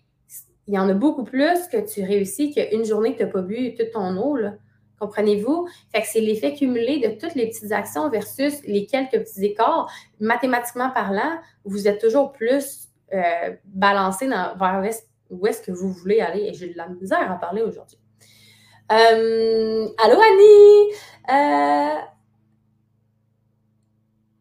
il 0.68 0.74
y 0.74 0.78
en 0.78 0.90
a 0.90 0.94
beaucoup 0.94 1.24
plus 1.24 1.68
que 1.72 1.78
tu 1.78 2.04
réussis 2.04 2.52
qu'une 2.52 2.84
journée 2.84 3.14
que 3.14 3.20
tu 3.20 3.24
n'as 3.24 3.30
pas 3.30 3.42
bu 3.42 3.76
toute 3.76 3.92
ton 3.92 4.18
eau. 4.18 4.36
Là. 4.36 4.56
Comprenez-vous? 5.04 5.68
Que 5.94 6.00
c'est 6.06 6.22
l'effet 6.22 6.54
cumulé 6.54 7.00
de 7.00 7.20
toutes 7.20 7.36
les 7.36 7.48
petites 7.48 7.74
actions 7.74 8.10
versus 8.10 8.62
les 8.66 8.86
quelques 8.86 9.20
petits 9.20 9.46
écarts. 9.46 9.92
Mathématiquement 10.22 10.92
parlant, 10.92 11.40
vous 11.66 11.90
êtes 11.90 12.00
toujours 12.00 12.32
plus 12.32 12.88
euh, 13.14 13.54
balancé 13.66 14.28
vers 14.28 14.82
où 15.30 15.46
est-ce 15.46 15.62
que 15.62 15.74
vous 15.74 15.92
voulez 15.92 16.22
aller. 16.22 16.44
Et 16.44 16.54
j'ai 16.54 16.70
de 16.70 16.78
la 16.78 16.88
misère 16.88 17.30
à 17.30 17.36
parler 17.36 17.62
aujourd'hui. 17.62 17.98
Euh, 18.94 19.88
allô, 19.98 20.22
Annie! 20.22 20.94
Euh, 21.30 22.02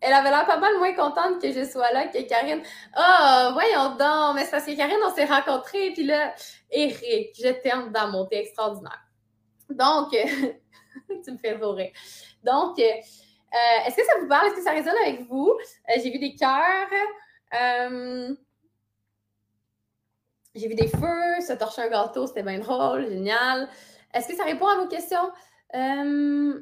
elle 0.00 0.12
avait 0.12 0.30
l'air 0.30 0.46
pas 0.46 0.58
mal 0.58 0.78
moins 0.78 0.94
contente 0.94 1.42
que 1.42 1.52
je 1.52 1.64
sois 1.64 1.90
là 1.92 2.06
que 2.06 2.22
Karine. 2.22 2.62
Ah, 2.94 3.48
oh, 3.48 3.54
voyons 3.54 3.96
donc, 3.96 4.36
mais 4.36 4.44
c'est 4.44 4.52
parce 4.52 4.66
que 4.66 4.76
Karine, 4.76 4.98
on 5.04 5.12
s'est 5.12 5.24
rencontrés, 5.24 5.90
puis 5.92 6.04
là, 6.04 6.34
Eric, 6.70 7.34
je 7.36 7.50
t'aime 7.62 7.90
dans 7.90 8.08
mon 8.12 8.26
thé 8.26 8.38
extraordinaire. 8.38 9.00
Donc, 9.70 10.10
tu 11.24 11.32
me 11.32 11.38
fais 11.38 11.52
rire. 11.52 11.92
Donc, 12.42 12.78
euh, 12.78 12.82
euh, 12.82 13.86
est-ce 13.86 13.96
que 13.96 14.04
ça 14.04 14.18
vous 14.20 14.28
parle? 14.28 14.46
Est-ce 14.48 14.56
que 14.56 14.62
ça 14.62 14.72
résonne 14.72 14.96
avec 15.04 15.22
vous? 15.28 15.50
Euh, 15.88 16.00
j'ai 16.02 16.10
vu 16.10 16.18
des 16.18 16.34
cœurs. 16.34 16.88
j'ai 20.54 20.68
vu 20.68 20.74
des 20.74 20.88
feux, 20.88 21.40
se 21.40 21.52
torcher 21.54 21.82
un 21.82 21.88
gâteau, 21.88 22.26
c'était 22.26 22.42
bien 22.42 22.58
drôle, 22.58 23.08
génial. 23.08 23.68
Est-ce 24.12 24.28
que 24.28 24.34
ça 24.36 24.44
répond 24.44 24.66
à 24.66 24.76
vos 24.76 24.88
questions? 24.88 25.30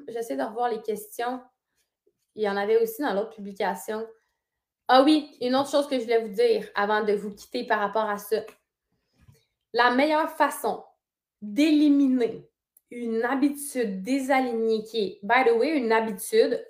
J'essaie 0.09 0.37
de 0.37 0.43
revoir 0.43 0.69
les 0.69 0.81
questions. 0.83 1.41
Il 2.37 2.43
y 2.45 2.49
en 2.49 2.57
avait 2.57 2.81
aussi 2.81 3.03
dans 3.03 3.13
l'autre 3.13 3.35
publication. 3.35 4.07
Ah 4.87 5.03
oui, 5.03 5.37
une 5.41 5.57
autre 5.57 5.71
chose 5.71 5.89
que 5.89 5.97
je 5.97 6.03
voulais 6.05 6.21
vous 6.21 6.33
dire 6.33 6.69
avant 6.75 7.03
de 7.03 7.13
vous 7.13 7.35
quitter 7.35 7.65
par 7.67 7.81
rapport 7.81 8.09
à 8.09 8.19
ça. 8.19 8.39
La 9.73 9.91
meilleure 9.91 10.31
façon 10.31 10.85
d'éliminer 11.43 12.50
une 12.91 13.23
habitude 13.23 14.03
désalignée 14.03 14.83
qui 14.83 14.99
est, 14.99 15.19
by 15.23 15.49
the 15.49 15.57
way, 15.57 15.77
une 15.77 15.93
habitude, 15.93 16.65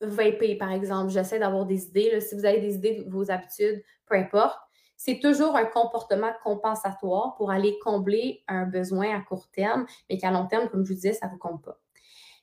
vaper 0.00 0.56
par 0.56 0.72
exemple, 0.72 1.10
j'essaie 1.10 1.38
d'avoir 1.38 1.66
des 1.66 1.86
idées, 1.86 2.20
si 2.20 2.34
vous 2.34 2.44
avez 2.44 2.60
des 2.60 2.74
idées 2.74 3.02
de 3.04 3.10
vos 3.10 3.30
habitudes, 3.30 3.82
peu 4.06 4.14
importe, 4.14 4.58
c'est 4.96 5.20
toujours 5.20 5.56
un 5.56 5.66
comportement 5.66 6.32
compensatoire 6.42 7.34
pour 7.36 7.50
aller 7.50 7.78
combler 7.82 8.42
un 8.48 8.64
besoin 8.64 9.14
à 9.14 9.20
court 9.20 9.48
terme, 9.50 9.86
mais 10.08 10.16
qu'à 10.16 10.30
long 10.30 10.46
terme, 10.46 10.68
comme 10.68 10.84
je 10.84 10.88
vous 10.88 10.94
disais, 10.94 11.12
ça 11.12 11.26
ne 11.26 11.32
vous 11.32 11.38
compte 11.38 11.62
pas. 11.62 11.78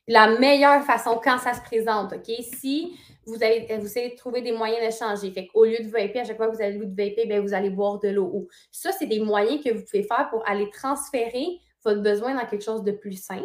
La 0.07 0.37
meilleure 0.37 0.83
façon 0.83 1.19
quand 1.23 1.39
ça 1.39 1.53
se 1.53 1.61
présente, 1.61 2.13
OK? 2.13 2.31
Si 2.41 2.97
vous, 3.25 3.35
avez, 3.35 3.65
vous 3.77 3.85
essayez 3.85 4.11
de 4.11 4.15
trouver 4.15 4.41
des 4.41 4.51
moyens 4.51 4.85
de 4.85 4.97
changer, 4.97 5.31
fait 5.31 5.47
qu'au 5.47 5.65
lieu 5.65 5.77
de 5.79 5.89
vaper, 5.89 6.19
à 6.19 6.23
chaque 6.25 6.37
fois 6.37 6.47
que 6.49 6.55
vous 6.55 6.61
le 6.61 6.77
goût 6.77 6.85
de 6.85 7.01
vaper, 7.01 7.25
bien, 7.25 7.41
vous 7.41 7.53
allez 7.53 7.69
boire 7.69 7.99
de 7.99 8.09
l'eau. 8.09 8.47
Ça, 8.69 8.91
c'est 8.91 9.07
des 9.07 9.21
moyens 9.21 9.63
que 9.63 9.71
vous 9.73 9.83
pouvez 9.83 10.03
faire 10.03 10.29
pour 10.29 10.47
aller 10.47 10.69
transférer 10.71 11.59
votre 11.83 12.01
besoin 12.01 12.35
dans 12.35 12.45
quelque 12.45 12.63
chose 12.63 12.83
de 12.83 12.91
plus 12.91 13.21
sain. 13.21 13.43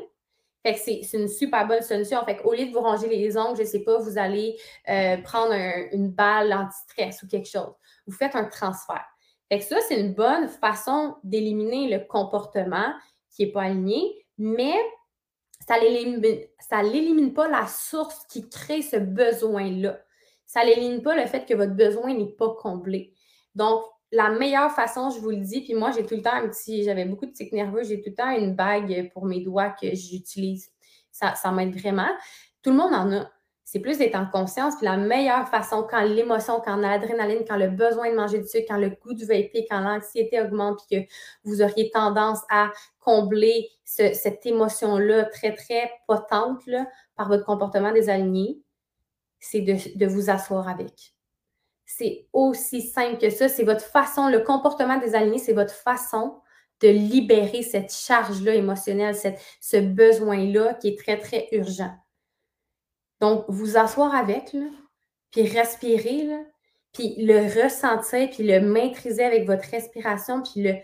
C'est 0.65 1.01
une 1.15 1.29
super 1.29 1.67
bonne 1.67 1.83
solution. 1.83 2.23
Fait 2.25 2.37
qu'au 2.37 2.53
lieu 2.53 2.67
de 2.67 2.73
vous 2.73 2.81
ranger 2.81 3.09
les 3.09 3.39
ongles, 3.39 3.57
je 3.57 3.63
ne 3.63 3.67
sais 3.67 3.81
pas, 3.81 3.99
vous 3.99 4.19
allez 4.19 4.59
euh, 4.89 5.17
prendre 5.19 5.55
une 5.93 6.11
balle 6.11 6.53
anti-stress 6.53 7.23
ou 7.23 7.27
quelque 7.27 7.49
chose. 7.49 7.73
Vous 8.07 8.13
faites 8.13 8.37
un 8.37 8.45
transfert. 8.45 9.07
Fait 9.51 9.61
que 9.61 9.65
ça, 9.65 9.77
c'est 9.89 9.99
une 9.99 10.13
bonne 10.13 10.49
façon 10.49 11.17
d'éliminer 11.25 11.89
le 11.89 12.05
comportement 12.05 12.93
qui 13.31 13.47
n'est 13.47 13.53
pas 13.53 13.63
aligné, 13.63 14.27
mais 14.37 14.75
ça 15.61 15.77
ne 15.79 16.91
l'élimine 16.91 17.33
pas 17.33 17.49
la 17.49 17.67
source 17.67 18.27
qui 18.29 18.49
crée 18.49 18.83
ce 18.83 18.97
besoin-là. 18.97 19.99
Ça 20.45 20.65
l'élimine 20.65 21.03
pas 21.03 21.15
le 21.15 21.27
fait 21.27 21.47
que 21.47 21.55
votre 21.55 21.75
besoin 21.75 22.15
n'est 22.15 22.33
pas 22.33 22.55
comblé. 22.61 23.15
Donc, 23.55 23.83
la 24.13 24.31
meilleure 24.31 24.73
façon, 24.73 25.11
je 25.11 25.19
vous 25.21 25.31
le 25.31 25.37
dis, 25.37 25.61
puis 25.61 25.75
moi, 25.75 25.91
j'ai 25.91 26.05
tout 26.05 26.17
le 26.17 26.23
temps 26.23 26.33
un 26.33 26.49
petit, 26.49 26.85
j'avais 26.85 27.05
beaucoup 27.05 27.27
de 27.27 27.33
tics 27.33 27.53
nerveux, 27.53 27.83
j'ai 27.83 28.01
tout 28.01 28.11
le 28.11 28.15
temps 28.15 28.31
une 28.31 28.55
bague 28.55 29.11
pour 29.13 29.27
mes 29.27 29.41
doigts 29.41 29.71
que 29.71 29.95
j'utilise. 29.95 30.71
Ça, 31.11 31.35
m'aide 31.53 31.77
vraiment. 31.77 32.09
Tout 32.63 32.71
le 32.71 32.77
monde 32.77 32.95
en 32.95 33.13
a. 33.13 33.31
C'est 33.65 33.81
plus 33.81 33.99
d'être 33.99 34.15
en 34.15 34.25
conscience. 34.25 34.77
Puis 34.77 34.87
la 34.87 34.97
meilleure 34.97 35.47
façon, 35.49 35.87
quand 35.89 36.01
l'émotion, 36.03 36.63
quand 36.65 36.77
l'adrénaline, 36.77 37.45
quand 37.47 37.57
le 37.57 37.69
besoin 37.69 38.11
de 38.11 38.17
manger 38.17 38.39
du 38.39 38.49
sucre, 38.49 38.67
quand 38.69 38.79
le 38.79 38.91
goût 38.91 39.13
du 39.13 39.27
vaping, 39.27 39.65
quand 39.69 39.81
l'anxiété 39.81 40.41
augmente, 40.41 40.81
puis 40.89 41.03
que 41.03 41.09
vous 41.45 41.61
auriez 41.61 41.91
tendance 41.91 42.39
à 42.51 42.71
combler 43.01 43.69
cette 43.85 44.47
émotion-là 44.47 45.25
très, 45.25 45.55
très 45.55 45.91
potente 46.07 46.63
par 47.15 47.29
votre 47.29 47.45
comportement 47.45 47.93
désaligné, 47.93 48.63
c'est 49.39 49.61
de 49.61 50.07
vous 50.07 50.31
asseoir 50.31 50.67
avec 50.67 51.18
c'est 51.91 52.27
aussi 52.35 52.83
simple 52.83 53.17
que 53.19 53.31
ça. 53.31 53.49
C'est 53.49 53.65
votre 53.65 53.85
façon, 53.85 54.29
le 54.29 54.41
comportement 54.41 54.99
des 54.99 55.15
alignés, 55.15 55.39
c'est 55.39 55.55
votre 55.55 55.73
façon 55.73 56.39
de 56.81 56.89
libérer 56.89 57.63
cette 57.63 57.93
charge-là 57.93 58.55
émotionnelle, 58.55 59.15
cette, 59.15 59.41
ce 59.61 59.79
besoin-là 59.79 60.75
qui 60.75 60.89
est 60.89 60.99
très, 60.99 61.19
très 61.19 61.49
urgent. 61.51 61.91
Donc, 63.21 63.47
vous 63.49 63.79
asseoir 63.79 64.15
avec, 64.15 64.55
puis 65.31 65.43
respirer, 65.49 66.29
puis 66.93 67.15
le 67.19 67.63
ressentir, 67.65 68.29
puis 68.31 68.45
le 68.45 68.61
maîtriser 68.61 69.25
avec 69.25 69.47
votre 69.47 69.69
respiration, 69.71 70.43
puis 70.43 70.63
le, 70.63 70.75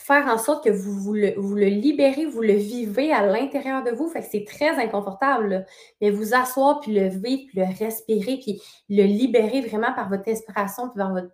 faire 0.00 0.26
en 0.26 0.38
sorte 0.38 0.64
que 0.64 0.70
vous, 0.70 0.92
vous, 0.92 1.14
le, 1.14 1.34
vous 1.36 1.54
le 1.54 1.66
libérez, 1.66 2.24
vous 2.24 2.40
le 2.40 2.54
vivez 2.54 3.12
à 3.12 3.26
l'intérieur 3.26 3.82
de 3.82 3.90
vous. 3.90 4.08
Fait 4.08 4.20
que 4.20 4.26
c'est 4.30 4.44
très 4.44 4.70
inconfortable. 4.70 5.66
Mais 6.00 6.10
vous 6.10 6.34
asseoir, 6.34 6.80
puis 6.80 6.92
le 6.92 7.08
vivre, 7.08 7.44
puis 7.48 7.50
le 7.54 7.66
respirer, 7.78 8.38
puis 8.38 8.62
le 8.88 9.04
libérer 9.04 9.60
vraiment 9.60 9.92
par 9.92 10.08
votre 10.08 10.28
inspiration, 10.28 10.88
puis 10.88 10.98
par 10.98 11.12
votre 11.12 11.30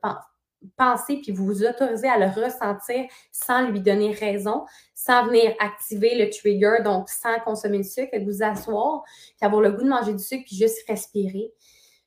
pensée, 0.77 1.21
puis 1.23 1.33
vous 1.33 1.47
vous 1.47 1.65
autorisez 1.65 2.09
à 2.09 2.19
le 2.19 2.27
ressentir 2.27 3.05
sans 3.31 3.69
lui 3.69 3.81
donner 3.81 4.13
raison, 4.13 4.65
sans 4.95 5.27
venir 5.27 5.55
activer 5.61 6.17
le 6.17 6.29
trigger, 6.31 6.83
donc 6.85 7.09
sans 7.09 7.39
consommer 7.45 7.79
le 7.79 7.85
sucre, 7.85 8.11
et 8.13 8.25
vous 8.25 8.43
asseoir, 8.43 9.03
puis 9.37 9.47
avoir 9.47 9.63
le 9.63 9.71
goût 9.73 9.85
de 9.85 9.89
manger 9.89 10.13
du 10.13 10.23
sucre, 10.23 10.45
puis 10.45 10.57
juste 10.57 10.79
respirer 10.89 11.53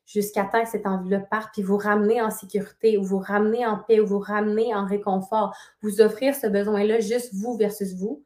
jusqu'à 0.10 0.44
temps 0.46 0.64
que 0.64 0.70
cette 0.70 0.88
envie-là 0.88 1.20
parte, 1.20 1.50
puis 1.54 1.62
vous 1.62 1.78
ramener 1.78 2.20
en 2.20 2.32
sécurité, 2.32 2.98
ou 2.98 3.04
vous 3.04 3.20
ramener 3.20 3.66
en 3.66 3.78
paix, 3.78 4.00
ou 4.00 4.08
vous 4.08 4.20
ramener 4.20 4.74
en 4.74 4.86
réconfort, 4.86 5.56
vous 5.84 6.02
offrir 6.02 6.34
ce 6.34 6.48
besoin-là, 6.48 7.00
juste 7.00 7.34
vous 7.36 7.56
versus 7.56 7.94
vous, 7.94 8.24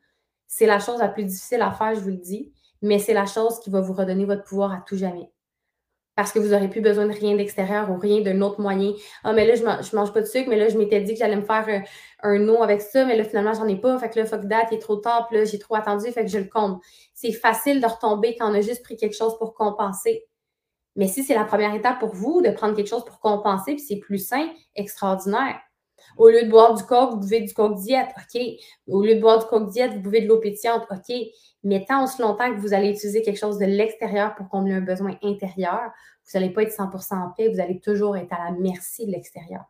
c'est 0.48 0.66
la 0.66 0.80
chose 0.80 1.00
la 1.00 1.10
plus 1.10 1.26
difficile 1.26 1.62
à 1.62 1.72
faire, 1.72 1.94
je 1.94 2.00
vous 2.00 2.10
le 2.10 2.18
dis, 2.18 2.54
mais 2.82 3.00
c'est 3.00 3.14
la 3.14 3.26
chose 3.26 3.60
qui 3.60 3.70
va 3.70 3.82
vous 3.82 3.94
redonner 3.94 4.24
votre 4.24 4.44
pouvoir 4.44 4.72
à 4.72 4.82
tout 4.88 4.96
jamais. 4.96 5.30
Parce 6.16 6.32
que 6.32 6.40
vous 6.40 6.50
n'aurez 6.50 6.70
plus 6.70 6.80
besoin 6.80 7.08
de 7.08 7.12
rien 7.12 7.36
d'extérieur 7.36 7.90
ou 7.90 7.98
rien 7.98 8.22
d'un 8.22 8.40
autre 8.42 8.62
moyen. 8.62 8.94
Ah, 9.24 9.34
mais 9.34 9.46
là, 9.46 9.56
je 9.56 9.64
mange, 9.64 9.92
mange 9.94 10.14
pas 10.14 10.22
de 10.22 10.28
sucre, 10.28 10.48
mais 10.48 10.58
là, 10.58 10.70
je 10.70 10.78
m'étais 10.78 11.02
dit 11.02 11.14
que 11.14 11.20
j'allais 11.20 11.36
me 11.36 11.42
faire 11.42 11.84
un, 12.22 12.48
eau 12.48 12.62
avec 12.62 12.82
ça, 12.82 13.04
mais 13.04 13.18
là, 13.18 13.24
finalement, 13.26 13.54
j'en 13.54 13.68
ai 13.68 13.76
pas. 13.76 13.98
Fait 13.98 14.10
que 14.10 14.20
là, 14.20 14.26
fuck 14.26 14.48
that, 14.48 14.68
il 14.72 14.76
est 14.76 14.80
trop 14.80 14.98
tard, 14.98 15.28
puis 15.28 15.38
là, 15.38 15.44
j'ai 15.44 15.60
trop 15.60 15.76
attendu, 15.76 16.10
fait 16.12 16.24
que 16.24 16.32
je 16.32 16.38
le 16.38 16.48
compte. 16.48 16.82
C'est 17.14 17.34
facile 17.34 17.82
de 17.82 17.88
retomber 17.88 18.38
quand 18.40 18.50
on 18.50 18.54
a 18.54 18.62
juste 18.62 18.84
pris 18.84 18.96
quelque 18.96 19.16
chose 19.16 19.38
pour 19.38 19.56
compenser. 19.56 20.28
Mais 20.96 21.08
si 21.08 21.24
c'est 21.24 21.34
la 21.34 21.46
première 21.46 21.74
étape 21.74 22.00
pour 22.00 22.14
vous 22.14 22.42
de 22.42 22.50
prendre 22.50 22.76
quelque 22.76 22.90
chose 22.90 23.06
pour 23.06 23.20
compenser, 23.20 23.76
puis 23.76 23.84
c'est 23.84 23.98
plus 23.98 24.20
sain, 24.20 24.50
extraordinaire. 24.76 25.60
Au 26.18 26.30
lieu 26.30 26.44
de 26.44 26.50
boire 26.50 26.76
du 26.76 26.84
coke, 26.84 27.12
vous 27.12 27.20
buvez 27.20 27.42
du 27.42 27.54
coke 27.54 27.76
diète, 27.80 28.10
OK. 28.18 28.42
Au 28.88 29.02
lieu 29.02 29.16
de 29.16 29.22
boire 29.22 29.40
du 29.40 29.46
coke 29.46 29.70
diète, 29.70 29.94
vous 29.94 30.02
buvez 30.02 30.22
de 30.22 30.28
l'eau 30.28 30.40
pétillante, 30.40 30.86
OK. 30.92 31.16
Mais 31.64 31.86
tant 31.86 32.04
aussi 32.04 32.22
longtemps 32.22 32.54
que 32.54 32.60
vous 32.60 32.74
allez 32.74 32.90
utiliser 32.90 33.22
quelque 33.22 33.40
chose 33.40 33.58
de 33.58 33.66
l'extérieur 33.66 34.36
pour 34.36 34.50
combler 34.50 34.74
un 34.74 34.82
besoin 34.82 35.18
intérieur, 35.24 35.92
vous 36.26 36.40
n'allez 36.40 36.52
pas 36.52 36.64
être 36.64 36.76
100% 36.76 37.16
en 37.16 37.32
paix, 37.32 37.50
vous 37.50 37.60
allez 37.60 37.80
toujours 37.80 38.18
être 38.18 38.34
à 38.34 38.50
la 38.50 38.52
merci 38.52 39.06
de 39.06 39.12
l'extérieur. 39.12 39.64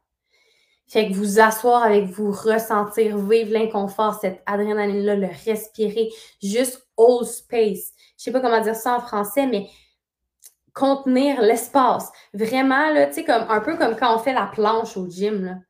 Fait 0.88 1.08
que 1.08 1.14
vous 1.14 1.40
asseoir 1.40 1.84
avec 1.84 2.06
vous, 2.06 2.32
ressentir, 2.32 3.18
vivre 3.18 3.52
l'inconfort, 3.52 4.20
cette 4.20 4.44
adrénaline-là, 4.46 5.16
le 5.16 5.30
respirer, 5.46 6.10
juste 6.42 6.88
all 6.98 7.26
space. 7.26 7.94
Je 8.18 8.26
sais 8.26 8.32
pas 8.32 8.42
comment 8.42 8.62
dire 8.62 8.76
ça 8.76 8.98
en 8.98 9.00
français, 9.00 9.48
mais 9.48 9.68
contenir 10.74 11.42
l'espace. 11.42 12.12
Vraiment, 12.34 12.90
là, 12.90 13.08
tu 13.08 13.14
sais, 13.14 13.24
comme, 13.24 13.46
un 13.50 13.60
peu 13.62 13.78
comme 13.78 13.96
quand 13.96 14.16
on 14.16 14.20
fait 14.20 14.34
la 14.34 14.48
planche 14.48 14.98
au 14.98 15.08
gym. 15.08 15.64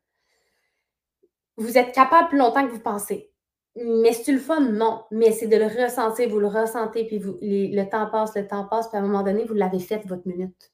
Vous 1.58 1.78
êtes 1.78 1.94
capable 1.94 2.30
plus 2.30 2.38
longtemps 2.38 2.66
que 2.66 2.72
vous 2.72 2.80
pensez. 2.80 3.30
Mais 3.76 4.14
c'est 4.14 4.32
le 4.32 4.40
fun? 4.40 4.60
Non. 4.60 5.04
Mais 5.12 5.32
c'est 5.32 5.48
de 5.48 5.58
le 5.58 5.66
ressentir, 5.66 6.30
vous 6.30 6.40
le 6.40 6.48
ressentez, 6.48 7.06
puis 7.06 7.20
vous, 7.20 7.38
le 7.42 7.84
temps 7.86 8.08
passe, 8.08 8.36
le 8.36 8.48
temps 8.48 8.66
passe, 8.66 8.88
puis 8.88 8.98
à 8.98 9.02
un 9.02 9.04
moment 9.04 9.24
donné, 9.24 9.46
vous 9.46 9.56
l'avez 9.56 9.80
fait 9.80 10.02
votre 10.06 10.28
minute. 10.28 10.72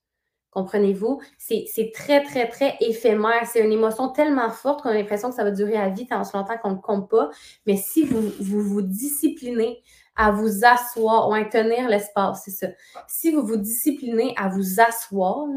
Comprenez-vous? 0.52 1.22
C'est 1.38 1.92
très, 1.94 2.24
très, 2.24 2.50
très 2.50 2.76
éphémère. 2.82 3.46
C'est 3.46 3.63
une 3.63 3.72
émotion 3.72 4.10
tellement 4.10 4.50
forte 4.50 4.82
qu'on 4.82 4.89
a 4.89 4.94
l'impression 4.96 5.30
que 5.30 5.36
ça 5.36 5.44
va 5.44 5.52
durer 5.52 5.78
à 5.78 5.89
vie 5.89 6.08
tant 6.08 6.24
longtemps 6.34 6.58
qu'on 6.62 6.72
ne 6.72 6.82
compte 6.82 7.10
pas. 7.10 7.30
Mais 7.68 7.78
si 7.78 8.04
vous 8.04 8.32
vous 8.39 8.82
disciplinez 8.82 9.84
à 10.19 10.32
vous 10.32 10.65
asseoir 10.65 11.29
ou 11.29 11.34
à 11.34 11.45
tenir 11.45 11.88
l'espace, 11.88 12.41
c'est 12.43 12.51
ça. 12.51 12.67
Si 13.08 13.32
vous 13.32 13.41
vous 13.41 13.55
disciplinez 13.55 14.34
à 14.36 14.49
vous 14.49 14.82
asseoir, 14.82 15.47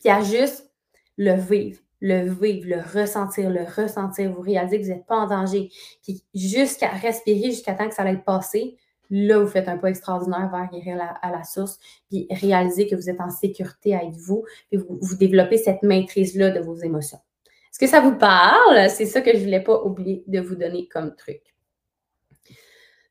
puis 0.00 0.10
à 0.10 0.20
juste 0.20 0.68
le 1.16 1.34
vivre, 1.34 1.80
le 2.00 2.28
vivre, 2.28 2.68
le 2.68 3.00
ressentir, 3.00 3.50
le 3.50 3.62
ressentir, 3.62 4.32
vous 4.32 4.40
réalisez 4.40 4.80
que 4.80 4.82
vous 4.84 4.90
n'êtes 4.90 5.06
pas 5.06 5.14
en 5.14 5.28
danger, 5.28 5.70
puis 6.02 6.24
jusqu'à 6.34 6.88
respirer 6.88 7.52
jusqu'à 7.52 7.74
temps 7.74 7.88
que 7.88 7.94
ça 7.94 8.02
va 8.02 8.10
être 8.10 8.24
passé, 8.24 8.76
là, 9.10 9.38
vous 9.38 9.46
faites 9.46 9.68
un 9.68 9.78
pas 9.78 9.90
extraordinaire 9.90 10.50
vers 10.50 10.68
guérir 10.72 11.00
à 11.22 11.30
la 11.30 11.44
source, 11.44 11.78
puis 12.08 12.26
réaliser 12.30 12.88
que 12.88 12.96
vous 12.96 13.08
êtes 13.08 13.20
en 13.20 13.30
sécurité 13.30 13.94
avec 13.94 14.14
vous, 14.16 14.44
puis 14.70 14.78
vous, 14.78 14.98
vous 15.00 15.16
développez 15.16 15.56
cette 15.56 15.84
maîtrise-là 15.84 16.50
de 16.50 16.58
vos 16.58 16.74
émotions. 16.74 17.20
Est-ce 17.46 17.78
que 17.78 17.86
ça 17.86 18.00
vous 18.00 18.16
parle? 18.16 18.90
C'est 18.90 19.06
ça 19.06 19.20
que 19.20 19.30
je 19.30 19.38
ne 19.38 19.44
voulais 19.44 19.62
pas 19.62 19.80
oublier 19.84 20.24
de 20.26 20.40
vous 20.40 20.56
donner 20.56 20.88
comme 20.88 21.14
truc. 21.14 21.53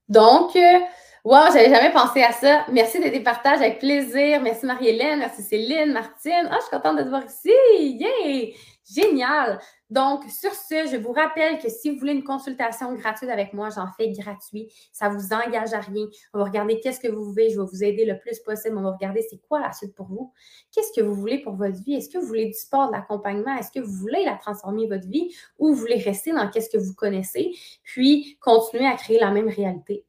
Donc, 0.10 0.56
euh, 0.56 0.80
wow, 1.24 1.48
j'avais 1.54 1.70
jamais 1.70 1.92
pensé 1.92 2.22
à 2.22 2.32
ça. 2.32 2.66
Merci 2.72 3.00
de 3.00 3.10
tes 3.10 3.22
partages 3.22 3.60
avec 3.60 3.80
plaisir. 3.80 4.42
Merci 4.42 4.66
Marie-Hélène, 4.66 5.20
merci 5.20 5.42
Céline, 5.42 5.94
Martine. 5.94 6.48
Ah, 6.50 6.58
je 6.58 6.62
suis 6.62 6.72
contente 6.72 6.98
de 6.98 7.04
te 7.04 7.10
voir 7.10 7.24
ici. 7.26 7.50
Yeah! 7.80 8.54
Génial! 8.86 9.60
Donc, 9.90 10.24
sur 10.30 10.54
ce, 10.54 10.88
je 10.92 10.98
vous 10.98 11.14
rappelle 11.14 11.60
que 11.60 11.70
si 11.70 11.90
vous 11.90 12.00
voulez 12.00 12.14
une 12.14 12.24
consultation 12.24 12.94
gratuite 12.96 13.30
avec 13.30 13.54
moi, 13.54 13.70
j'en 13.70 13.88
fais 13.96 14.12
gratuit. 14.12 14.68
Ça 14.92 15.10
ne 15.10 15.16
vous 15.16 15.34
engage 15.34 15.74
à 15.74 15.80
rien. 15.80 16.08
On 16.34 16.40
va 16.40 16.46
regarder 16.46 16.80
qu'est-ce 16.80 17.00
que 17.00 17.08
vous 17.08 17.24
voulez. 17.24 17.52
Je 17.52 17.60
vais 17.60 17.66
vous 17.66 17.84
aider 17.84 18.04
le 18.04 18.18
plus 18.20 18.40
possible. 18.40 18.78
On 18.78 18.82
va 18.82 18.92
regarder 18.92 19.22
c'est 19.22 19.40
quoi 19.48 19.62
la 19.62 19.72
suite 19.72 19.96
pour 19.96 20.08
vous. 20.08 20.34
Qu'est-ce 20.72 20.92
que 21.00 21.06
vous 21.06 21.14
voulez 21.14 21.40
pour 21.40 21.54
votre 21.54 21.82
vie? 21.84 21.94
Est-ce 21.94 22.10
que 22.10 22.18
vous 22.18 22.26
voulez 22.26 22.48
du 22.48 22.54
sport, 22.54 22.88
de 22.88 22.94
l'accompagnement? 22.94 23.56
Est-ce 23.56 23.72
que 23.72 23.80
vous 23.80 23.94
voulez 23.94 24.26
la 24.26 24.36
transformer 24.36 24.88
votre 24.88 25.08
vie? 25.08 25.34
Ou 25.60 25.70
vous 25.70 25.76
voulez 25.76 26.00
rester 26.00 26.34
dans 26.34 26.50
qu'est-ce 26.50 26.70
que 26.70 26.82
vous 26.82 26.96
connaissez 26.96 27.52
puis 27.84 28.38
continuer 28.42 28.88
à 28.88 28.96
créer 28.96 29.20
la 29.20 29.32
même 29.32 29.48
réalité? 29.48 30.06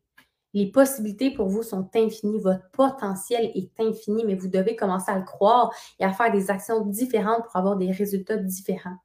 Les 0.54 0.70
possibilités 0.70 1.32
pour 1.32 1.48
vous 1.48 1.62
sont 1.62 1.90
infinies. 1.94 2.38
Votre 2.38 2.70
potentiel 2.70 3.50
est 3.54 3.70
infini, 3.78 4.24
mais 4.24 4.36
vous 4.36 4.48
devez 4.48 4.76
commencer 4.76 5.10
à 5.10 5.18
le 5.18 5.24
croire 5.24 5.74
et 5.98 6.04
à 6.04 6.12
faire 6.12 6.32
des 6.32 6.50
actions 6.50 6.80
différentes 6.86 7.44
pour 7.44 7.56
avoir 7.56 7.76
des 7.76 7.90
résultats 7.90 8.36
différents. 8.36 8.96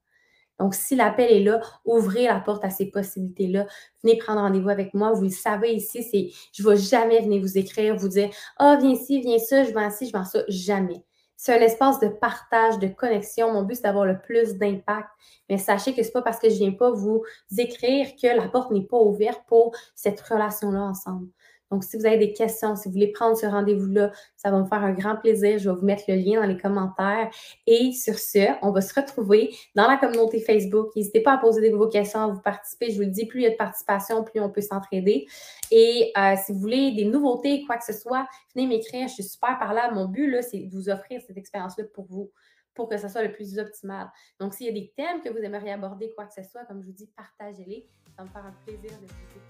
Donc, 0.60 0.76
si 0.76 0.96
l'appel 0.96 1.32
est 1.32 1.44
là, 1.44 1.62
ouvrez 1.86 2.26
la 2.26 2.40
porte 2.40 2.64
à 2.66 2.70
ces 2.70 2.88
possibilités-là. 2.88 3.66
Venez 4.04 4.18
prendre 4.18 4.42
rendez-vous 4.42 4.70
avec 4.70 4.94
moi. 4.94 5.14
Vous 5.14 5.24
le 5.24 5.30
savez 5.30 5.74
ici, 5.74 6.04
c'est 6.04 6.30
je 6.52 6.68
ne 6.68 6.70
vais 6.70 6.78
jamais 6.78 7.22
venir 7.22 7.42
vous 7.42 7.58
écrire, 7.58 7.96
vous 7.96 8.10
dire 8.10 8.30
Ah, 8.58 8.76
oh, 8.76 8.82
viens 8.82 8.92
ici, 8.92 9.22
viens 9.22 9.40
ça, 9.40 9.64
je 9.64 9.74
vais 9.74 9.88
ici, 9.88 10.12
je 10.14 10.18
vais 10.18 10.26
ça. 10.26 10.44
Jamais. 10.50 11.04
C'est 11.38 11.58
un 11.58 11.62
espace 11.62 12.02
de 12.02 12.10
partage, 12.10 12.80
de 12.80 12.88
connexion. 12.88 13.54
Mon 13.54 13.64
but, 13.64 13.76
c'est 13.76 13.84
d'avoir 13.84 14.06
le 14.06 14.20
plus 14.20 14.56
d'impact. 14.56 15.08
Mais 15.50 15.58
sachez 15.58 15.96
que 15.96 16.04
ce 16.04 16.10
n'est 16.10 16.12
pas 16.12 16.22
parce 16.22 16.38
que 16.38 16.50
je 16.50 16.56
ne 16.56 16.60
viens 16.60 16.72
pas 16.74 16.92
vous 16.92 17.24
écrire 17.58 18.08
que 18.22 18.28
la 18.28 18.50
porte 18.50 18.72
n'est 18.72 18.86
pas 18.86 19.00
ouverte 19.00 19.42
pour 19.48 19.74
cette 19.96 20.20
relation-là 20.20 20.82
ensemble. 20.82 21.30
Donc, 21.72 21.84
si 21.84 21.98
vous 21.98 22.06
avez 22.06 22.18
des 22.18 22.34
questions, 22.34 22.76
si 22.76 22.88
vous 22.88 22.94
voulez 22.94 23.12
prendre 23.12 23.38
ce 23.38 23.46
rendez-vous-là, 23.46 24.12
ça 24.36 24.52
va 24.52 24.60
me 24.60 24.66
faire 24.66 24.84
un 24.84 24.94
grand 24.94 25.16
plaisir. 25.16 25.60
Je 25.60 25.70
vais 25.70 25.76
vous 25.76 25.86
mettre 25.86 26.04
le 26.08 26.16
lien 26.16 26.42
dans 26.42 26.48
les 26.48 26.58
commentaires. 26.58 27.30
Et 27.68 27.92
sur 27.92 28.16
ce, 28.16 28.48
on 28.62 28.72
va 28.72 28.82
se 28.82 28.94
retrouver 29.00 29.56
dans 29.76 29.88
la 29.88 29.98
communauté 29.98 30.40
Facebook. 30.40 30.96
N'hésitez 30.96 31.22
pas 31.22 31.34
à 31.34 31.38
poser 31.38 31.70
vos 31.70 31.88
questions, 31.88 32.22
à 32.22 32.28
vous 32.28 32.42
participer. 32.42 32.92
Je 32.92 32.96
vous 32.96 33.02
le 33.02 33.08
dis, 33.08 33.26
plus 33.26 33.42
il 33.42 33.44
y 33.44 33.48
a 33.48 33.52
de 33.52 33.56
participation, 33.56 34.24
plus 34.24 34.40
on 34.40 34.50
peut 34.50 34.62
s'entraider. 34.62 35.28
Et 35.72 36.12
euh, 36.18 36.36
si 36.44 36.52
vous 36.52 36.60
voulez 36.60 36.92
des 36.92 37.06
nouveautés, 37.06 37.64
quoi 37.66 37.78
que 37.78 37.86
ce 37.86 37.94
soit, 37.94 38.28
venez 38.56 38.68
m'écrire. 38.68 39.08
Je 39.08 39.14
suis 39.14 39.24
super 39.24 39.60
par 39.60 39.74
là. 39.74 39.92
Mon 39.92 40.06
but, 40.06 40.30
là, 40.30 40.42
c'est 40.42 40.60
de 40.60 40.72
vous 40.72 40.90
offrir 40.90 41.22
cette 41.26 41.38
expérience-là 41.38 41.86
pour 41.94 42.06
vous 42.06 42.32
pour 42.80 42.88
que 42.88 42.98
ce 42.98 43.10
soit 43.10 43.24
le 43.24 43.34
plus 43.34 43.60
optimal. 43.60 44.10
Donc, 44.40 44.54
s'il 44.54 44.68
y 44.68 44.70
a 44.70 44.72
des 44.72 44.94
thèmes 44.96 45.22
que 45.22 45.28
vous 45.30 45.40
aimeriez 45.40 45.74
aborder, 45.74 46.12
quoi 46.16 46.26
que 46.26 46.34
ce 46.34 46.50
soit, 46.50 46.64
comme 46.64 46.82
je 46.82 46.88
vous 46.88 46.94
dis, 46.94 47.08
partagez-les. 47.08 47.86
Ça 48.20 48.26
me 48.26 48.30
fera 48.30 48.50
un 48.50 48.54
plaisir 48.66 48.98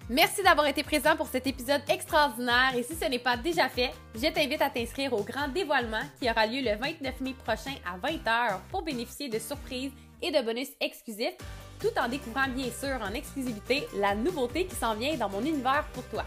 Merci 0.10 0.44
d'avoir 0.44 0.68
été 0.68 0.84
présent 0.84 1.16
pour 1.16 1.26
cet 1.26 1.48
épisode 1.48 1.82
extraordinaire. 1.90 2.76
Et 2.78 2.84
si 2.84 2.94
ce 2.94 3.06
n'est 3.06 3.18
pas 3.18 3.36
déjà 3.36 3.68
fait, 3.68 3.90
je 4.14 4.28
t'invite 4.28 4.62
à 4.62 4.70
t'inscrire 4.70 5.12
au 5.14 5.24
grand 5.24 5.48
dévoilement 5.48 6.02
qui 6.20 6.30
aura 6.30 6.46
lieu 6.46 6.62
le 6.62 6.78
29 6.78 7.22
mai 7.22 7.34
prochain 7.34 7.74
à 7.84 7.98
20h 7.98 8.60
pour 8.70 8.84
bénéficier 8.84 9.28
de 9.28 9.40
surprises 9.40 9.92
et 10.22 10.30
de 10.30 10.46
bonus 10.46 10.68
exclusifs, 10.80 11.36
tout 11.80 12.00
en 12.00 12.08
découvrant 12.08 12.48
bien 12.48 12.70
sûr 12.70 13.00
en 13.02 13.12
exclusivité 13.16 13.88
la 13.96 14.14
nouveauté 14.14 14.68
qui 14.68 14.76
s'en 14.76 14.94
vient 14.94 15.18
dans 15.18 15.30
mon 15.30 15.42
univers 15.42 15.88
pour 15.94 16.04
toi. 16.10 16.26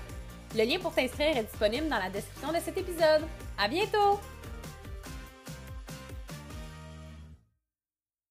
Le 0.57 0.65
lien 0.65 0.81
pour 0.81 0.93
t'inscrire 0.93 1.37
est 1.37 1.45
disponible 1.45 1.89
dans 1.89 1.99
la 1.99 2.11
description 2.11 2.49
de 2.49 2.59
cet 2.59 2.77
épisode. 2.77 3.23
À 3.57 3.69
bientôt! 3.69 4.19